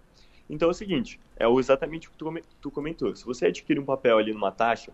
Então 0.49 0.69
é 0.69 0.71
o 0.71 0.73
seguinte, 0.73 1.19
é 1.37 1.47
exatamente 1.47 2.07
o 2.07 2.11
que 2.11 2.17
tu 2.59 2.71
comentou. 2.71 3.15
Se 3.15 3.25
você 3.25 3.47
adquire 3.47 3.79
um 3.79 3.85
papel 3.85 4.17
ali 4.17 4.33
numa 4.33 4.51
taxa, 4.51 4.91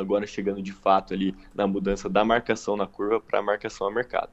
agora 0.00 0.26
chegando 0.26 0.62
de 0.62 0.72
fato 0.72 1.14
ali 1.14 1.34
na 1.54 1.66
mudança 1.66 2.08
da 2.08 2.24
marcação 2.24 2.76
na 2.76 2.86
curva 2.86 3.20
para 3.20 3.38
a 3.38 3.42
marcação 3.42 3.86
a 3.86 3.90
mercado. 3.92 4.30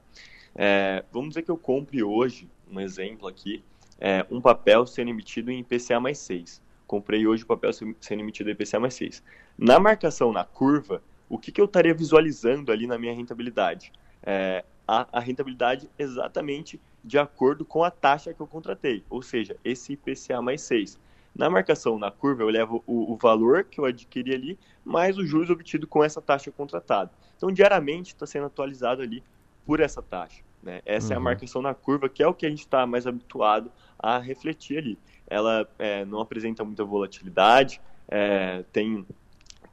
É, 0.54 1.04
vamos 1.12 1.30
dizer 1.30 1.42
que 1.42 1.50
eu 1.50 1.56
compre 1.56 2.02
hoje, 2.02 2.48
um 2.70 2.80
exemplo 2.80 3.26
aqui, 3.26 3.62
é, 4.00 4.24
um 4.30 4.40
papel 4.40 4.86
sendo 4.86 5.10
emitido 5.10 5.50
em 5.50 5.60
IPCA 5.60 6.00
mais 6.00 6.18
6. 6.18 6.62
Comprei 6.86 7.26
hoje 7.26 7.42
o 7.42 7.46
papel 7.46 7.72
sendo 7.72 8.20
emitido 8.20 8.50
em 8.50 8.52
IPCA 8.52 8.78
mais 8.78 8.94
6. 8.94 9.22
Na 9.58 9.78
marcação 9.78 10.32
na 10.32 10.44
curva, 10.44 11.02
o 11.28 11.38
que, 11.38 11.50
que 11.50 11.60
eu 11.60 11.64
estaria 11.64 11.94
visualizando 11.94 12.70
ali 12.70 12.86
na 12.86 12.98
minha 12.98 13.14
rentabilidade? 13.14 13.92
É, 14.22 14.64
a, 14.86 15.06
a 15.12 15.20
rentabilidade 15.20 15.88
exatamente 15.98 16.80
de 17.02 17.18
acordo 17.18 17.64
com 17.64 17.82
a 17.82 17.90
taxa 17.90 18.32
que 18.32 18.40
eu 18.40 18.46
contratei, 18.46 19.04
ou 19.10 19.22
seja, 19.22 19.56
esse 19.64 19.92
IPCA 19.92 20.40
mais 20.40 20.62
6. 20.62 20.98
Na 21.34 21.50
marcação 21.50 21.98
na 21.98 22.10
curva, 22.10 22.42
eu 22.42 22.48
levo 22.48 22.82
o, 22.86 23.12
o 23.12 23.16
valor 23.16 23.64
que 23.64 23.80
eu 23.80 23.84
adquiri 23.84 24.34
ali, 24.34 24.58
mais 24.84 25.18
os 25.18 25.28
juros 25.28 25.50
obtidos 25.50 25.88
com 25.88 26.04
essa 26.04 26.22
taxa 26.22 26.50
contratada. 26.50 27.10
Então, 27.36 27.50
diariamente 27.50 28.14
está 28.14 28.26
sendo 28.26 28.46
atualizado 28.46 29.02
ali 29.02 29.22
por 29.66 29.80
essa 29.80 30.00
taxa. 30.00 30.42
Né? 30.62 30.80
Essa 30.86 31.08
uhum. 31.08 31.12
é 31.12 31.14
a 31.14 31.18
uhum. 31.18 31.24
marcação 31.24 31.62
na 31.62 31.74
curva, 31.74 32.08
que 32.08 32.22
é 32.22 32.26
o 32.26 32.32
que 32.32 32.46
a 32.46 32.48
gente 32.50 32.60
está 32.60 32.86
mais 32.86 33.06
habituado 33.06 33.70
a 33.98 34.18
refletir 34.18 34.78
ali. 34.78 34.98
Ela 35.26 35.68
é, 35.78 36.04
não 36.04 36.20
apresenta 36.20 36.64
muita 36.64 36.84
volatilidade, 36.84 37.80
é, 38.08 38.64
tem 38.72 39.04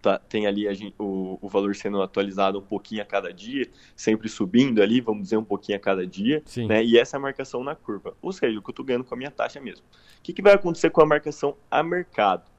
tá, 0.02 0.18
tem 0.18 0.47
ali 0.47 0.74
gente, 0.74 0.95
o, 0.97 1.38
o, 1.41 1.47
valor 1.47 1.76
sendo 1.76 2.02
atualizado 2.02 2.60
um 2.60 2.62
pouquinho 2.62 3.02
a 3.02 3.06
cada 3.06 3.32
dia, 3.32 3.70
sempre 3.95 4.28
subindo 4.28 4.82
ali, 4.82 4.99
vamos 4.99 5.24
dizer, 5.24 5.38
um 5.38 5.43
pouquinho 5.43 5.78
a 5.78 5.82
cada 5.82 6.06
dia, 6.06 6.41
Sim. 6.45 6.68
né? 6.68 6.84
E 6.84 6.97
essa 6.97 7.16
é 7.16 7.18
a 7.18 7.22
marcação 7.22 7.64
na 7.64 7.76
curva, 7.76 8.16
ou 8.22 8.32
seja, 8.32 8.58
o 8.58 8.62
que 8.62 8.70
eu 8.70 8.72
estou 8.72 8.86
ganhando 8.86 9.04
com 9.04 9.14
a 9.14 9.18
minha 9.18 9.32
taxa 9.32 9.62
mesmo. 9.62 9.86
O 10.18 10.22
que, 10.22 10.34
que 10.34 10.41
vai 10.41 10.54
acontecer 10.54 10.89
com 10.89 11.02
a 11.02 11.06
marcação 11.06 11.56
a 11.70 11.84
mercado? 11.84 12.49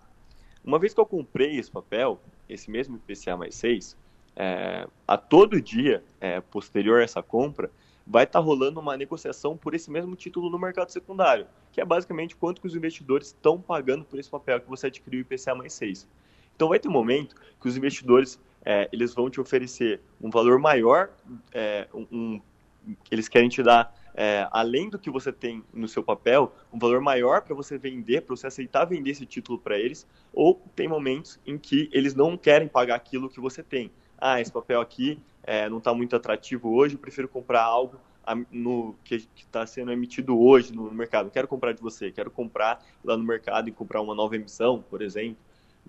Uma 0.64 0.78
vez 0.78 0.94
que 0.94 1.00
eu 1.00 1.06
comprei 1.06 1.56
esse 1.58 1.70
papel, 1.70 2.20
esse 2.48 2.70
mesmo 2.70 2.96
IPCA 2.96 3.36
mais 3.36 3.54
6, 3.56 3.96
é, 4.36 4.86
a 5.06 5.16
todo 5.16 5.60
dia 5.60 6.02
é, 6.20 6.40
posterior 6.40 7.00
a 7.00 7.04
essa 7.04 7.22
compra, 7.22 7.70
vai 8.06 8.24
estar 8.24 8.38
tá 8.38 8.44
rolando 8.44 8.80
uma 8.80 8.96
negociação 8.96 9.56
por 9.56 9.74
esse 9.74 9.90
mesmo 9.90 10.14
título 10.14 10.50
no 10.50 10.58
mercado 10.58 10.90
secundário, 10.90 11.46
que 11.72 11.80
é 11.80 11.84
basicamente 11.84 12.36
quanto 12.36 12.60
que 12.60 12.66
os 12.66 12.74
investidores 12.74 13.28
estão 13.28 13.60
pagando 13.60 14.04
por 14.04 14.18
esse 14.18 14.30
papel 14.30 14.60
que 14.60 14.68
você 14.68 14.86
adquiriu 14.86 15.20
IPCA 15.20 15.54
mais 15.54 15.72
6. 15.74 16.08
Então 16.54 16.68
vai 16.68 16.78
ter 16.78 16.88
um 16.88 16.92
momento 16.92 17.34
que 17.60 17.68
os 17.68 17.76
investidores 17.76 18.40
é, 18.64 18.88
eles 18.92 19.14
vão 19.14 19.28
te 19.28 19.40
oferecer 19.40 20.00
um 20.20 20.30
valor 20.30 20.58
maior, 20.58 21.10
é, 21.52 21.88
um, 21.94 22.40
eles 23.10 23.28
querem 23.28 23.48
te 23.48 23.62
dar, 23.62 23.94
é, 24.14 24.46
além 24.50 24.90
do 24.90 24.98
que 24.98 25.10
você 25.10 25.32
tem 25.32 25.64
no 25.72 25.88
seu 25.88 26.02
papel, 26.02 26.54
um 26.72 26.78
valor 26.78 27.00
maior 27.00 27.42
para 27.42 27.54
você 27.54 27.78
vender, 27.78 28.22
para 28.22 28.36
você 28.36 28.46
aceitar 28.46 28.84
vender 28.84 29.10
esse 29.10 29.26
título 29.26 29.58
para 29.58 29.78
eles, 29.78 30.06
ou 30.32 30.60
tem 30.76 30.88
momentos 30.88 31.40
em 31.46 31.58
que 31.58 31.88
eles 31.92 32.14
não 32.14 32.36
querem 32.36 32.68
pagar 32.68 32.96
aquilo 32.96 33.28
que 33.28 33.40
você 33.40 33.62
tem. 33.62 33.90
Ah, 34.18 34.40
esse 34.40 34.52
papel 34.52 34.80
aqui 34.80 35.18
é, 35.42 35.68
não 35.68 35.78
está 35.78 35.92
muito 35.92 36.14
atrativo 36.14 36.72
hoje, 36.74 36.94
eu 36.94 36.98
prefiro 36.98 37.28
comprar 37.28 37.62
algo 37.62 37.96
no, 38.50 38.94
que 39.04 39.26
está 39.36 39.66
sendo 39.66 39.90
emitido 39.90 40.38
hoje 40.40 40.72
no 40.72 40.90
mercado. 40.92 41.24
Não 41.24 41.32
quero 41.32 41.48
comprar 41.48 41.72
de 41.72 41.82
você, 41.82 42.12
quero 42.12 42.30
comprar 42.30 42.84
lá 43.04 43.16
no 43.16 43.24
mercado 43.24 43.68
e 43.68 43.72
comprar 43.72 44.00
uma 44.00 44.14
nova 44.14 44.36
emissão, 44.36 44.84
por 44.88 45.02
exemplo. 45.02 45.36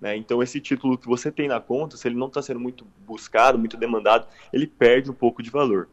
Né? 0.00 0.16
Então, 0.16 0.42
esse 0.42 0.60
título 0.60 0.98
que 0.98 1.06
você 1.06 1.30
tem 1.30 1.48
na 1.48 1.60
conta, 1.60 1.96
se 1.96 2.06
ele 2.08 2.16
não 2.16 2.26
está 2.26 2.42
sendo 2.42 2.60
muito 2.60 2.86
buscado, 3.06 3.58
muito 3.58 3.76
demandado, 3.76 4.26
ele 4.52 4.66
perde 4.66 5.10
um 5.10 5.14
pouco 5.14 5.42
de 5.42 5.50
valor. 5.50 5.88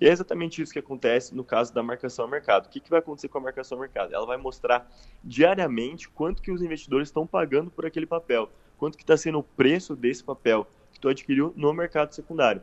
E 0.00 0.06
é 0.08 0.10
exatamente 0.10 0.62
isso 0.62 0.72
que 0.72 0.78
acontece 0.78 1.34
no 1.34 1.44
caso 1.44 1.74
da 1.74 1.82
marcação 1.82 2.24
ao 2.24 2.30
mercado. 2.30 2.66
O 2.66 2.68
que, 2.70 2.80
que 2.80 2.88
vai 2.88 3.00
acontecer 3.00 3.28
com 3.28 3.38
a 3.38 3.40
marcação 3.42 3.76
ao 3.76 3.82
mercado? 3.82 4.14
Ela 4.14 4.24
vai 4.24 4.38
mostrar 4.38 4.90
diariamente 5.22 6.08
quanto 6.08 6.40
que 6.40 6.50
os 6.50 6.62
investidores 6.62 7.08
estão 7.08 7.26
pagando 7.26 7.70
por 7.70 7.84
aquele 7.84 8.06
papel, 8.06 8.48
quanto 8.78 8.96
que 8.96 9.04
está 9.04 9.16
sendo 9.16 9.38
o 9.40 9.42
preço 9.42 9.94
desse 9.94 10.24
papel 10.24 10.66
que 10.92 10.98
tu 10.98 11.08
adquiriu 11.08 11.52
no 11.54 11.72
mercado 11.74 12.14
secundário. 12.14 12.62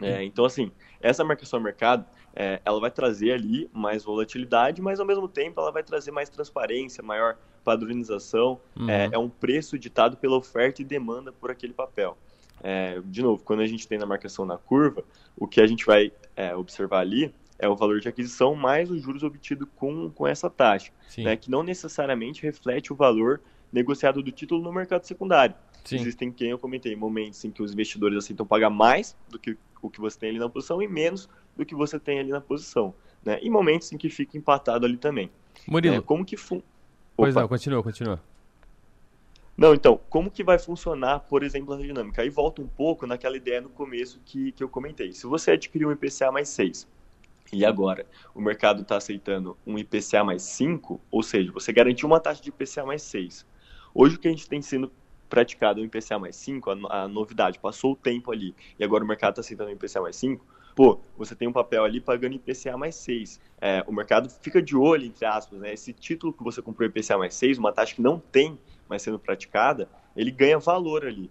É, 0.00 0.24
então, 0.24 0.44
assim, 0.44 0.72
essa 1.00 1.22
marcação 1.22 1.58
ao 1.58 1.62
mercado, 1.62 2.04
é, 2.34 2.60
ela 2.64 2.80
vai 2.80 2.90
trazer 2.90 3.32
ali 3.32 3.70
mais 3.72 4.02
volatilidade, 4.02 4.82
mas 4.82 4.98
ao 4.98 5.06
mesmo 5.06 5.28
tempo 5.28 5.60
ela 5.60 5.70
vai 5.70 5.82
trazer 5.82 6.10
mais 6.10 6.28
transparência, 6.28 7.02
maior 7.02 7.36
padronização. 7.64 8.60
Uhum. 8.76 8.88
É, 8.88 9.08
é, 9.12 9.18
um 9.18 9.28
preço 9.28 9.78
ditado 9.78 10.16
pela 10.16 10.36
oferta 10.36 10.82
e 10.82 10.84
demanda 10.84 11.32
por 11.32 11.50
aquele 11.50 11.72
papel. 11.72 12.16
É, 12.62 13.00
de 13.04 13.22
novo, 13.22 13.42
quando 13.42 13.60
a 13.60 13.66
gente 13.66 13.88
tem 13.88 13.98
na 13.98 14.06
marcação 14.06 14.44
na 14.44 14.56
curva, 14.56 15.02
o 15.36 15.46
que 15.46 15.60
a 15.60 15.66
gente 15.66 15.84
vai 15.84 16.12
é, 16.36 16.54
observar 16.54 17.00
ali 17.00 17.32
é 17.58 17.68
o 17.68 17.76
valor 17.76 18.00
de 18.00 18.08
aquisição 18.08 18.54
mais 18.54 18.90
os 18.90 19.02
juros 19.02 19.22
obtidos 19.22 19.68
com, 19.76 20.10
com 20.10 20.26
essa 20.26 20.50
taxa, 20.50 20.92
né, 21.18 21.36
que 21.36 21.50
não 21.50 21.62
necessariamente 21.62 22.42
reflete 22.42 22.92
o 22.92 22.96
valor 22.96 23.40
negociado 23.72 24.22
do 24.22 24.30
título 24.30 24.62
no 24.62 24.72
mercado 24.72 25.04
secundário. 25.04 25.54
Sim. 25.84 25.96
Existem, 25.96 26.32
quem 26.32 26.50
eu 26.50 26.58
comentei, 26.58 26.96
momentos 26.96 27.44
em 27.44 27.50
que 27.50 27.62
os 27.62 27.72
investidores 27.72 28.16
aceitam 28.16 28.46
pagar 28.46 28.70
mais 28.70 29.16
do 29.28 29.38
que 29.38 29.56
o 29.82 29.90
que 29.90 30.00
você 30.00 30.18
tem 30.18 30.30
ali 30.30 30.38
na 30.38 30.48
posição 30.48 30.80
e 30.80 30.88
menos 30.88 31.28
do 31.56 31.64
que 31.64 31.74
você 31.74 32.00
tem 32.00 32.18
ali 32.18 32.30
na 32.30 32.40
posição. 32.40 32.94
Né? 33.22 33.38
E 33.42 33.50
momentos 33.50 33.92
em 33.92 33.98
que 33.98 34.08
fica 34.08 34.36
empatado 34.36 34.86
ali 34.86 34.96
também. 34.96 35.30
Murilo. 35.66 35.96
É, 35.96 36.00
como 36.00 36.24
que 36.24 36.36
fun... 36.36 36.62
Pois 37.16 37.34
não, 37.34 37.46
continua, 37.46 37.82
continua. 37.82 38.20
Não, 39.56 39.72
então, 39.72 40.00
como 40.10 40.30
que 40.30 40.42
vai 40.42 40.58
funcionar, 40.58 41.20
por 41.20 41.44
exemplo, 41.44 41.74
a 41.74 41.76
dinâmica? 41.76 42.22
Aí 42.22 42.28
volta 42.28 42.60
um 42.60 42.66
pouco 42.66 43.06
naquela 43.06 43.36
ideia 43.36 43.60
no 43.60 43.68
começo 43.68 44.20
que, 44.24 44.50
que 44.50 44.64
eu 44.64 44.68
comentei. 44.68 45.12
Se 45.12 45.26
você 45.26 45.52
adquirir 45.52 45.86
um 45.86 45.92
IPCA 45.92 46.32
mais 46.32 46.48
6 46.48 46.88
e 47.52 47.64
agora 47.64 48.04
o 48.34 48.40
mercado 48.40 48.82
está 48.82 48.96
aceitando 48.96 49.56
um 49.64 49.78
IPCA 49.78 50.24
mais 50.24 50.42
5, 50.42 51.00
ou 51.08 51.22
seja, 51.22 51.52
você 51.52 51.72
garantiu 51.72 52.08
uma 52.08 52.18
taxa 52.18 52.42
de 52.42 52.48
IPCA 52.48 52.84
mais 52.84 53.02
6. 53.02 53.46
Hoje 53.94 54.16
o 54.16 54.18
que 54.18 54.26
a 54.26 54.30
gente 54.32 54.48
tem 54.48 54.60
sendo 54.60 54.90
praticado 55.28 55.80
um 55.80 55.84
IPCA 55.84 56.18
mais 56.18 56.34
5, 56.34 56.70
a, 56.70 57.02
a 57.02 57.08
novidade, 57.08 57.60
passou 57.60 57.92
o 57.92 57.96
tempo 57.96 58.32
ali 58.32 58.56
e 58.76 58.82
agora 58.82 59.04
o 59.04 59.06
mercado 59.06 59.34
está 59.34 59.40
aceitando 59.40 59.70
um 59.70 59.72
IPCA 59.72 60.00
mais 60.00 60.16
5, 60.16 60.44
pô, 60.74 61.00
você 61.16 61.34
tem 61.34 61.46
um 61.46 61.52
papel 61.52 61.84
ali 61.84 62.00
pagando 62.00 62.34
IPCA 62.34 62.76
mais 62.76 62.96
6. 62.96 63.40
É, 63.60 63.84
o 63.86 63.92
mercado 63.92 64.28
fica 64.28 64.60
de 64.60 64.76
olho, 64.76 65.04
entre 65.04 65.24
aspas, 65.24 65.58
né? 65.60 65.72
Esse 65.72 65.92
título 65.92 66.32
que 66.32 66.42
você 66.42 66.60
comprou 66.60 66.88
IPCA 66.88 67.16
mais 67.16 67.34
6, 67.34 67.58
uma 67.58 67.72
taxa 67.72 67.94
que 67.94 68.02
não 68.02 68.18
tem 68.18 68.58
mais 68.88 69.02
sendo 69.02 69.18
praticada, 69.18 69.88
ele 70.16 70.30
ganha 70.30 70.58
valor 70.58 71.06
ali. 71.06 71.30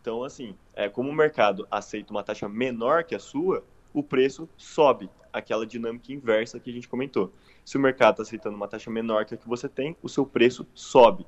Então, 0.00 0.22
assim, 0.22 0.54
é, 0.74 0.88
como 0.88 1.08
o 1.08 1.14
mercado 1.14 1.66
aceita 1.70 2.12
uma 2.12 2.22
taxa 2.22 2.48
menor 2.48 3.04
que 3.04 3.14
a 3.14 3.18
sua, 3.18 3.64
o 3.92 4.02
preço 4.02 4.48
sobe, 4.56 5.08
aquela 5.32 5.66
dinâmica 5.66 6.12
inversa 6.12 6.60
que 6.60 6.70
a 6.70 6.72
gente 6.72 6.88
comentou. 6.88 7.32
Se 7.64 7.76
o 7.76 7.80
mercado 7.80 8.12
está 8.14 8.22
aceitando 8.22 8.56
uma 8.56 8.68
taxa 8.68 8.90
menor 8.90 9.24
que 9.24 9.34
a 9.34 9.36
que 9.36 9.48
você 9.48 9.68
tem, 9.68 9.96
o 10.02 10.08
seu 10.08 10.26
preço 10.26 10.66
sobe. 10.74 11.26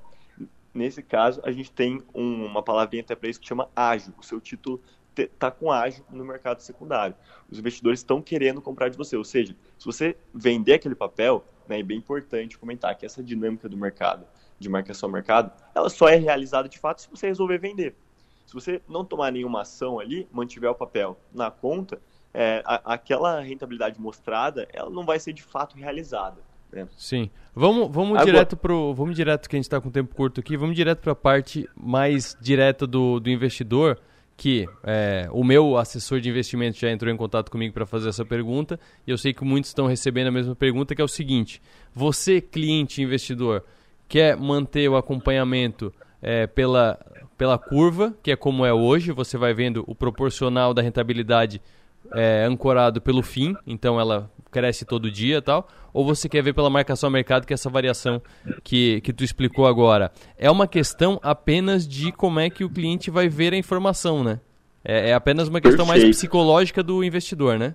Nesse 0.75 1.03
caso, 1.03 1.41
a 1.43 1.51
gente 1.51 1.73
tem 1.73 2.03
um, 2.15 2.45
uma 2.45 2.63
palavrinha 2.63 3.03
até 3.03 3.15
para 3.17 3.31
isso 3.31 3.41
que 3.41 3.49
chama 3.49 3.71
ágio. 3.75 4.13
O 4.19 4.23
seu 4.23 4.39
título 4.41 4.81
está 5.23 5.51
com 5.51 5.71
ágio 5.71 6.05
no 6.11 6.25
mercado 6.25 6.61
secundário. 6.61 7.15
Os 7.51 7.59
investidores 7.59 8.01
estão 8.01 8.21
querendo 8.21 8.61
comprar 8.61 8.89
de 8.89 8.97
você. 8.97 9.17
Ou 9.17 9.25
seja, 9.25 9.57
se 9.79 9.85
você 9.85 10.17
vender 10.35 10.75
aquele 10.75 10.95
papel, 10.95 11.45
né, 11.69 11.81
é 11.81 11.83
bem 11.83 11.99
importante 11.99 12.59
comentar 12.59 12.97
que 12.97 13.07
essa 13.07 13.23
dinâmica 13.23 13.69
do 13.69 13.77
mercado, 13.77 14.27
de 14.59 14.69
marcação 14.69 15.09
ao 15.09 15.13
mercado, 15.13 15.53
ela 15.75 15.89
só 15.89 16.09
é 16.09 16.17
realizada 16.17 16.69
de 16.69 16.79
fato 16.79 17.03
se 17.03 17.11
você 17.11 17.27
resolver 17.27 17.59
vender. 17.59 17.95
Se 18.47 18.55
você 18.55 18.81
não 18.89 19.05
tomar 19.05 19.33
nenhuma 19.33 19.63
ação 19.63 19.99
ali, 19.99 20.29
mantiver 20.33 20.71
o 20.71 20.75
papel 20.75 21.19
na 21.35 21.51
conta, 21.51 22.01
é, 22.33 22.63
a, 22.65 22.95
aquela 22.95 23.41
rentabilidade 23.41 24.01
mostrada, 24.01 24.69
ela 24.73 24.89
não 24.89 25.05
vai 25.05 25.19
ser 25.19 25.33
de 25.33 25.43
fato 25.43 25.77
realizada. 25.77 26.41
Né? 26.71 26.87
Sim. 26.97 27.31
Vamos, 27.55 27.91
vamos 27.91 28.13
Agora... 28.13 28.27
direto 28.27 28.57
pro. 28.57 28.95
Vamos 28.95 29.17
direto, 29.17 29.49
que 29.49 29.57
a 29.57 29.59
gente 29.59 29.65
está 29.65 29.81
com 29.81 29.91
tempo 29.91 30.15
curto 30.15 30.41
aqui, 30.41 30.57
vamos 30.57 30.77
direto 30.77 31.01
para 31.01 31.13
a 31.13 31.17
parte 31.17 31.69
mais 31.75 32.37
direta 32.41 32.87
do, 32.87 33.19
do 33.19 33.31
investidor 33.31 33.99
que 34.37 34.69
é, 34.85 35.29
o 35.33 35.43
meu 35.43 35.79
assessor 35.79 36.21
de 36.21 36.29
investimento 36.29 36.79
já 36.79 36.91
entrou 36.91 37.13
em 37.13 37.17
contato 37.17 37.51
comigo 37.51 37.73
para 37.73 37.87
fazer 37.87 38.11
essa 38.11 38.25
pergunta 38.25 38.79
e 39.07 39.11
eu 39.11 39.17
sei 39.17 39.33
que 39.33 39.43
muitos 39.45 39.71
estão 39.71 39.87
recebendo 39.87 40.27
a 40.27 40.31
mesma 40.31 40.55
pergunta, 40.55 40.95
que 40.95 41.01
é 41.01 41.05
o 41.05 41.09
seguinte: 41.09 41.63
você, 41.95 42.41
cliente 42.41 43.01
investidor, 43.01 43.65
quer 44.09 44.37
manter 44.37 44.89
o 44.89 44.97
acompanhamento 44.97 45.93
é, 46.21 46.47
pela, 46.47 46.99
pela 47.39 47.59
curva, 47.59 48.15
que 48.23 48.31
é 48.31 48.37
como 48.37 48.65
é 48.67 48.73
hoje, 48.73 49.11
você 49.13 49.39
vai 49.39 49.55
vendo 49.55 49.83
o 49.87 49.95
proporcional 49.95 50.75
da 50.75 50.83
rentabilidade 50.83 51.63
é, 52.13 52.45
ancorado 52.45 53.01
pelo 53.01 53.23
fim, 53.23 53.55
então 53.67 53.99
ela 53.99 54.31
cresce 54.51 54.85
todo 54.85 55.11
dia 55.11 55.41
tal, 55.43 55.69
ou 55.97 56.05
você 56.05 56.29
quer 56.29 56.43
ver 56.43 56.53
pela 56.53 56.69
marcação 56.69 57.07
ao 57.07 57.11
mercado, 57.11 57.47
que 57.47 57.55
é 57.55 57.55
essa 57.55 57.71
variação 57.71 58.21
que, 58.63 59.01
que 59.01 59.15
tu 59.15 59.25
explicou 59.25 59.67
agora? 59.67 60.13
É 60.37 60.51
uma 60.51 60.69
questão 60.69 61.19
apenas 61.23 61.89
de 61.89 62.13
como 62.13 62.39
é 62.39 62.51
que 62.51 62.63
o 62.63 62.69
cliente 62.69 63.11
vai 63.11 63.31
ver 63.31 63.55
a 63.55 63.57
informação, 63.57 64.23
né? 64.23 64.39
É, 64.85 65.11
é 65.11 65.15
apenas 65.15 65.49
uma 65.49 65.59
questão 65.59 65.87
Perfeito. 65.87 66.05
mais 66.05 66.17
psicológica 66.17 66.83
do 66.83 67.03
investidor, 67.03 67.59
né? 67.59 67.75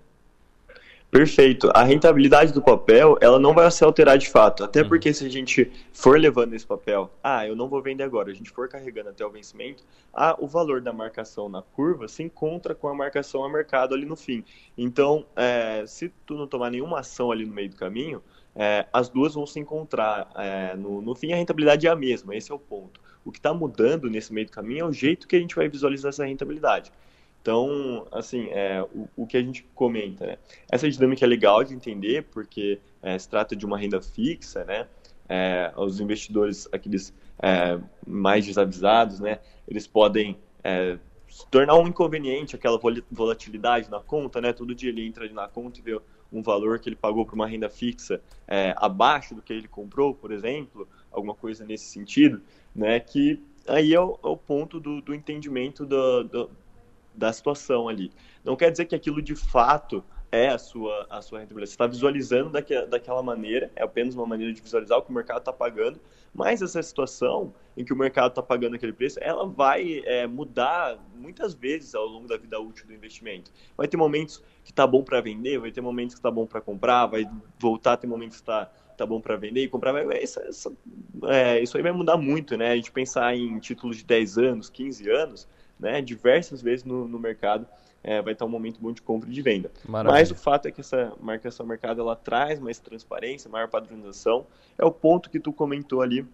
Perfeito. 1.12 1.70
A 1.74 1.84
rentabilidade 1.84 2.54
do 2.54 2.62
papel, 2.62 3.18
ela 3.20 3.38
não 3.38 3.54
vai 3.54 3.70
se 3.70 3.84
alterar 3.84 4.18
de 4.18 4.30
fato. 4.30 4.64
Até 4.64 4.82
uhum. 4.82 4.88
porque 4.88 5.14
se 5.14 5.26
a 5.26 5.30
gente 5.30 5.70
for 5.92 6.18
levando 6.18 6.54
esse 6.54 6.66
papel, 6.66 7.12
ah, 7.22 7.46
eu 7.46 7.54
não 7.54 7.68
vou 7.68 7.82
vender 7.82 8.04
agora, 8.04 8.32
a 8.32 8.34
gente 8.34 8.50
for 8.50 8.70
carregando 8.70 9.10
até 9.10 9.26
o 9.26 9.30
vencimento, 9.30 9.84
ah, 10.14 10.38
o 10.40 10.48
valor 10.48 10.80
da 10.80 10.94
marcação 10.94 11.50
na 11.50 11.62
curva 11.62 12.08
se 12.08 12.24
encontra 12.24 12.74
com 12.74 12.88
a 12.88 12.94
marcação 12.94 13.44
a 13.44 13.50
mercado 13.50 13.94
ali 13.94 14.06
no 14.06 14.16
fim. 14.16 14.42
Então, 14.78 15.26
é, 15.36 15.84
se 15.86 16.08
tu 16.26 16.36
não 16.36 16.48
tomar 16.48 16.72
nenhuma 16.72 17.02
ação 17.02 17.30
ali 17.30 17.46
no 17.46 17.54
meio 17.54 17.70
do 17.70 17.76
caminho, 17.76 18.24
é, 18.56 18.86
as 18.94 19.10
duas 19.10 19.34
vão 19.34 19.46
se 19.46 19.60
encontrar. 19.60 20.32
É, 20.36 20.78
no, 20.78 21.02
no 21.02 21.14
fim, 21.14 21.34
a 21.34 21.36
rentabilidade 21.36 21.88
é 21.88 21.90
a 21.90 21.96
mesma, 21.96 22.34
esse 22.38 22.54
é 22.54 22.56
o 22.56 22.60
ponto. 22.60 23.02
O 23.26 23.34
que 23.34 23.40
está 23.40 23.54
mudando 23.54 24.10
nesse 24.10 24.32
meio 24.32 24.48
do 24.48 24.52
caminho 24.54 24.86
é 24.86 24.88
o 24.88 24.94
jeito 24.94 25.28
que 25.28 25.36
a 25.36 25.40
gente 25.40 25.56
vai 25.56 25.68
visualizar 25.68 26.08
essa 26.08 26.26
rentabilidade. 26.26 26.90
Então, 27.42 28.08
assim, 28.12 28.48
é, 28.52 28.84
o, 28.94 29.10
o, 29.16 29.28
que 29.28 29.36
a 29.36 29.42
gente 29.42 29.64
comenta, 29.74 30.28
né? 30.28 30.38
Essa 30.72 30.90
dinâmica 30.90 31.26
é 31.26 31.28
legal 31.28 31.64
de 31.64 31.74
entender, 31.74 32.24
porque 32.32 32.80
é, 33.02 33.18
se 33.18 33.28
trata 33.28 33.56
de 33.56 33.66
uma 33.66 33.78
renda 33.78 34.00
fixa, 34.00 34.64
né? 34.64 34.88
É, 35.28 35.74
os 35.76 36.00
investidores, 36.00 36.68
aqueles 36.72 37.14
é, 37.42 37.80
mais 38.06 38.46
desavisados, 38.46 39.20
né? 39.20 39.40
Eles 39.68 39.88
podem 39.88 40.38
é, 40.64 41.00
se 41.28 41.48
tornar 41.48 41.76
um 41.78 41.88
inconveniente, 41.88 42.56
aquela 42.56 42.80
volatilidade 43.10 43.90
na 43.90 44.00
conta, 44.00 44.40
né? 44.40 44.54
Todo 44.54 44.76
dia 44.76 44.90
ele 44.90 45.08
entra 45.08 45.28
na 45.34 45.48
conta 45.48 45.80
e 45.80 45.82
vê 45.82 46.00
um 46.32 46.44
valor 46.44 46.80
que 46.80 46.90
ele 46.90 46.96
pagou 46.96 47.26
para 47.26 47.36
uma 47.36 47.48
renda 47.48 47.70
fixa 47.70 48.22
é, 48.48 48.76
abaixo 48.78 49.34
do 49.34 49.42
que 49.42 49.52
ele 49.52 49.68
comprou, 49.68 50.14
por 50.14 50.32
exemplo, 50.32 50.88
alguma 51.12 51.34
coisa 51.34 51.66
nesse 51.66 51.86
sentido, 51.86 52.40
né? 52.76 53.00
Que 53.00 53.42
aí 53.68 53.94
é 53.94 54.00
o, 54.00 54.20
é 54.24 54.28
o 54.28 54.38
ponto 54.38 54.80
do, 54.80 55.02
do 55.02 55.16
entendimento 55.16 55.86
do, 55.86 56.24
do, 56.24 56.52
da 57.14 57.32
situação 57.32 57.88
ali. 57.88 58.12
Não 58.44 58.56
quer 58.56 58.72
dizer 58.72 58.86
que 58.86 58.96
aquilo 58.96 59.22
de 59.22 59.36
fato 59.36 60.04
é 60.32 60.48
a 60.48 60.58
sua, 60.58 61.06
a 61.10 61.22
sua 61.22 61.40
rentabilidade. 61.40 61.70
Você 61.70 61.74
está 61.74 61.86
visualizando 61.86 62.50
daque, 62.50 62.86
daquela 62.86 63.22
maneira, 63.22 63.70
é 63.76 63.84
apenas 63.84 64.16
uma 64.16 64.26
maneira 64.26 64.54
de 64.54 64.62
visualizar 64.62 64.98
o 64.98 65.02
que 65.02 65.12
o 65.12 65.14
mercado 65.14 65.40
está 65.40 65.52
pagando, 65.52 66.00
mas 66.34 66.62
essa 66.62 66.82
situação 66.82 67.54
em 67.76 67.84
que 67.84 67.92
o 67.92 67.96
mercado 67.96 68.30
está 68.30 68.42
pagando 68.42 68.76
aquele 68.76 68.94
preço, 68.94 69.20
ela 69.22 69.46
vai 69.46 70.02
é, 70.06 70.26
mudar 70.26 70.98
muitas 71.14 71.54
vezes 71.54 71.94
ao 71.94 72.06
longo 72.06 72.28
da 72.28 72.38
vida 72.38 72.58
útil 72.60 72.88
do 72.88 72.94
investimento. 72.94 73.52
Vai 73.76 73.88
ter 73.88 73.98
momentos 73.98 74.42
que 74.64 74.72
está 74.72 74.88
bom 74.88 75.04
para 75.04 75.20
vender, 75.20 75.60
vai 75.60 75.72
ter 75.72 75.82
momentos 75.82 76.16
que 76.16 76.20
está 76.20 76.32
bom 76.32 76.46
para 76.46 76.62
comprar, 76.62 77.08
vai 77.08 77.30
voltar 77.60 77.94
a 77.94 77.98
ter 77.98 78.08
momentos 78.08 78.38
que 78.38 78.44
está 78.44 78.72
tá 78.98 79.06
bom 79.06 79.20
para 79.20 79.36
vender 79.36 79.64
e 79.64 79.68
comprar. 79.68 79.92
Vai, 79.92 80.24
isso, 80.24 80.40
isso, 80.48 80.78
é, 81.26 81.62
isso 81.62 81.76
aí 81.76 81.84
vai 81.84 81.92
mudar 81.92 82.16
muito, 82.16 82.56
né? 82.56 82.72
A 82.72 82.76
gente 82.76 82.92
pensar 82.92 83.36
em 83.36 83.60
títulos 83.60 83.98
de 83.98 84.06
10 84.06 84.38
anos, 84.38 84.70
15 84.70 85.10
anos, 85.10 85.48
né, 85.82 86.02
diversas 86.02 86.62
vezes 86.62 86.86
no, 86.86 87.08
no 87.08 87.20
mercado, 87.20 87.66
é, 88.04 88.22
vai 88.22 88.34
estar 88.34 88.46
um 88.46 88.50
momento 88.50 88.80
bom 88.80 88.92
de 88.92 89.02
compra 89.02 89.30
e 89.30 89.34
de 89.34 89.42
venda. 89.42 89.72
Maravilha. 89.88 90.20
Mas 90.20 90.32
o 90.32 90.36
fato 90.36 90.68
é 90.68 90.72
que 90.72 90.82
essa 90.82 91.14
marcação 91.20 91.66
mercado 91.66 92.02
ela 92.02 92.16
traz 92.16 92.60
mais 92.60 92.80
transparência, 92.80 93.50
maior 93.50 93.68
padronização. 93.68 94.46
É 94.78 94.86
o 94.86 94.92
ponto 94.92 95.30
que 95.30 95.40
tu 95.40 95.52
comentou 95.52 96.02
ali 96.02 96.26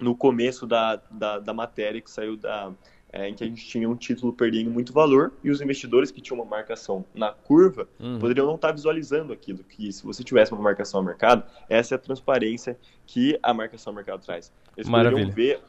no 0.00 0.16
começo 0.16 0.66
da, 0.66 0.96
da, 1.10 1.38
da 1.38 1.52
matéria 1.52 2.00
que 2.00 2.10
saiu 2.10 2.36
da, 2.36 2.72
é, 3.12 3.28
em 3.28 3.34
que 3.34 3.44
a 3.44 3.46
gente 3.46 3.66
tinha 3.66 3.88
um 3.88 3.94
título 3.94 4.32
perdendo 4.32 4.70
muito 4.70 4.92
valor 4.92 5.32
e 5.44 5.50
os 5.50 5.60
investidores 5.60 6.10
que 6.10 6.20
tinham 6.20 6.40
uma 6.40 6.48
marcação 6.48 7.04
na 7.14 7.30
curva 7.30 7.86
Uhum. 8.00 8.18
poderiam 8.18 8.46
não 8.46 8.54
estar 8.54 8.72
visualizando 8.72 9.32
aquilo, 9.32 9.62
que 9.62 9.92
se 9.92 10.02
você 10.02 10.24
tivesse 10.24 10.52
uma 10.52 10.62
marcação 10.62 11.00
ao 11.00 11.04
mercado, 11.04 11.44
essa 11.68 11.94
é 11.94 11.96
a 11.96 11.98
transparência 11.98 12.76
que 13.06 13.38
a 13.42 13.52
marcação 13.52 13.90
ao 13.90 13.94
mercado 13.94 14.24
traz. 14.24 14.50
Eles 14.76 14.88
Maravilha. 14.88 15.26
poderiam 15.26 15.58
ver, 15.58 15.62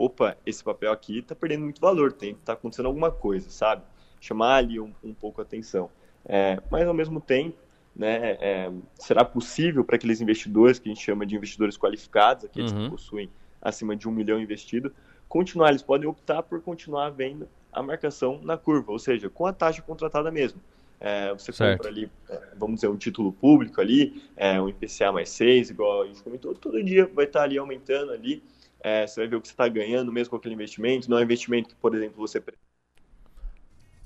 opa, 0.00 0.36
esse 0.46 0.64
papel 0.64 0.90
aqui 0.92 1.18
está 1.18 1.34
perdendo 1.34 1.64
muito 1.64 1.80
valor, 1.80 2.12
tem 2.12 2.34
tá 2.34 2.54
acontecendo 2.54 2.86
alguma 2.86 3.10
coisa, 3.10 3.50
sabe? 3.50 3.84
Chamar 4.20 4.56
ali 4.56 4.80
um, 4.80 4.94
um 5.02 5.12
pouco 5.14 5.40
a 5.40 5.44
atenção. 5.44 5.90
É, 6.24 6.58
mas 6.70 6.86
ao 6.88 6.94
mesmo 6.94 7.20
tempo, 7.20 7.58
né, 7.94 8.36
é, 8.40 8.72
será 8.94 9.24
possível 9.24 9.84
para 9.84 9.96
aqueles 9.96 10.20
investidores 10.20 10.78
que 10.78 10.88
a 10.88 10.92
gente 10.92 11.04
chama 11.04 11.26
de 11.26 11.36
investidores 11.36 11.76
qualificados, 11.76 12.44
aqueles 12.44 12.72
Uhum. 12.72 12.84
que 12.84 12.90
possuem 12.90 13.30
acima 13.60 13.94
de 13.94 14.08
um 14.08 14.12
milhão 14.12 14.40
investido, 14.40 14.94
continuar, 15.28 15.70
eles 15.70 15.82
podem 15.82 16.08
optar 16.08 16.42
por 16.42 16.62
continuar 16.62 17.10
vendo 17.10 17.48
a 17.72 17.82
marcação 17.82 18.40
na 18.42 18.56
curva, 18.56 18.90
ou 18.92 18.98
seja, 18.98 19.28
com 19.28 19.46
a 19.46 19.52
taxa 19.52 19.82
contratada 19.82 20.30
mesmo. 20.30 20.62
É, 20.98 21.32
você 21.32 21.52
Certo. 21.52 21.78
compra 21.78 21.88
ali, 21.88 22.10
é, 22.28 22.40
vamos 22.56 22.76
dizer, 22.76 22.88
um 22.88 22.96
título 22.96 23.32
público 23.32 23.80
ali, 23.80 24.22
é, 24.36 24.60
um 24.60 24.68
IPCA 24.68 25.12
mais 25.12 25.30
6, 25.30 25.70
igual 25.70 26.02
a 26.02 26.06
gente 26.06 26.22
comentou, 26.22 26.54
todo 26.54 26.82
dia 26.82 27.06
vai 27.06 27.24
estar 27.26 27.42
ali 27.42 27.56
aumentando 27.58 28.12
ali, 28.12 28.42
é, 28.82 29.06
você 29.06 29.20
vai 29.20 29.28
ver 29.28 29.36
o 29.36 29.40
que 29.40 29.48
você 29.48 29.54
está 29.54 29.68
ganhando 29.68 30.12
mesmo 30.12 30.30
com 30.30 30.36
aquele 30.36 30.54
investimento, 30.54 31.10
não 31.10 31.18
é 31.18 31.20
um 31.20 31.24
investimento 31.24 31.70
que, 31.70 31.74
por 31.76 31.94
exemplo, 31.94 32.16
você 32.16 32.42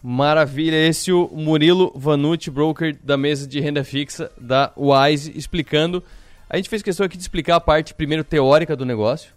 Maravilha, 0.06 0.76
esse 0.76 1.10
é 1.10 1.14
o 1.14 1.30
Murilo 1.32 1.90
Vanucci, 1.96 2.50
broker 2.50 2.94
da 3.02 3.16
mesa 3.16 3.46
de 3.46 3.58
renda 3.58 3.82
fixa 3.82 4.30
da 4.38 4.70
Wise, 4.76 5.32
explicando. 5.34 6.02
A 6.50 6.58
gente 6.58 6.68
fez 6.68 6.82
questão 6.82 7.06
aqui 7.06 7.16
de 7.16 7.22
explicar 7.22 7.56
a 7.56 7.60
parte 7.60 7.94
primeiro 7.94 8.22
teórica 8.22 8.76
do 8.76 8.84
negócio, 8.84 9.32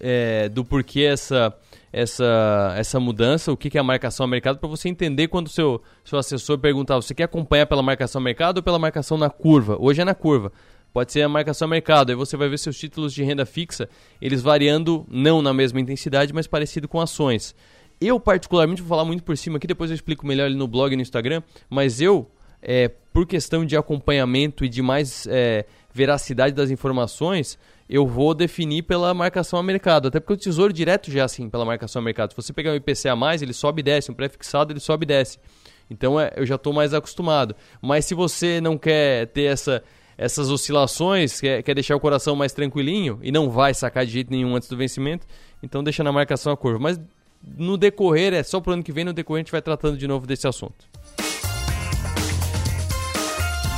é, 0.00 0.48
do 0.48 0.64
porquê 0.64 1.02
essa, 1.02 1.54
essa, 1.92 2.74
essa 2.78 2.98
mudança, 2.98 3.52
o 3.52 3.56
que 3.58 3.68
que 3.68 3.76
é 3.76 3.80
a 3.80 3.84
marcação 3.84 4.24
a 4.24 4.26
mercado, 4.26 4.58
para 4.58 4.68
você 4.68 4.88
entender 4.88 5.28
quando 5.28 5.48
o 5.48 5.50
seu, 5.50 5.82
seu 6.02 6.18
assessor 6.18 6.58
perguntar, 6.58 6.96
você 6.96 7.14
quer 7.14 7.24
acompanhar 7.24 7.66
pela 7.66 7.82
marcação 7.82 8.18
a 8.18 8.24
mercado 8.24 8.56
ou 8.56 8.62
pela 8.62 8.78
marcação 8.78 9.18
na 9.18 9.28
curva? 9.28 9.76
Hoje 9.78 10.00
é 10.00 10.04
na 10.04 10.14
curva. 10.14 10.50
Pode 10.96 11.12
ser 11.12 11.20
a 11.20 11.28
marcação 11.28 11.66
a 11.66 11.68
mercado, 11.68 12.08
aí 12.08 12.16
você 12.16 12.38
vai 12.38 12.48
ver 12.48 12.58
seus 12.58 12.78
títulos 12.78 13.12
de 13.12 13.22
renda 13.22 13.44
fixa, 13.44 13.86
eles 14.18 14.40
variando 14.40 15.04
não 15.10 15.42
na 15.42 15.52
mesma 15.52 15.78
intensidade, 15.78 16.32
mas 16.32 16.46
parecido 16.46 16.88
com 16.88 16.98
ações. 16.98 17.54
Eu, 18.00 18.18
particularmente, 18.18 18.80
vou 18.80 18.88
falar 18.88 19.04
muito 19.04 19.22
por 19.22 19.36
cima 19.36 19.58
aqui, 19.58 19.66
depois 19.66 19.90
eu 19.90 19.94
explico 19.94 20.26
melhor 20.26 20.46
ali 20.46 20.54
no 20.54 20.66
blog 20.66 20.94
e 20.94 20.96
no 20.96 21.02
Instagram, 21.02 21.42
mas 21.68 22.00
eu, 22.00 22.26
é, 22.62 22.88
por 23.12 23.26
questão 23.26 23.62
de 23.62 23.76
acompanhamento 23.76 24.64
e 24.64 24.70
de 24.70 24.80
mais 24.80 25.26
é, 25.26 25.66
veracidade 25.92 26.54
das 26.54 26.70
informações, 26.70 27.58
eu 27.90 28.06
vou 28.06 28.32
definir 28.32 28.80
pela 28.84 29.12
marcação 29.12 29.58
a 29.58 29.62
mercado. 29.62 30.08
Até 30.08 30.18
porque 30.18 30.32
o 30.32 30.36
Tesouro 30.38 30.72
Direto 30.72 31.10
já 31.10 31.20
é 31.20 31.24
assim, 31.24 31.50
pela 31.50 31.66
marcação 31.66 32.00
a 32.00 32.02
mercado. 32.02 32.30
Se 32.30 32.36
você 32.36 32.54
pegar 32.54 32.72
um 32.72 32.74
IPCA+, 32.74 33.14
ele 33.42 33.52
sobe 33.52 33.80
e 33.80 33.82
desce, 33.82 34.10
um 34.10 34.14
pré-fixado 34.14 34.72
ele 34.72 34.80
sobe 34.80 35.04
e 35.04 35.08
desce. 35.08 35.38
Então 35.90 36.18
é, 36.18 36.32
eu 36.36 36.46
já 36.46 36.54
estou 36.54 36.72
mais 36.72 36.94
acostumado. 36.94 37.54
Mas 37.82 38.06
se 38.06 38.14
você 38.14 38.62
não 38.62 38.78
quer 38.78 39.26
ter 39.26 39.42
essa, 39.42 39.84
essas 40.18 40.50
oscilações, 40.50 41.40
quer, 41.40 41.62
quer 41.62 41.74
deixar 41.74 41.94
o 41.94 42.00
coração 42.00 42.34
mais 42.34 42.52
tranquilinho 42.52 43.18
e 43.22 43.30
não 43.30 43.50
vai 43.50 43.74
sacar 43.74 44.06
de 44.06 44.12
jeito 44.12 44.30
nenhum 44.30 44.56
antes 44.56 44.68
do 44.68 44.76
vencimento, 44.76 45.26
então 45.62 45.84
deixa 45.84 46.02
na 46.02 46.12
marcação 46.12 46.52
a 46.52 46.56
curva. 46.56 46.78
Mas 46.78 47.00
no 47.56 47.76
decorrer, 47.76 48.32
é 48.32 48.42
só 48.42 48.60
pro 48.60 48.72
ano 48.72 48.82
que 48.82 48.92
vem, 48.92 49.04
no 49.04 49.12
decorrer 49.12 49.40
a 49.40 49.42
gente 49.44 49.52
vai 49.52 49.62
tratando 49.62 49.96
de 49.96 50.06
novo 50.06 50.26
desse 50.26 50.48
assunto. 50.48 50.86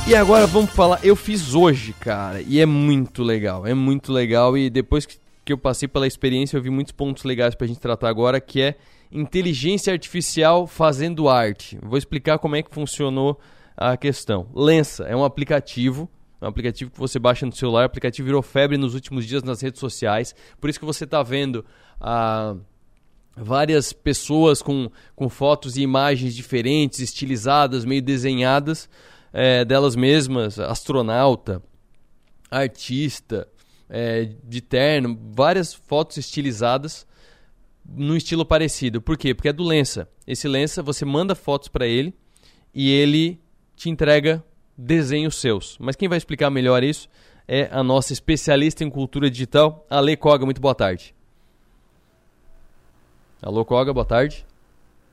E 0.07 0.15
agora 0.15 0.47
vamos 0.47 0.71
falar, 0.71 0.99
eu 1.03 1.15
fiz 1.15 1.53
hoje, 1.53 1.93
cara, 1.93 2.41
e 2.41 2.59
é 2.59 2.65
muito 2.65 3.21
legal, 3.21 3.67
é 3.67 3.75
muito 3.75 4.11
legal 4.11 4.57
e 4.57 4.67
depois 4.67 5.05
que, 5.05 5.17
que 5.45 5.53
eu 5.53 5.57
passei 5.57 5.87
pela 5.87 6.07
experiência 6.07 6.57
eu 6.57 6.61
vi 6.63 6.71
muitos 6.71 6.93
pontos 6.93 7.23
legais 7.23 7.53
pra 7.53 7.67
gente 7.67 7.79
tratar 7.79 8.09
agora, 8.09 8.41
que 8.41 8.59
é 8.59 8.75
inteligência 9.11 9.93
artificial 9.93 10.65
fazendo 10.65 11.29
arte. 11.29 11.77
Vou 11.83 11.97
explicar 11.97 12.39
como 12.39 12.55
é 12.55 12.63
que 12.63 12.73
funcionou 12.73 13.39
a 13.77 13.95
questão. 13.95 14.47
Lensa 14.55 15.03
é 15.03 15.15
um 15.15 15.23
aplicativo, 15.23 16.09
é 16.41 16.45
um 16.45 16.49
aplicativo 16.49 16.91
que 16.91 16.99
você 16.99 17.19
baixa 17.19 17.45
no 17.45 17.51
celular, 17.51 17.83
o 17.83 17.85
aplicativo 17.85 18.25
virou 18.25 18.41
febre 18.41 18.77
nos 18.77 18.93
últimos 18.93 19.25
dias 19.25 19.43
nas 19.43 19.61
redes 19.61 19.79
sociais, 19.79 20.33
por 20.59 20.69
isso 20.69 20.79
que 20.79 20.85
você 20.85 21.05
tá 21.05 21.21
vendo 21.21 21.65
a 21.99 22.55
várias 23.35 23.93
pessoas 23.93 24.61
com, 24.61 24.89
com 25.15 25.29
fotos 25.29 25.77
e 25.77 25.81
imagens 25.81 26.35
diferentes, 26.35 26.99
estilizadas, 26.99 27.85
meio 27.85 28.01
desenhadas 28.01 28.89
é, 29.31 29.63
delas 29.63 29.95
mesmas, 29.95 30.59
astronauta, 30.59 31.61
artista, 32.49 33.47
é, 33.89 34.29
de 34.43 34.61
terno, 34.61 35.17
várias 35.33 35.73
fotos 35.73 36.17
estilizadas 36.17 37.07
num 37.85 38.15
estilo 38.15 38.45
parecido. 38.45 39.01
Por 39.01 39.17
quê? 39.17 39.33
Porque 39.33 39.49
é 39.49 39.53
do 39.53 39.63
Lensa. 39.63 40.07
Esse 40.27 40.47
Lensa, 40.47 40.83
você 40.83 41.05
manda 41.05 41.33
fotos 41.33 41.67
para 41.67 41.87
ele 41.87 42.13
e 42.73 42.91
ele 42.91 43.39
te 43.75 43.89
entrega 43.89 44.43
desenhos 44.79 45.35
seus. 45.35 45.77
Mas 45.79 45.95
quem 45.95 46.07
vai 46.07 46.17
explicar 46.17 46.49
melhor 46.49 46.83
isso 46.83 47.09
é 47.47 47.67
a 47.71 47.83
nossa 47.83 48.13
especialista 48.13 48.83
em 48.83 48.89
cultura 48.89 49.29
digital, 49.29 49.85
Ale 49.89 50.15
Koga. 50.15 50.45
Muito 50.45 50.61
boa 50.61 50.73
tarde. 50.75 51.13
Alô, 53.41 53.63
Koga, 53.65 53.93
boa 53.93 54.05
tarde. 54.05 54.45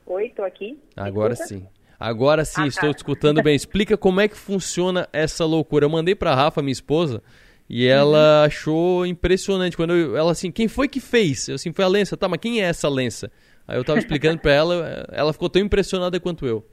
Oi, 0.05 0.29
tô 0.35 0.43
aqui. 0.43 0.77
Agora 0.95 1.35
sim. 1.35 1.65
Agora 1.99 2.45
sim, 2.45 2.61
Ah, 2.61 2.67
estou 2.67 2.89
tá. 2.89 2.93
te 2.93 2.97
escutando 2.97 3.41
bem. 3.41 3.55
Explica 3.55 3.97
como 3.97 4.21
é 4.21 4.27
que 4.27 4.37
funciona 4.37 5.07
essa 5.11 5.45
loucura. 5.45 5.85
Eu 5.85 5.89
mandei 5.89 6.13
pra 6.13 6.35
Rafa, 6.35 6.61
minha 6.61 6.71
esposa, 6.71 7.23
e 7.69 7.85
ela 7.87 8.43
achou 8.45 9.05
impressionante. 9.05 9.75
Quando 9.75 9.93
eu- 9.93 10.15
ela 10.15 10.31
assim, 10.31 10.51
quem 10.51 10.67
foi 10.67 10.87
que 10.87 10.99
fez? 10.99 11.47
Eu 11.47 11.55
assim, 11.55 11.73
foi 11.73 11.83
a 11.83 11.87
Lença. 11.87 12.15
Tá, 12.15 12.27
mas 12.27 12.39
quem 12.39 12.61
é 12.61 12.65
essa 12.65 12.87
Lença? 12.87 13.31
Aí 13.67 13.77
eu 13.77 13.83
tava 13.83 13.99
explicando 13.99 14.39
pra 14.39 14.51
ela, 14.53 15.07
ela 15.11 15.33
ficou 15.33 15.49
tão 15.49 15.61
impressionada 15.61 16.19
quanto 16.19 16.45
eu. 16.45 16.63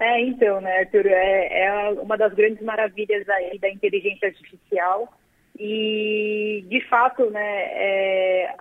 É, 0.00 0.20
então, 0.20 0.60
né, 0.60 0.78
Arthur, 0.78 1.06
é, 1.06 1.62
é 1.64 1.90
uma 1.90 2.16
das 2.16 2.32
grandes 2.32 2.62
maravilhas 2.62 3.28
aí 3.28 3.58
da 3.58 3.68
inteligência 3.68 4.28
artificial 4.28 5.12
e, 5.58 6.64
de 6.68 6.80
fato, 6.88 7.28
né, 7.30 7.62
é, 7.72 8.54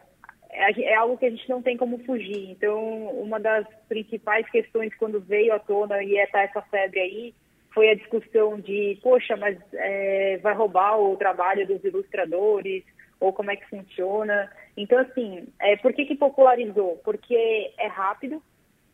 é, 0.50 0.82
é 0.82 0.96
algo 0.96 1.18
que 1.18 1.28
a 1.28 1.30
gente 1.30 1.48
não 1.48 1.62
tem 1.62 1.78
como 1.78 2.00
fugir. 2.00 2.50
Então, 2.50 2.80
uma 3.22 3.40
das 3.40 3.68
principais 3.88 4.50
questões 4.50 4.96
quando 4.96 5.22
veio 5.22 5.54
à 5.54 5.60
tona 5.60 6.04
e 6.04 6.18
é 6.18 6.26
tá 6.26 6.42
essa 6.42 6.62
febre 6.64 7.00
aí 7.00 7.36
foi 7.72 7.92
a 7.92 7.96
discussão 7.96 8.60
de, 8.60 8.98
poxa, 9.04 9.38
mas 9.38 9.56
é, 9.74 10.40
vai 10.42 10.56
roubar 10.56 11.00
o 11.00 11.16
trabalho 11.16 11.68
dos 11.68 11.84
ilustradores 11.84 12.84
ou 13.20 13.32
como 13.32 13.52
é 13.52 13.56
que 13.56 13.70
funciona. 13.70 14.52
Então, 14.76 14.98
assim, 14.98 15.48
é, 15.60 15.76
por 15.78 15.94
que 15.94 16.06
que 16.06 16.16
popularizou? 16.16 17.00
Porque 17.04 17.72
é 17.78 17.86
rápido, 17.86 18.42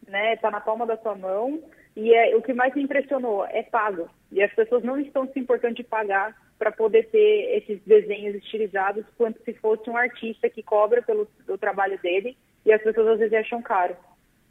né? 0.05 0.35
Tá 0.35 0.51
na 0.51 0.59
palma 0.59 0.85
da 0.85 0.97
sua 0.97 1.15
mão 1.15 1.61
e 1.95 2.13
é, 2.13 2.35
o 2.35 2.41
que 2.41 2.53
mais 2.53 2.73
me 2.73 2.83
impressionou 2.83 3.45
é 3.45 3.63
pago 3.63 4.09
e 4.31 4.41
as 4.41 4.51
pessoas 4.53 4.83
não 4.83 4.99
estão 4.99 5.27
se 5.27 5.39
importando 5.39 5.75
de 5.75 5.83
pagar 5.83 6.35
para 6.57 6.71
poder 6.71 7.09
ter 7.09 7.57
esses 7.57 7.79
desenhos 7.85 8.35
estilizados 8.35 9.05
quanto 9.17 9.43
se 9.43 9.53
fosse 9.53 9.89
um 9.89 9.97
artista 9.97 10.49
que 10.49 10.63
cobra 10.63 11.01
pelo, 11.01 11.25
pelo 11.45 11.57
trabalho 11.57 11.99
dele 11.99 12.37
e 12.65 12.71
as 12.71 12.81
pessoas 12.81 13.07
às 13.07 13.19
vezes 13.19 13.33
acham 13.33 13.61
caro. 13.61 13.95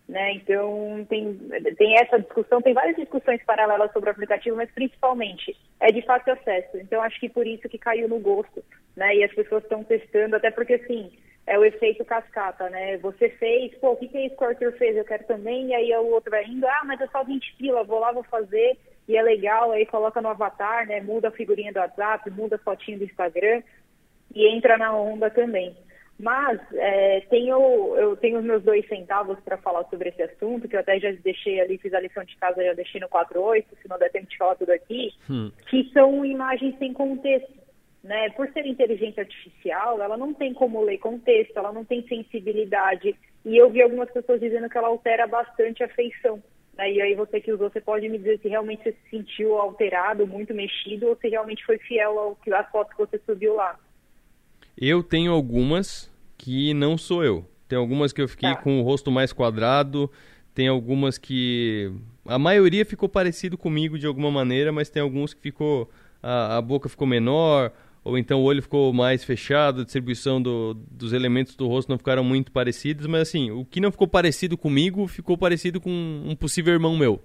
Né? 0.09 0.35
Então 0.35 1.07
tem, 1.09 1.35
tem 1.77 1.97
essa 1.97 2.19
discussão, 2.19 2.61
tem 2.61 2.75
várias 2.75 2.97
discussões 2.97 3.43
paralelas 3.45 3.93
sobre 3.93 4.11
o 4.11 4.13
aplicativo, 4.13 4.57
mas 4.57 4.71
principalmente 4.71 5.57
é 5.81 5.91
de 5.91 6.03
fácil 6.03 6.35
acesso. 6.35 6.77
Então 6.77 7.01
acho 7.03 7.19
que 7.19 7.29
por 7.29 7.47
isso 7.47 7.69
que 7.69 7.79
caiu 7.79 8.09
no 8.09 8.19
gosto, 8.19 8.63
né? 8.97 9.15
E 9.17 9.25
as 9.25 9.33
pessoas 9.33 9.63
estão 9.63 9.83
testando, 9.83 10.37
até 10.37 10.51
porque 10.51 10.75
assim 10.75 11.13
é 11.47 11.59
o 11.59 11.65
efeito 11.65 12.05
cascata, 12.05 12.69
né? 12.71 12.97
Você 12.99 13.29
fez, 13.31 13.75
pô, 13.79 13.93
o 13.93 13.97
que, 13.97 14.09
que 14.09 14.35
o 14.39 14.45
Arthur 14.45 14.73
fez? 14.73 14.97
Eu 14.97 15.05
quero 15.05 15.25
também, 15.25 15.69
e 15.69 15.75
aí 15.75 15.93
o 15.97 16.13
outro 16.13 16.31
vai 16.31 16.45
indo, 16.45 16.67
ah, 16.67 16.83
mas 16.85 17.01
é 17.01 17.07
só 17.09 17.25
20 17.25 17.57
pila, 17.57 17.85
vou 17.85 17.99
lá, 17.99 18.13
vou 18.13 18.23
fazer, 18.25 18.79
e 19.09 19.17
é 19.17 19.23
legal, 19.23 19.73
aí 19.73 19.85
coloca 19.87 20.21
no 20.21 20.29
avatar, 20.29 20.87
né? 20.87 21.01
Muda 21.01 21.29
a 21.29 21.33
figurinha 21.33 21.73
do 21.73 21.81
WhatsApp, 21.81 22.31
muda 22.31 22.57
a 22.57 22.59
fotinho 22.59 22.99
do 22.99 23.05
Instagram 23.05 23.63
e 24.35 24.47
entra 24.49 24.79
na 24.79 24.97
onda 24.97 25.29
também. 25.31 25.77
Mas 26.19 26.61
é, 26.75 27.21
tenho, 27.29 27.97
eu 27.97 28.17
tenho 28.17 28.39
os 28.39 28.45
meus 28.45 28.63
dois 28.63 28.87
centavos 28.87 29.39
para 29.41 29.57
falar 29.57 29.83
sobre 29.85 30.11
esse 30.11 30.23
assunto, 30.23 30.69
que 30.69 30.77
eu 30.77 30.81
até 30.81 31.01
já 31.01 31.11
deixei 31.11 31.61
ali, 31.61 31.79
fiz 31.79 31.93
a 31.93 32.01
lição 32.01 32.23
de 32.23 32.37
casa, 32.37 32.63
já 32.63 32.75
deixei 32.75 33.01
no 33.01 33.09
48, 33.09 33.77
se 33.83 33.89
não 33.89 33.99
der 33.99 34.11
tempo 34.13 34.29
de 34.29 34.37
falar 34.39 34.55
tudo 34.55 34.71
aqui, 34.71 35.13
que 35.69 35.91
são 35.93 36.25
imagens 36.25 36.79
sem 36.79 36.93
contexto. 36.93 37.62
Né? 38.03 38.31
Por 38.31 38.51
ser 38.53 38.67
inteligência 38.67 39.23
artificial, 39.23 40.03
ela 40.03 40.17
não 40.17 40.35
tem 40.35 40.53
como 40.53 40.83
ler 40.83 40.99
contexto, 40.99 41.57
ela 41.57 41.73
não 41.73 41.85
tem 41.85 42.07
sensibilidade. 42.09 43.15
E 43.45 43.57
eu 43.57 43.71
vi 43.71 43.81
algumas 43.81 44.11
pessoas 44.11 44.41
dizendo 44.41 44.69
que 44.69 44.77
ela 44.77 44.89
altera 44.89 45.27
bastante 45.27 45.85
a 45.85 45.89
feição. 45.89 46.43
Né? 46.77 46.93
E 46.93 47.03
aí 47.03 47.15
você 47.15 47.41
que 47.41 47.53
usou, 47.53 47.71
você 47.71 47.81
pode 47.81 48.09
me 48.09 48.19
dizer 48.19 48.41
se 48.41 48.49
realmente 48.49 48.83
você 48.83 48.93
se 48.93 49.11
sentiu 49.11 49.57
alterado, 49.57 50.27
muito 50.27 50.53
mexido, 50.53 51.07
ou 51.09 51.17
se 51.17 51.29
realmente 51.29 51.65
foi 51.65 51.79
fiel 51.79 52.19
ao 52.19 52.37
que 52.37 52.53
às 52.53 52.69
fotos 52.71 52.93
que 52.97 52.99
você 52.99 53.21
subiu 53.25 53.55
lá. 53.55 53.79
Eu 54.77 55.03
tenho 55.03 55.33
algumas 55.33 56.11
que 56.37 56.75
não 56.75 56.99
sou 56.99 57.23
eu. 57.23 57.45
Tem 57.69 57.79
algumas 57.79 58.13
que 58.13 58.21
eu 58.21 58.29
fiquei 58.29 58.51
Tá. 58.51 58.57
com 58.57 58.81
o 58.81 58.83
rosto 58.83 59.11
mais 59.11 59.33
quadrado, 59.33 60.11
tem 60.55 60.69
algumas 60.69 61.19
que. 61.19 61.93
A 62.27 62.39
maioria 62.39 62.85
ficou 62.85 63.09
parecido 63.09 63.57
comigo 63.57 63.99
de 63.99 64.07
alguma 64.07 64.31
maneira, 64.31 64.73
mas 64.73 64.91
tem 64.91 65.01
alguns 65.03 65.33
que 65.33 65.41
ficou. 65.41 65.89
A, 66.23 66.59
a 66.59 66.63
boca 66.63 66.89
ficou 66.89 67.07
menor, 67.07 67.73
ou 68.05 68.19
então 68.19 68.41
o 68.41 68.45
olho 68.45 68.63
ficou 68.63 68.93
mais 68.93 69.25
fechado, 69.25 69.81
a 69.81 69.85
distribuição 69.85 70.41
do- 70.43 70.75
dos 70.75 71.13
elementos 71.13 71.55
do 71.57 71.69
rosto 71.69 71.89
não 71.89 71.99
ficaram 71.99 72.25
muito 72.25 72.51
parecidos, 72.51 73.07
mas 73.07 73.23
assim, 73.23 73.51
o 73.51 73.65
que 73.65 73.81
não 73.81 73.93
ficou 73.93 74.09
parecido 74.09 74.57
comigo 74.59 75.07
ficou 75.07 75.37
parecido 75.39 75.81
com 75.81 75.91
um 75.91 76.35
possível 76.35 76.73
irmão 76.73 76.97
meu. 76.97 77.21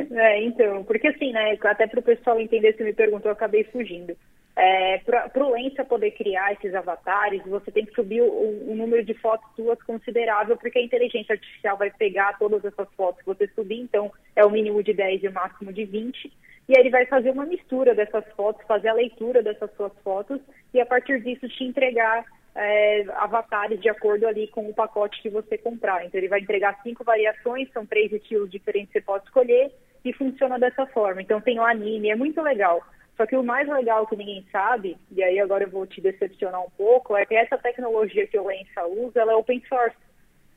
É, 0.09 0.43
então, 0.43 0.83
porque 0.83 1.07
assim, 1.07 1.31
né, 1.31 1.55
até 1.61 1.85
para 1.85 1.99
o 1.99 2.03
pessoal 2.03 2.39
entender, 2.39 2.75
você 2.75 2.83
me 2.83 2.93
perguntou, 2.93 3.29
eu 3.29 3.33
acabei 3.33 3.63
fugindo. 3.65 4.17
É, 4.55 4.97
para 4.97 5.45
o 5.45 5.51
Lensa 5.53 5.85
poder 5.85 6.09
criar 6.11 6.53
esses 6.53 6.73
avatares, 6.73 7.43
você 7.45 7.69
tem 7.69 7.85
que 7.85 7.93
subir 7.93 8.23
um 8.23 8.75
número 8.75 9.05
de 9.05 9.13
fotos 9.13 9.47
suas 9.55 9.79
considerável, 9.83 10.57
porque 10.57 10.79
a 10.79 10.83
inteligência 10.83 11.33
artificial 11.33 11.77
vai 11.77 11.91
pegar 11.91 12.39
todas 12.39 12.65
essas 12.65 12.87
fotos 12.95 13.19
que 13.19 13.27
você 13.27 13.47
subir, 13.49 13.79
então 13.79 14.11
é 14.35 14.43
o 14.43 14.49
mínimo 14.49 14.81
de 14.81 14.93
10 14.93 15.23
e 15.23 15.27
o 15.27 15.33
máximo 15.33 15.71
de 15.71 15.85
20, 15.85 16.33
e 16.67 16.75
aí 16.75 16.81
ele 16.81 16.89
vai 16.89 17.05
fazer 17.05 17.31
uma 17.31 17.45
mistura 17.45 17.95
dessas 17.95 18.25
fotos, 18.35 18.65
fazer 18.67 18.89
a 18.89 18.93
leitura 18.93 19.41
dessas 19.41 19.73
suas 19.75 19.93
fotos, 20.03 20.39
e 20.73 20.81
a 20.81 20.85
partir 20.85 21.21
disso 21.21 21.47
te 21.47 21.63
entregar 21.63 22.25
é, 22.53 23.05
avatares 23.15 23.79
de 23.79 23.89
acordo 23.89 24.27
ali 24.27 24.47
com 24.47 24.67
o 24.67 24.73
pacote 24.73 25.21
que 25.21 25.29
você 25.29 25.57
comprar. 25.57 26.05
Então 26.05 26.19
ele 26.19 26.27
vai 26.27 26.39
entregar 26.39 26.79
cinco 26.83 27.03
variações, 27.03 27.71
são 27.71 27.85
três 27.85 28.11
estilos 28.11 28.49
diferentes 28.49 28.91
que 28.91 28.99
você 28.99 29.05
pode 29.05 29.25
escolher, 29.25 29.71
e 30.03 30.13
funciona 30.13 30.59
dessa 30.59 30.85
forma. 30.87 31.21
Então 31.21 31.39
tem 31.39 31.59
o 31.59 31.63
anime, 31.63 32.09
é 32.09 32.15
muito 32.15 32.41
legal. 32.41 32.81
Só 33.15 33.25
que 33.25 33.35
o 33.35 33.43
mais 33.43 33.67
legal 33.67 34.05
que 34.05 34.15
ninguém 34.15 34.45
sabe, 34.51 34.97
e 35.11 35.23
aí 35.23 35.39
agora 35.39 35.63
eu 35.63 35.69
vou 35.69 35.87
te 35.87 36.01
decepcionar 36.01 36.61
um 36.61 36.69
pouco, 36.71 37.15
é 37.15 37.25
que 37.25 37.35
essa 37.35 37.57
tecnologia 37.57 38.27
que 38.27 38.37
o 38.37 38.45
Lensa 38.45 38.85
usa, 38.85 39.21
ela 39.21 39.31
é 39.31 39.35
open 39.35 39.61
source. 39.67 39.97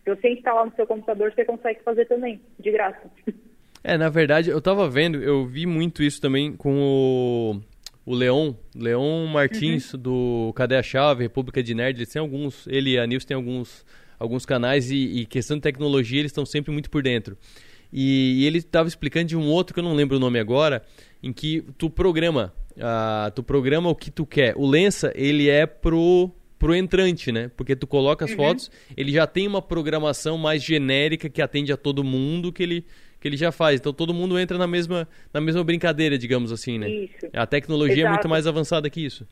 Se 0.04 0.14
você 0.14 0.30
instalar 0.30 0.66
no 0.66 0.74
seu 0.74 0.86
computador, 0.86 1.32
você 1.32 1.44
consegue 1.44 1.82
fazer 1.82 2.06
também, 2.06 2.40
de 2.58 2.70
graça. 2.70 3.10
É, 3.82 3.96
na 3.96 4.08
verdade, 4.08 4.50
eu 4.50 4.60
tava 4.60 4.88
vendo, 4.88 5.18
eu 5.22 5.46
vi 5.46 5.64
muito 5.66 6.02
isso 6.02 6.20
também 6.20 6.52
com 6.52 6.80
o, 6.82 7.60
o 8.04 8.14
Leon, 8.14 8.52
Leon 8.74 9.26
Martins, 9.26 9.92
do 9.94 10.52
Cadê 10.54 10.76
a 10.76 10.82
Chave, 10.82 11.22
República 11.22 11.62
de 11.62 11.74
Nerd, 11.74 11.98
eles 11.98 12.12
têm 12.12 12.20
alguns, 12.20 12.66
ele 12.66 12.90
e 12.90 12.98
a 12.98 13.06
Nilce 13.06 13.26
têm 13.26 13.34
alguns, 13.34 13.84
alguns 14.18 14.44
canais 14.44 14.90
e, 14.90 14.96
e 15.20 15.26
questão 15.26 15.56
de 15.56 15.62
tecnologia, 15.62 16.20
eles 16.20 16.30
estão 16.30 16.44
sempre 16.44 16.70
muito 16.70 16.90
por 16.90 17.02
dentro. 17.02 17.38
E, 17.92 18.42
e 18.42 18.46
ele 18.46 18.58
estava 18.58 18.86
explicando 18.88 19.26
de 19.26 19.36
um 19.36 19.48
outro 19.48 19.72
que 19.74 19.80
eu 19.80 19.84
não 19.84 19.94
lembro 19.94 20.16
o 20.16 20.20
nome 20.20 20.38
agora, 20.38 20.82
em 21.22 21.32
que 21.32 21.64
tu 21.78 21.88
programa, 21.90 22.52
ah, 22.78 23.32
tu 23.34 23.42
programa 23.42 23.88
o 23.88 23.94
que 23.94 24.10
tu 24.10 24.24
quer. 24.26 24.54
O 24.56 24.68
Lensa, 24.68 25.12
ele 25.14 25.48
é 25.48 25.66
pro 25.66 26.30
pro 26.58 26.74
entrante, 26.74 27.32
né? 27.32 27.50
Porque 27.56 27.74
tu 27.74 27.86
coloca 27.86 28.22
as 28.26 28.32
Uhum. 28.32 28.36
fotos, 28.36 28.70
ele 28.94 29.10
já 29.10 29.26
tem 29.26 29.48
uma 29.48 29.62
programação 29.62 30.36
mais 30.36 30.62
genérica 30.62 31.26
que 31.30 31.40
atende 31.40 31.72
a 31.72 31.76
todo 31.76 32.04
mundo 32.04 32.52
que 32.52 32.62
ele 32.62 32.84
que 33.20 33.28
ele 33.28 33.36
já 33.36 33.52
faz. 33.52 33.78
Então 33.78 33.92
todo 33.92 34.14
mundo 34.14 34.38
entra 34.38 34.56
na 34.56 34.66
mesma 34.66 35.06
na 35.32 35.40
mesma 35.40 35.62
brincadeira, 35.62 36.16
digamos 36.16 36.50
assim, 36.50 36.78
né? 36.78 36.88
Isso. 36.88 37.28
A 37.32 37.46
tecnologia 37.46 38.04
é 38.04 38.08
muito 38.08 38.20
Exato. 38.20 38.28
mais 38.28 38.46
avançada 38.46 38.88
que 38.88 39.04
isso. 39.04 39.26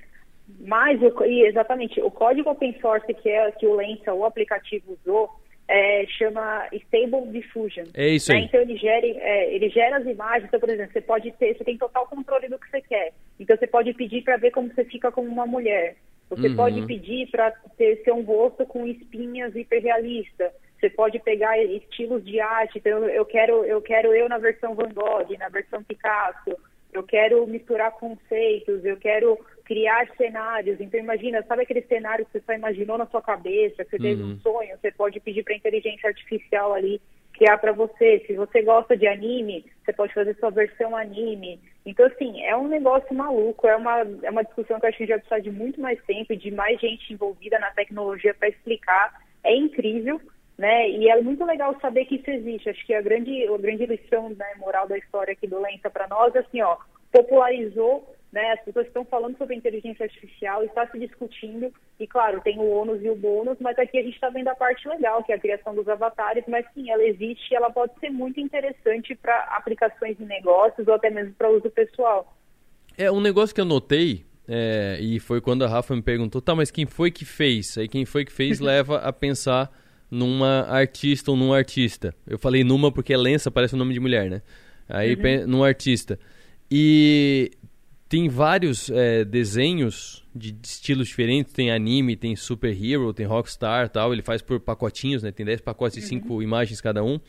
Mas, 0.61 0.99
exatamente, 1.23 2.01
o 2.01 2.11
código 2.11 2.49
open 2.51 2.75
source 2.81 3.13
que, 3.13 3.29
é, 3.29 3.51
que 3.53 3.67
o 3.67 3.75
Lensa, 3.75 4.15
o 4.15 4.25
aplicativo, 4.25 4.99
usou, 5.05 5.29
é, 5.69 6.07
chama 6.07 6.67
Stable 6.73 7.31
Diffusion. 7.31 7.85
É 7.93 8.09
isso 8.09 8.33
né? 8.33 8.39
aí. 8.39 8.45
Então, 8.47 8.61
ele 8.61 8.77
gera, 8.79 9.07
é, 9.07 9.55
ele 9.55 9.69
gera 9.69 9.99
as 9.99 10.07
imagens. 10.07 10.45
Então, 10.49 10.59
por 10.59 10.71
exemplo, 10.71 10.91
você 10.93 11.03
pode 11.03 11.31
ter, 11.33 11.55
você 11.55 11.65
tem 11.65 11.77
total 11.77 12.07
controle 12.07 12.49
do 12.49 12.59
que 12.59 12.71
você 12.71 12.81
quer. 12.81 13.13
Então, 13.39 13.57
você 13.59 13.67
pode 13.67 13.93
pedir 13.93 14.23
para 14.23 14.39
ver 14.39 14.51
como 14.51 14.73
você 14.75 14.85
fica 14.87 15.13
como 15.13 15.29
uma 15.29 15.47
mulher. 15.47 15.97
Você 16.31 16.49
Uhum. 16.49 16.57
pode 16.57 16.83
pedir 16.87 17.31
para 17.31 17.51
ter 17.77 18.03
ser 18.03 18.13
um 18.13 18.23
rosto 18.23 18.65
com 18.65 18.87
espinhas 18.87 19.55
hiperrealista. 19.55 20.51
Você 20.79 20.91
pode 20.91 21.19
pegar 21.19 21.59
estilos 21.59 22.25
de 22.25 22.41
arte. 22.41 22.79
Então, 22.79 23.05
eu 23.05 23.25
quero, 23.25 23.65
eu 23.65 23.83
quero 23.83 24.15
eu 24.15 24.29
na 24.29 24.39
versão 24.39 24.75
Van 24.75 24.91
Gogh, 24.93 25.27
na 25.39 25.49
versão 25.49 25.83
Picasso. 25.83 26.57
Eu 26.93 27.03
quero 27.03 27.47
misturar 27.47 27.93
conceitos. 27.93 28.85
Eu 28.85 28.97
quero 28.97 29.39
criar 29.65 30.09
cenários. 30.17 30.81
Então, 30.81 30.99
imagina, 30.99 31.43
sabe 31.43 31.63
aquele 31.63 31.83
cenário 31.83 32.25
que 32.27 32.33
você 32.33 32.41
só 32.47 32.53
imaginou 32.53 32.97
na 32.97 33.07
sua 33.07 33.21
cabeça, 33.21 33.85
que 33.85 33.91
você 33.91 33.99
teve 33.99 34.23
Uhum. 34.23 34.33
um 34.33 34.39
sonho? 34.41 34.77
Você 34.81 34.91
pode 34.93 35.21
pedir 35.21 35.43
para 35.43 35.55
a 35.55 35.57
inteligência 35.57 36.09
artificial 36.09 36.73
ali 36.73 37.01
criar 37.39 37.57
para 37.59 37.73
você. 37.73 38.23
Se 38.27 38.35
você 38.35 38.63
gosta 38.63 38.97
de 38.97 39.07
anime, 39.07 39.65
você 39.85 39.93
pode 39.93 40.13
fazer 40.13 40.37
sua 40.39 40.51
versão 40.51 40.97
anime. 40.97 41.61
Então, 41.87 42.05
assim, 42.07 42.43
é 42.43 42.57
um 42.57 42.67
negócio 42.67 43.15
maluco, 43.15 43.67
é 43.67 43.77
uma, 43.77 44.01
é 44.23 44.31
uma 44.31 44.43
discussão 44.43 44.79
que 44.79 44.87
eu 44.87 44.89
acho 44.89 44.99
que 44.99 45.05
a 45.05 45.07
gente 45.07 45.15
vai 45.15 45.21
precisar 45.21 45.39
de 45.39 45.51
muito 45.51 45.81
mais 45.81 46.03
tempo 46.05 46.33
e 46.33 46.37
de 46.37 46.51
mais 46.51 46.81
gente 46.81 47.13
envolvida 47.13 47.59
na 47.59 47.71
tecnologia 47.71 48.35
para 48.35 48.49
explicar. 48.49 49.23
É 49.45 49.55
incrível, 49.55 50.21
né? 50.59 50.91
E 50.91 51.09
é 51.09 51.23
muito 51.23 51.45
legal 51.45 51.75
saber 51.81 52.05
que 52.05 52.17
isso 52.17 52.31
existe. 52.31 52.69
Acho 52.69 52.85
que 52.85 52.93
a 52.93 53.01
grande, 53.01 53.47
a 53.47 53.57
grande 53.57 53.87
lição, 53.87 54.31
né, 54.31 54.55
moral 54.59 54.89
da 54.89 54.99
história 54.99 55.33
aqui 55.33 55.47
do 55.47 55.61
Lença 55.61 55.89
para 55.89 56.09
nós 56.09 56.35
é 56.35 56.41
assim, 56.41 56.61
ó, 56.61 56.77
popularizou 57.13 58.05
né? 58.33 58.53
As 58.53 58.65
pessoas 58.65 58.87
estão 58.87 59.05
falando 59.05 59.37
sobre 59.39 59.57
inteligência 59.57 60.05
artificial, 60.05 60.63
está 60.63 60.87
se 60.89 60.99
discutindo, 60.99 61.73
e 61.99 62.07
claro, 62.07 62.41
tem 62.43 62.59
o 62.59 62.71
ônus 62.71 63.03
e 63.03 63.09
o 63.09 63.17
bônus, 63.17 63.57
mas 63.61 63.79
aqui 63.79 63.99
a 63.99 64.03
gente 64.03 64.15
está 64.15 64.29
vendo 64.29 64.49
a 64.49 64.55
parte 64.55 64.87
legal, 64.89 65.23
que 65.25 65.33
é 65.33 65.35
a 65.35 65.41
criação 65.41 65.75
dos 65.75 65.89
avatares, 65.89 66.45
mas 66.47 66.67
sim, 66.75 66.91
ela 66.91 67.03
existe 67.03 67.51
e 67.51 67.57
ela 67.57 67.71
pode 67.71 67.93
ser 67.99 68.11
muito 68.11 68.39
interessante 68.39 69.15
para 69.15 69.39
aplicações 69.57 70.21
em 70.21 70.27
negócios 70.27 70.87
ou 70.87 70.95
até 70.95 71.11
mesmo 71.11 71.33
para 71.35 71.51
uso 71.51 71.71
pessoal. 71.71 72.37
É 72.97 73.11
um 73.11 73.21
negócio 73.21 73.55
que 73.55 73.61
eu 73.61 73.65
notei, 73.65 74.25
é, 74.47 74.99
e 75.01 75.19
foi 75.21 75.41
quando 75.41 75.65
a 75.65 75.69
Rafa 75.69 75.95
me 75.95 76.03
perguntou, 76.03 76.43
tá, 76.43 76.55
mas 76.55 76.71
quem 76.71 76.85
foi 76.85 77.11
que 77.11 77.25
fez? 77.25 77.79
Aí 77.79 77.89
quem 77.89 78.05
foi 78.05 78.25
que 78.25 78.33
fez 78.33 78.61
leva 78.61 78.99
a 78.99 79.13
pensar 79.13 79.71
numa 80.11 80.63
artista 80.69 81.31
ou 81.31 81.37
num 81.37 81.53
artista. 81.53 82.15
Eu 82.27 82.39
falei 82.39 82.65
numa 82.65 82.91
porque 82.91 83.17
Lença 83.17 83.51
parece 83.51 83.75
um 83.75 83.79
nome 83.79 83.95
de 83.95 84.01
mulher, 84.01 84.31
né? 84.31 84.43
Aí 84.89 85.15
Uhum. 85.15 85.47
num 85.47 85.65
artista. 85.65 86.19
E 86.71 87.51
tem 88.09 88.29
vários 88.29 88.89
é, 88.91 89.25
desenhos 89.25 90.25
de, 90.35 90.53
de 90.53 90.67
estilos 90.67 91.09
diferentes, 91.09 91.53
tem 91.53 91.71
anime, 91.71 92.17
tem 92.17 92.35
super 92.37 92.71
hero, 92.73 93.13
tem 93.13 93.27
rockstar 93.27 93.89
tal, 93.91 94.13
ele 94.13 94.23
faz 94.23 94.41
por 94.41 94.59
pacotinhos, 94.61 95.23
né? 95.23 95.31
Tem 95.31 95.45
10 95.45 95.61
pacotes 95.61 96.01
de 96.01 96.07
5 96.09 96.43
imagens 96.43 96.81
cada 96.81 97.05
um. 97.05 97.21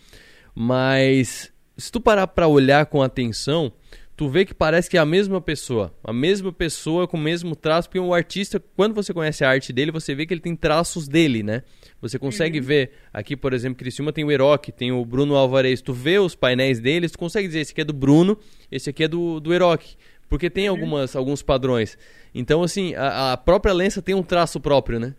Mas 0.55 1.51
se 1.77 1.91
tu 1.91 1.99
parar 1.99 2.27
pra 2.27 2.47
olhar 2.47 2.85
com 2.85 3.01
atenção, 3.01 3.71
tu 4.19 4.27
vê 4.27 4.43
que 4.43 4.53
parece 4.53 4.89
que 4.89 4.97
é 4.97 4.99
a 4.99 5.05
mesma 5.05 5.39
pessoa. 5.39 5.93
A 6.03 6.11
mesma 6.11 6.51
pessoa 6.51 7.07
com 7.07 7.15
o 7.15 7.19
mesmo 7.21 7.55
traço, 7.55 7.87
porque 7.87 8.01
o 8.01 8.13
artista, 8.13 8.61
quando 8.75 8.93
você 8.93 9.13
conhece 9.13 9.45
a 9.45 9.49
arte 9.49 9.71
dele, 9.71 9.93
você 9.93 10.13
vê 10.13 10.25
que 10.25 10.33
ele 10.33 10.41
tem 10.41 10.57
traços 10.57 11.07
dele, 11.07 11.41
né? 11.41 11.63
Você 12.01 12.19
consegue 12.19 12.59
ver, 12.59 12.91
aqui, 13.13 13.37
por 13.37 13.53
exemplo, 13.53 13.79
Criciúma 13.79 14.11
tem 14.11 14.25
o 14.25 14.31
Eroque, 14.31 14.73
tem 14.73 14.91
o 14.91 15.05
Bruno 15.05 15.37
Alvarez, 15.37 15.81
tu 15.81 15.93
vê 15.93 16.19
os 16.19 16.35
painéis 16.35 16.81
deles, 16.81 17.13
tu 17.13 17.17
consegue 17.17 17.47
dizer, 17.47 17.61
esse 17.61 17.71
aqui 17.71 17.79
é 17.79 17.85
do 17.85 17.93
Bruno, 17.93 18.37
esse 18.69 18.89
aqui 18.89 19.05
é 19.05 19.07
do, 19.07 19.39
do 19.39 19.53
Eroque, 19.53 19.95
porque 20.27 20.49
tem 20.49 20.67
algumas, 20.67 21.15
alguns 21.15 21.41
padrões. 21.41 21.97
Então, 22.35 22.61
assim, 22.61 22.95
a, 22.95 23.31
a 23.31 23.37
própria 23.37 23.71
Lença 23.71 24.01
tem 24.01 24.15
um 24.15 24.23
traço 24.23 24.59
próprio, 24.59 24.99
né? 24.99 25.15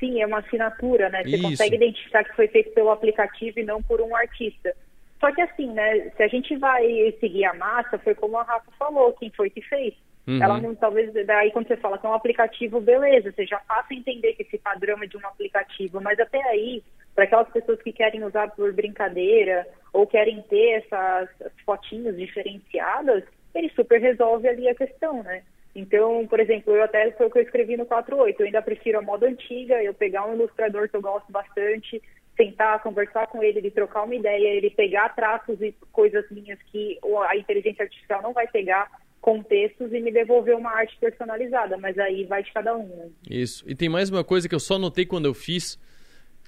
Sim, 0.00 0.20
é 0.20 0.26
uma 0.26 0.40
assinatura, 0.40 1.08
né? 1.08 1.22
Você 1.22 1.36
Isso. 1.36 1.42
consegue 1.50 1.76
identificar 1.76 2.24
que 2.24 2.34
foi 2.34 2.48
feito 2.48 2.72
pelo 2.72 2.90
aplicativo 2.90 3.60
e 3.60 3.62
não 3.62 3.80
por 3.80 4.00
um 4.00 4.16
artista. 4.16 4.74
Só 5.22 5.30
que 5.30 5.40
assim, 5.40 5.70
né? 5.72 6.10
Se 6.16 6.22
a 6.24 6.26
gente 6.26 6.56
vai 6.56 6.84
seguir 7.20 7.44
a 7.44 7.54
massa, 7.54 7.96
foi 7.98 8.12
como 8.12 8.36
a 8.36 8.42
Rafa 8.42 8.72
falou, 8.76 9.12
quem 9.12 9.30
foi 9.30 9.48
que 9.50 9.62
fez. 9.62 9.94
Uhum. 10.26 10.42
Ela 10.42 10.60
não, 10.60 10.74
talvez, 10.74 11.12
daí 11.26 11.52
quando 11.52 11.68
você 11.68 11.76
fala 11.76 11.96
que 11.96 12.04
é 12.04 12.08
um 12.08 12.14
aplicativo, 12.14 12.80
beleza, 12.80 13.30
você 13.30 13.46
já 13.46 13.58
passa 13.60 13.86
a 13.92 13.94
entender 13.94 14.32
que 14.34 14.42
esse 14.42 14.58
padrão 14.58 15.00
é 15.00 15.06
de 15.06 15.16
um 15.16 15.24
aplicativo, 15.24 16.00
mas 16.00 16.18
até 16.18 16.42
aí, 16.48 16.82
para 17.14 17.22
aquelas 17.22 17.48
pessoas 17.50 17.80
que 17.82 17.92
querem 17.92 18.24
usar 18.24 18.50
por 18.50 18.72
brincadeira 18.72 19.64
ou 19.92 20.08
querem 20.08 20.42
ter 20.42 20.82
essas 20.82 21.28
fotinhos 21.64 22.16
diferenciadas, 22.16 23.22
ele 23.54 23.68
super 23.76 24.00
resolve 24.00 24.48
ali 24.48 24.68
a 24.68 24.74
questão, 24.74 25.22
né? 25.22 25.42
Então, 25.74 26.26
por 26.26 26.40
exemplo, 26.40 26.74
eu 26.74 26.82
até 26.82 27.12
foi 27.12 27.26
o 27.26 27.30
que 27.30 27.38
eu 27.38 27.42
escrevi 27.42 27.76
no 27.76 27.86
48, 27.86 28.40
eu 28.40 28.46
ainda 28.46 28.60
prefiro 28.60 28.98
a 28.98 29.02
moda 29.02 29.26
antiga, 29.26 29.80
eu 29.82 29.94
pegar 29.94 30.26
um 30.26 30.34
ilustrador 30.34 30.88
que 30.88 30.96
eu 30.96 31.02
gosto 31.02 31.30
bastante, 31.30 32.02
sentar, 32.36 32.82
conversar 32.82 33.26
com 33.26 33.42
ele, 33.42 33.58
ele 33.58 33.70
trocar 33.70 34.04
uma 34.04 34.14
ideia, 34.14 34.48
ele 34.48 34.70
pegar 34.70 35.10
traços 35.10 35.60
e 35.60 35.74
coisas 35.92 36.24
minhas 36.30 36.58
que 36.70 36.98
a 37.28 37.36
inteligência 37.36 37.82
artificial 37.84 38.22
não 38.22 38.32
vai 38.32 38.46
pegar, 38.48 38.90
contextos 39.20 39.92
e 39.92 40.00
me 40.00 40.10
devolver 40.10 40.56
uma 40.56 40.70
arte 40.72 40.96
personalizada, 40.98 41.76
mas 41.78 41.96
aí 41.98 42.24
vai 42.24 42.42
de 42.42 42.52
cada 42.52 42.76
um. 42.76 42.86
né? 42.88 43.08
Isso. 43.30 43.64
E 43.68 43.74
tem 43.74 43.88
mais 43.88 44.10
uma 44.10 44.24
coisa 44.24 44.48
que 44.48 44.54
eu 44.54 44.60
só 44.60 44.78
notei 44.78 45.06
quando 45.06 45.26
eu 45.26 45.34
fiz, 45.34 45.78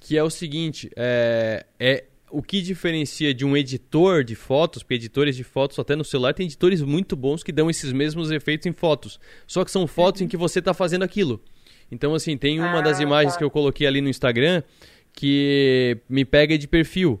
que 0.01 0.17
é 0.17 0.23
o 0.23 0.29
seguinte, 0.29 0.89
é, 0.95 1.65
é 1.79 2.03
o 2.29 2.41
que 2.41 2.61
diferencia 2.61 3.33
de 3.33 3.45
um 3.45 3.55
editor 3.55 4.23
de 4.23 4.35
fotos, 4.35 4.83
porque 4.83 4.95
editores 4.95 5.37
de 5.37 5.43
fotos 5.43 5.79
até 5.79 5.95
no 5.95 6.03
celular 6.03 6.33
tem 6.33 6.45
editores 6.47 6.81
muito 6.81 7.15
bons 7.15 7.43
que 7.43 7.51
dão 7.51 7.69
esses 7.69 7.93
mesmos 7.93 8.29
efeitos 8.29 8.65
em 8.65 8.73
fotos. 8.73 9.19
Só 9.47 9.63
que 9.63 9.71
são 9.71 9.87
fotos 9.87 10.21
em 10.21 10.27
que 10.27 10.35
você 10.35 10.59
está 10.59 10.73
fazendo 10.73 11.03
aquilo. 11.03 11.41
Então, 11.89 12.13
assim, 12.13 12.35
tem 12.35 12.59
uma 12.59 12.81
das 12.81 12.99
Ah, 12.99 13.03
imagens 13.03 13.33
tá. 13.33 13.37
que 13.37 13.43
eu 13.43 13.49
coloquei 13.51 13.85
ali 13.87 14.01
no 14.01 14.09
Instagram 14.09 14.63
que 15.15 15.97
me 16.09 16.25
pega 16.25 16.57
de 16.57 16.67
perfil. 16.67 17.19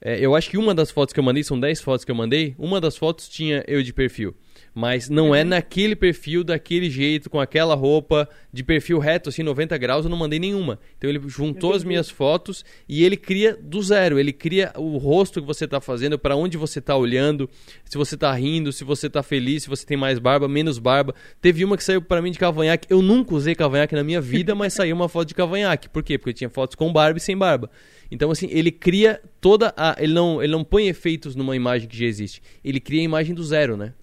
É, 0.00 0.18
eu 0.18 0.34
acho 0.34 0.48
que 0.50 0.56
uma 0.56 0.74
das 0.74 0.90
fotos 0.90 1.12
que 1.12 1.20
eu 1.20 1.24
mandei, 1.24 1.42
são 1.42 1.58
10 1.58 1.80
fotos 1.80 2.04
que 2.04 2.10
eu 2.10 2.14
mandei, 2.14 2.54
uma 2.58 2.80
das 2.80 2.96
fotos 2.96 3.28
tinha 3.28 3.64
eu 3.66 3.82
de 3.82 3.92
perfil. 3.92 4.34
Mas 4.74 5.08
não 5.08 5.34
é 5.34 5.42
naquele 5.42 5.96
perfil, 5.96 6.44
daquele 6.44 6.88
jeito, 6.88 7.28
com 7.28 7.40
aquela 7.40 7.74
roupa, 7.74 8.28
de 8.52 8.62
perfil 8.62 8.98
reto, 8.98 9.28
assim, 9.28 9.42
90 9.42 9.76
graus, 9.78 10.04
eu 10.04 10.10
não 10.10 10.16
mandei 10.16 10.38
nenhuma. 10.38 10.78
Então 10.96 11.10
ele 11.10 11.20
juntou 11.26 11.74
as 11.74 11.82
minhas 11.82 12.08
fotos 12.08 12.64
e 12.88 13.04
ele 13.04 13.16
cria 13.16 13.58
do 13.60 13.82
zero. 13.82 14.18
Ele 14.18 14.32
cria 14.32 14.72
o 14.76 14.96
rosto 14.96 15.40
que 15.40 15.46
você 15.46 15.64
está 15.64 15.80
fazendo, 15.80 16.18
para 16.18 16.36
onde 16.36 16.56
você 16.56 16.78
está 16.78 16.96
olhando, 16.96 17.50
se 17.84 17.98
você 17.98 18.14
está 18.14 18.32
rindo, 18.32 18.72
se 18.72 18.84
você 18.84 19.08
está 19.08 19.22
feliz, 19.22 19.64
se 19.64 19.68
você 19.68 19.84
tem 19.84 19.96
mais 19.96 20.18
barba, 20.18 20.46
menos 20.46 20.78
barba. 20.78 21.14
Teve 21.40 21.64
uma 21.64 21.76
que 21.76 21.84
saiu 21.84 22.00
para 22.00 22.22
mim 22.22 22.30
de 22.30 22.38
cavanhaque. 22.38 22.86
Eu 22.88 23.02
nunca 23.02 23.34
usei 23.34 23.54
cavanhaque 23.54 23.94
na 23.94 24.04
minha 24.04 24.20
vida, 24.20 24.54
mas 24.54 24.72
saiu 24.72 24.94
uma 24.94 25.08
foto 25.08 25.28
de 25.28 25.34
cavanhaque. 25.34 25.88
Por 25.88 26.02
quê? 26.02 26.16
Porque 26.16 26.30
eu 26.30 26.34
tinha 26.34 26.50
fotos 26.50 26.76
com 26.76 26.92
barba 26.92 27.18
e 27.18 27.20
sem 27.20 27.36
barba. 27.36 27.68
Então, 28.10 28.30
assim, 28.30 28.48
ele 28.50 28.70
cria 28.70 29.20
toda 29.40 29.72
a. 29.76 29.96
Ele 29.98 30.12
não, 30.12 30.42
ele 30.42 30.52
não 30.52 30.64
põe 30.64 30.88
efeitos 30.88 31.36
numa 31.36 31.54
imagem 31.54 31.88
que 31.88 31.96
já 31.96 32.06
existe. 32.06 32.42
Ele 32.64 32.80
cria 32.80 33.00
a 33.00 33.04
imagem 33.04 33.34
do 33.34 33.44
zero, 33.44 33.76
né? 33.76 33.94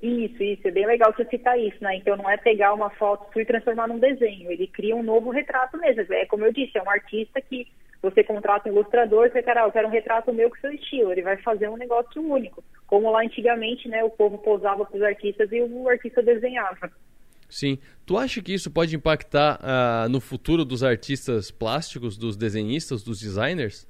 Isso, 0.00 0.42
isso, 0.42 0.68
é 0.68 0.70
bem 0.70 0.86
legal 0.86 1.12
você 1.12 1.24
citar 1.24 1.58
isso, 1.58 1.82
né? 1.82 1.96
Então 1.96 2.16
não 2.16 2.30
é 2.30 2.36
pegar 2.36 2.72
uma 2.72 2.88
foto 2.90 3.38
e 3.38 3.44
transformar 3.44 3.88
num 3.88 3.98
desenho, 3.98 4.50
ele 4.50 4.66
cria 4.68 4.94
um 4.94 5.02
novo 5.02 5.30
retrato 5.30 5.76
mesmo. 5.76 6.02
É 6.12 6.24
como 6.26 6.44
eu 6.44 6.52
disse, 6.52 6.78
é 6.78 6.82
um 6.82 6.90
artista 6.90 7.40
que 7.40 7.66
você 8.00 8.22
contrata 8.22 8.68
um 8.68 8.72
ilustrador, 8.72 9.28
você, 9.28 9.42
cara, 9.42 9.64
ah, 9.64 9.66
eu 9.66 9.72
quero 9.72 9.88
um 9.88 9.90
retrato 9.90 10.32
meu 10.32 10.48
com 10.50 10.56
seu 10.56 10.72
estilo, 10.72 11.10
ele 11.10 11.22
vai 11.22 11.36
fazer 11.38 11.68
um 11.68 11.76
negócio 11.76 12.22
único. 12.22 12.62
Como 12.86 13.10
lá 13.10 13.22
antigamente, 13.22 13.88
né, 13.88 14.04
o 14.04 14.10
povo 14.10 14.38
posava 14.38 14.84
para 14.84 14.96
os 14.96 15.02
artistas 15.02 15.50
e 15.50 15.60
o 15.60 15.88
artista 15.88 16.22
desenhava. 16.22 16.90
Sim. 17.48 17.78
Tu 18.06 18.16
acha 18.16 18.42
que 18.42 18.52
isso 18.52 18.70
pode 18.70 18.94
impactar 18.94 19.58
uh, 19.58 20.08
no 20.08 20.20
futuro 20.20 20.64
dos 20.64 20.84
artistas 20.84 21.50
plásticos, 21.50 22.16
dos 22.16 22.36
desenhistas, 22.36 23.02
dos 23.02 23.18
designers? 23.18 23.86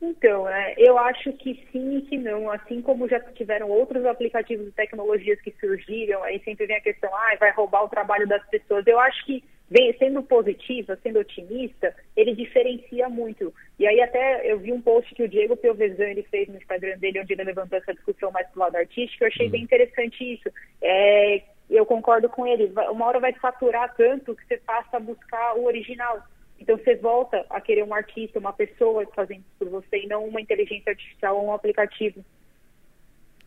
Então, 0.00 0.48
é, 0.48 0.74
eu 0.76 0.96
acho 0.96 1.32
que 1.32 1.66
sim 1.72 1.98
e 1.98 2.02
que 2.02 2.16
não. 2.16 2.50
Assim 2.50 2.80
como 2.80 3.08
já 3.08 3.18
tiveram 3.20 3.68
outros 3.68 4.04
aplicativos 4.06 4.68
e 4.68 4.72
tecnologias 4.72 5.40
que 5.40 5.52
surgiram, 5.58 6.22
aí 6.22 6.40
sempre 6.44 6.66
vem 6.66 6.76
a 6.76 6.80
questão, 6.80 7.12
ah, 7.12 7.36
vai 7.38 7.50
roubar 7.50 7.84
o 7.84 7.88
trabalho 7.88 8.26
das 8.26 8.44
pessoas. 8.48 8.86
Eu 8.86 8.98
acho 9.00 9.24
que, 9.26 9.42
bem, 9.68 9.92
sendo 9.98 10.22
positiva, 10.22 10.96
sendo 11.02 11.18
otimista, 11.18 11.94
ele 12.16 12.34
diferencia 12.36 13.08
muito. 13.08 13.52
E 13.76 13.88
aí 13.88 14.00
até 14.00 14.50
eu 14.50 14.60
vi 14.60 14.72
um 14.72 14.80
post 14.80 15.12
que 15.14 15.24
o 15.24 15.28
Diego 15.28 15.56
Piovesan 15.56 16.04
ele 16.04 16.22
fez 16.22 16.48
no 16.48 16.58
Instagram 16.58 16.96
dele, 16.98 17.20
onde 17.20 17.32
ele 17.32 17.44
levantou 17.44 17.78
essa 17.78 17.92
discussão 17.92 18.30
mais 18.30 18.48
pro 18.50 18.60
lado 18.60 18.76
artístico. 18.76 19.24
Eu 19.24 19.28
achei 19.28 19.46
uhum. 19.46 19.52
bem 19.52 19.62
interessante 19.62 20.32
isso. 20.32 20.48
É, 20.80 21.42
eu 21.68 21.84
concordo 21.84 22.28
com 22.28 22.46
ele. 22.46 22.72
Uma 22.90 23.06
hora 23.06 23.18
vai 23.18 23.34
saturar 23.40 23.94
tanto 23.96 24.36
que 24.36 24.46
você 24.46 24.58
passa 24.58 24.96
a 24.96 25.00
buscar 25.00 25.56
o 25.56 25.64
original. 25.64 26.22
Então 26.60 26.76
você 26.76 26.96
volta 26.96 27.44
a 27.48 27.60
querer 27.60 27.84
um 27.84 27.94
artista, 27.94 28.38
uma 28.38 28.52
pessoa 28.52 29.06
fazendo 29.14 29.40
isso 29.40 29.54
por 29.58 29.68
você 29.68 30.04
e 30.04 30.06
não 30.06 30.26
uma 30.26 30.40
inteligência 30.40 30.90
artificial 30.90 31.36
ou 31.36 31.46
um 31.46 31.52
aplicativo. 31.52 32.24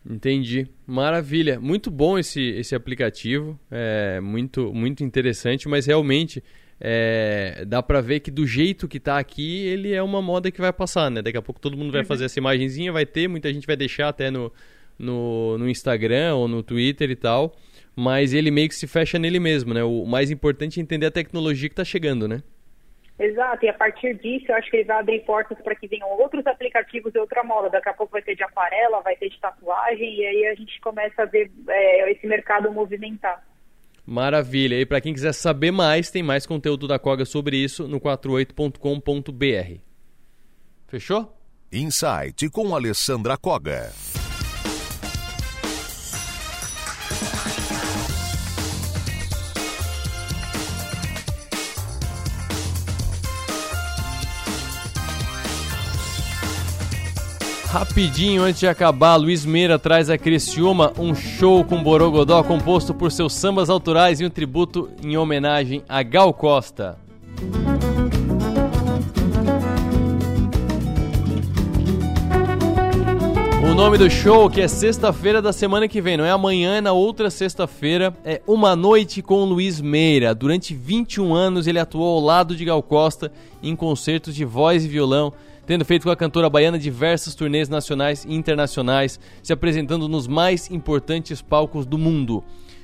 Entendi. 0.09 0.67
Maravilha. 0.87 1.59
Muito 1.59 1.91
bom 1.91 2.17
esse, 2.17 2.41
esse 2.41 2.73
aplicativo. 2.73 3.59
É 3.69 4.19
muito, 4.19 4.73
muito 4.73 5.03
interessante, 5.03 5.67
mas 5.67 5.85
realmente 5.85 6.43
é, 6.79 7.63
dá 7.67 7.83
para 7.83 8.01
ver 8.01 8.21
que 8.21 8.31
do 8.31 8.47
jeito 8.47 8.87
que 8.87 8.99
tá 8.99 9.19
aqui, 9.19 9.67
ele 9.67 9.93
é 9.93 10.01
uma 10.01 10.21
moda 10.21 10.49
que 10.49 10.59
vai 10.59 10.73
passar, 10.73 11.11
né? 11.11 11.21
Daqui 11.21 11.37
a 11.37 11.41
pouco 11.41 11.61
todo 11.61 11.77
mundo 11.77 11.91
vai 11.91 12.01
uhum. 12.01 12.07
fazer 12.07 12.25
essa 12.25 12.39
imagenzinha, 12.39 12.91
vai 12.91 13.05
ter, 13.05 13.27
muita 13.27 13.53
gente 13.53 13.67
vai 13.67 13.75
deixar 13.75 14.07
até 14.07 14.31
no, 14.31 14.51
no, 14.97 15.57
no 15.59 15.69
Instagram 15.69 16.35
ou 16.35 16.47
no 16.47 16.63
Twitter 16.63 17.11
e 17.11 17.15
tal 17.15 17.55
mas 17.95 18.33
ele 18.33 18.51
meio 18.51 18.69
que 18.69 18.75
se 18.75 18.87
fecha 18.87 19.19
nele 19.19 19.39
mesmo, 19.39 19.73
né? 19.73 19.83
O 19.83 20.05
mais 20.05 20.31
importante 20.31 20.79
é 20.79 20.83
entender 20.83 21.05
a 21.05 21.11
tecnologia 21.11 21.67
que 21.67 21.73
está 21.73 21.83
chegando, 21.83 22.27
né? 22.27 22.41
Exato, 23.21 23.63
e 23.63 23.69
a 23.69 23.73
partir 23.73 24.15
disso 24.15 24.45
eu 24.49 24.55
acho 24.55 24.67
que 24.71 24.77
ele 24.77 24.85
vai 24.85 24.99
abrir 24.99 25.19
portas 25.19 25.55
para 25.61 25.75
que 25.75 25.87
venham 25.87 26.09
outros 26.19 26.45
aplicativos 26.47 27.13
de 27.13 27.19
outra 27.19 27.43
moda. 27.43 27.69
Daqui 27.69 27.89
a 27.89 27.93
pouco 27.93 28.13
vai 28.13 28.23
ter 28.23 28.35
de 28.35 28.43
aquarela, 28.43 28.99
vai 29.01 29.15
ter 29.15 29.29
de 29.29 29.39
tatuagem, 29.39 30.15
e 30.15 30.25
aí 30.25 30.47
a 30.47 30.55
gente 30.55 30.81
começa 30.81 31.21
a 31.21 31.25
ver 31.25 31.51
é, 31.69 32.11
esse 32.11 32.25
mercado 32.25 32.71
movimentar. 32.71 33.45
Maravilha. 34.03 34.73
E 34.81 34.87
para 34.87 34.99
quem 34.99 35.13
quiser 35.13 35.33
saber 35.33 35.69
mais, 35.69 36.09
tem 36.09 36.23
mais 36.23 36.47
conteúdo 36.47 36.87
da 36.87 36.97
Koga 36.97 37.23
sobre 37.23 37.57
isso 37.57 37.87
no 37.87 38.01
48.com.br. 38.01 39.79
Fechou? 40.87 41.37
Insight 41.71 42.49
com 42.49 42.73
Alessandra 42.73 43.37
Koga. 43.37 43.91
Rapidinho 57.71 58.43
antes 58.43 58.59
de 58.59 58.67
acabar, 58.67 59.15
Luiz 59.15 59.45
Meira 59.45 59.79
traz 59.79 60.09
a 60.09 60.17
Criciúma 60.17 60.91
um 60.99 61.15
show 61.15 61.63
com 61.63 61.81
Borogodó 61.81 62.43
composto 62.43 62.93
por 62.93 63.13
seus 63.13 63.33
sambas 63.33 63.69
autorais 63.69 64.19
e 64.19 64.25
um 64.25 64.29
tributo 64.29 64.89
em 65.01 65.15
homenagem 65.15 65.81
a 65.87 66.03
Gal 66.03 66.33
Costa. 66.33 66.97
O 73.63 73.73
nome 73.73 73.97
do 73.97 74.09
show, 74.09 74.49
que 74.49 74.59
é 74.59 74.67
sexta-feira 74.67 75.41
da 75.41 75.53
semana 75.53 75.87
que 75.87 76.01
vem, 76.01 76.17
não 76.17 76.25
é 76.25 76.31
amanhã, 76.31 76.75
é 76.75 76.81
na 76.81 76.91
outra 76.91 77.29
sexta-feira, 77.29 78.13
é 78.25 78.41
Uma 78.45 78.75
Noite 78.75 79.21
com 79.21 79.45
Luiz 79.45 79.79
Meira. 79.79 80.35
Durante 80.35 80.75
21 80.75 81.33
anos 81.33 81.67
ele 81.67 81.79
atuou 81.79 82.17
ao 82.17 82.19
lado 82.19 82.53
de 82.53 82.65
Gal 82.65 82.83
Costa 82.83 83.31
em 83.63 83.77
concertos 83.77 84.35
de 84.35 84.43
voz 84.43 84.83
e 84.83 84.89
violão 84.89 85.31
tendo 85.65 85.85
feito 85.85 86.03
com 86.03 86.09
a 86.09 86.15
cantora 86.15 86.49
baiana 86.49 86.77
diversas 86.77 87.35
turnês 87.35 87.69
nacionais 87.69 88.25
e 88.25 88.33
internacionais, 88.33 89.19
se 89.41 89.53
apresentando 89.53 90.07
nos 90.07 90.27
mais 90.27 90.69
importantes 90.69 91.41
palcos 91.41 91.85
do 91.85 91.97
mundo. 91.97 92.43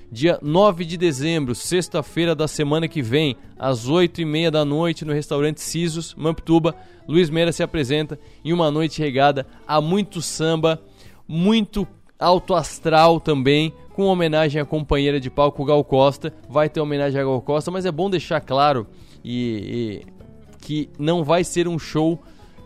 Dia 0.10 0.40
9 0.42 0.86
de 0.86 0.96
dezembro, 0.96 1.54
sexta-feira 1.54 2.34
da 2.34 2.48
semana 2.48 2.88
que 2.88 3.02
vem, 3.02 3.36
às 3.60 3.90
8 3.90 4.22
e 4.22 4.26
meia 4.26 4.50
da 4.50 4.64
noite, 4.64 5.04
no 5.04 5.12
restaurante 5.12 5.60
Sisos, 5.60 6.16
Mamptuba, 6.16 6.74
Luiz 7.06 7.30
Meira 7.30 7.52
se 7.52 7.62
apresenta 7.62 8.18
em 8.44 8.54
uma 8.54 8.72
noite 8.72 9.02
regada 9.02 9.46
a 9.68 9.82
muito 9.82 10.22
samba, 10.22 10.82
muito 11.28 11.86
alto 12.18 12.54
astral 12.54 13.20
também, 13.20 13.74
com 13.94 14.06
homenagem 14.06 14.62
à 14.62 14.66
companheira 14.66 15.20
de 15.20 15.30
palco 15.30 15.66
Gal 15.66 15.84
Costa. 15.84 16.34
Vai 16.50 16.70
ter 16.70 16.80
homenagem 16.80 17.20
a 17.20 17.24
Gal 17.24 17.42
Costa, 17.42 17.70
mas 17.70 17.86
é 17.86 17.92
bom 17.92 18.10
deixar 18.10 18.40
claro 18.40 18.88
e, 19.24 20.04
e 20.06 20.58
que 20.62 20.90
não 20.98 21.22
vai 21.24 21.44
ser 21.44 21.68
um 21.68 21.78
show 21.78 22.22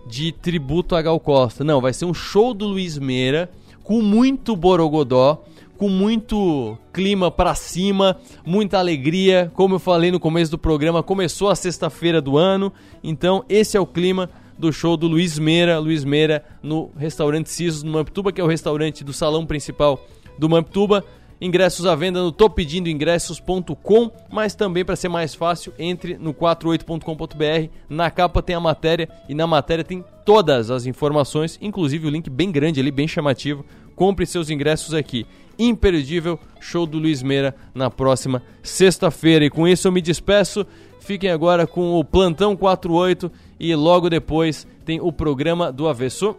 de 0.08 0.32
tributo 0.32 0.96
a 0.96 1.02
Gal 1.02 1.20
Costa. 1.20 1.64
Não, 1.64 1.82
vai 1.82 1.94
ser 1.94 2.06
um 2.06 2.14
show 2.14 2.54
do 2.54 2.66
Luiz 2.66 2.98
Meira 2.98 3.50
com 3.84 4.02
muito 4.02 4.56
borogodó, 4.56 5.44
com 5.78 5.90
muito 5.90 6.78
clima 6.94 7.32
para 7.32 7.56
cima, 7.56 8.18
muita 8.46 8.78
alegria. 8.78 9.52
Como 9.54 9.76
eu 9.76 9.80
falei 9.80 10.12
no 10.12 10.20
começo 10.20 10.52
do 10.52 10.58
programa, 10.58 11.02
começou 11.02 11.50
a 11.50 11.56
sexta-feira 11.56 12.22
do 12.22 12.38
ano, 12.38 12.72
então 13.04 13.44
esse 13.50 13.76
é 13.76 13.80
o 13.80 13.86
clima 13.86 14.30
do 14.58 14.72
show 14.72 14.96
do 14.96 15.08
Luiz 15.08 15.40
Meira, 15.40 15.80
Luiz 15.80 16.04
Meira 16.04 16.46
no 16.62 16.92
restaurante 16.96 17.50
Cisos 17.50 17.82
no 17.82 17.92
Mamptuba, 17.92 18.32
que 18.32 18.40
é 18.40 18.44
o 18.44 18.48
restaurante 18.48 19.04
do 19.04 19.12
salão 19.12 19.46
principal 19.46 20.06
do 20.38 20.48
Mamptuba. 20.48 21.04
Ingressos 21.42 21.88
à 21.88 21.96
venda 21.96 22.22
no 22.22 22.32
topedindoingressos.com, 22.32 24.12
mas 24.32 24.54
também 24.54 24.86
para 24.86 24.96
ser 24.96 25.10
mais 25.10 25.34
fácil, 25.34 25.74
entre 25.80 26.16
no 26.16 26.36
48.com.br. 26.36 27.74
Na 27.90 28.12
capa 28.12 28.44
tem 28.44 28.56
a 28.56 28.60
matéria 28.60 29.10
e 29.28 29.34
na 29.34 29.48
matéria 29.48 29.84
tem 29.84 30.06
todas 30.24 30.70
as 30.70 30.86
informações, 30.86 31.58
inclusive 31.60 32.06
o 32.06 32.12
link 32.12 32.30
bem 32.30 32.52
grande 32.52 32.80
ali, 32.80 32.92
bem 32.92 33.08
chamativo. 33.08 33.66
Compre 33.96 34.28
seus 34.28 34.52
ingressos 34.52 34.94
aqui. 34.94 35.26
Imperdível 35.58 36.40
show 36.60 36.86
do 36.86 37.00
Luiz 37.00 37.24
Meira 37.24 37.56
na 37.74 37.90
próxima 37.90 38.44
sexta-feira. 38.62 39.44
E 39.44 39.50
com 39.50 39.68
isso 39.68 39.88
eu 39.88 39.92
me 39.92 40.02
despeço. 40.02 40.64
Fiquem 41.00 41.32
agora 41.32 41.66
com 41.66 42.00
o 42.00 42.06
Plantão 42.06 42.56
48 42.56 43.32
e 43.60 43.74
logo 43.74 44.12
depois 44.12 44.68
tem 44.86 45.02
o 45.02 45.12
programa 45.12 45.72
do 45.72 45.88
Avesso. 45.88 46.36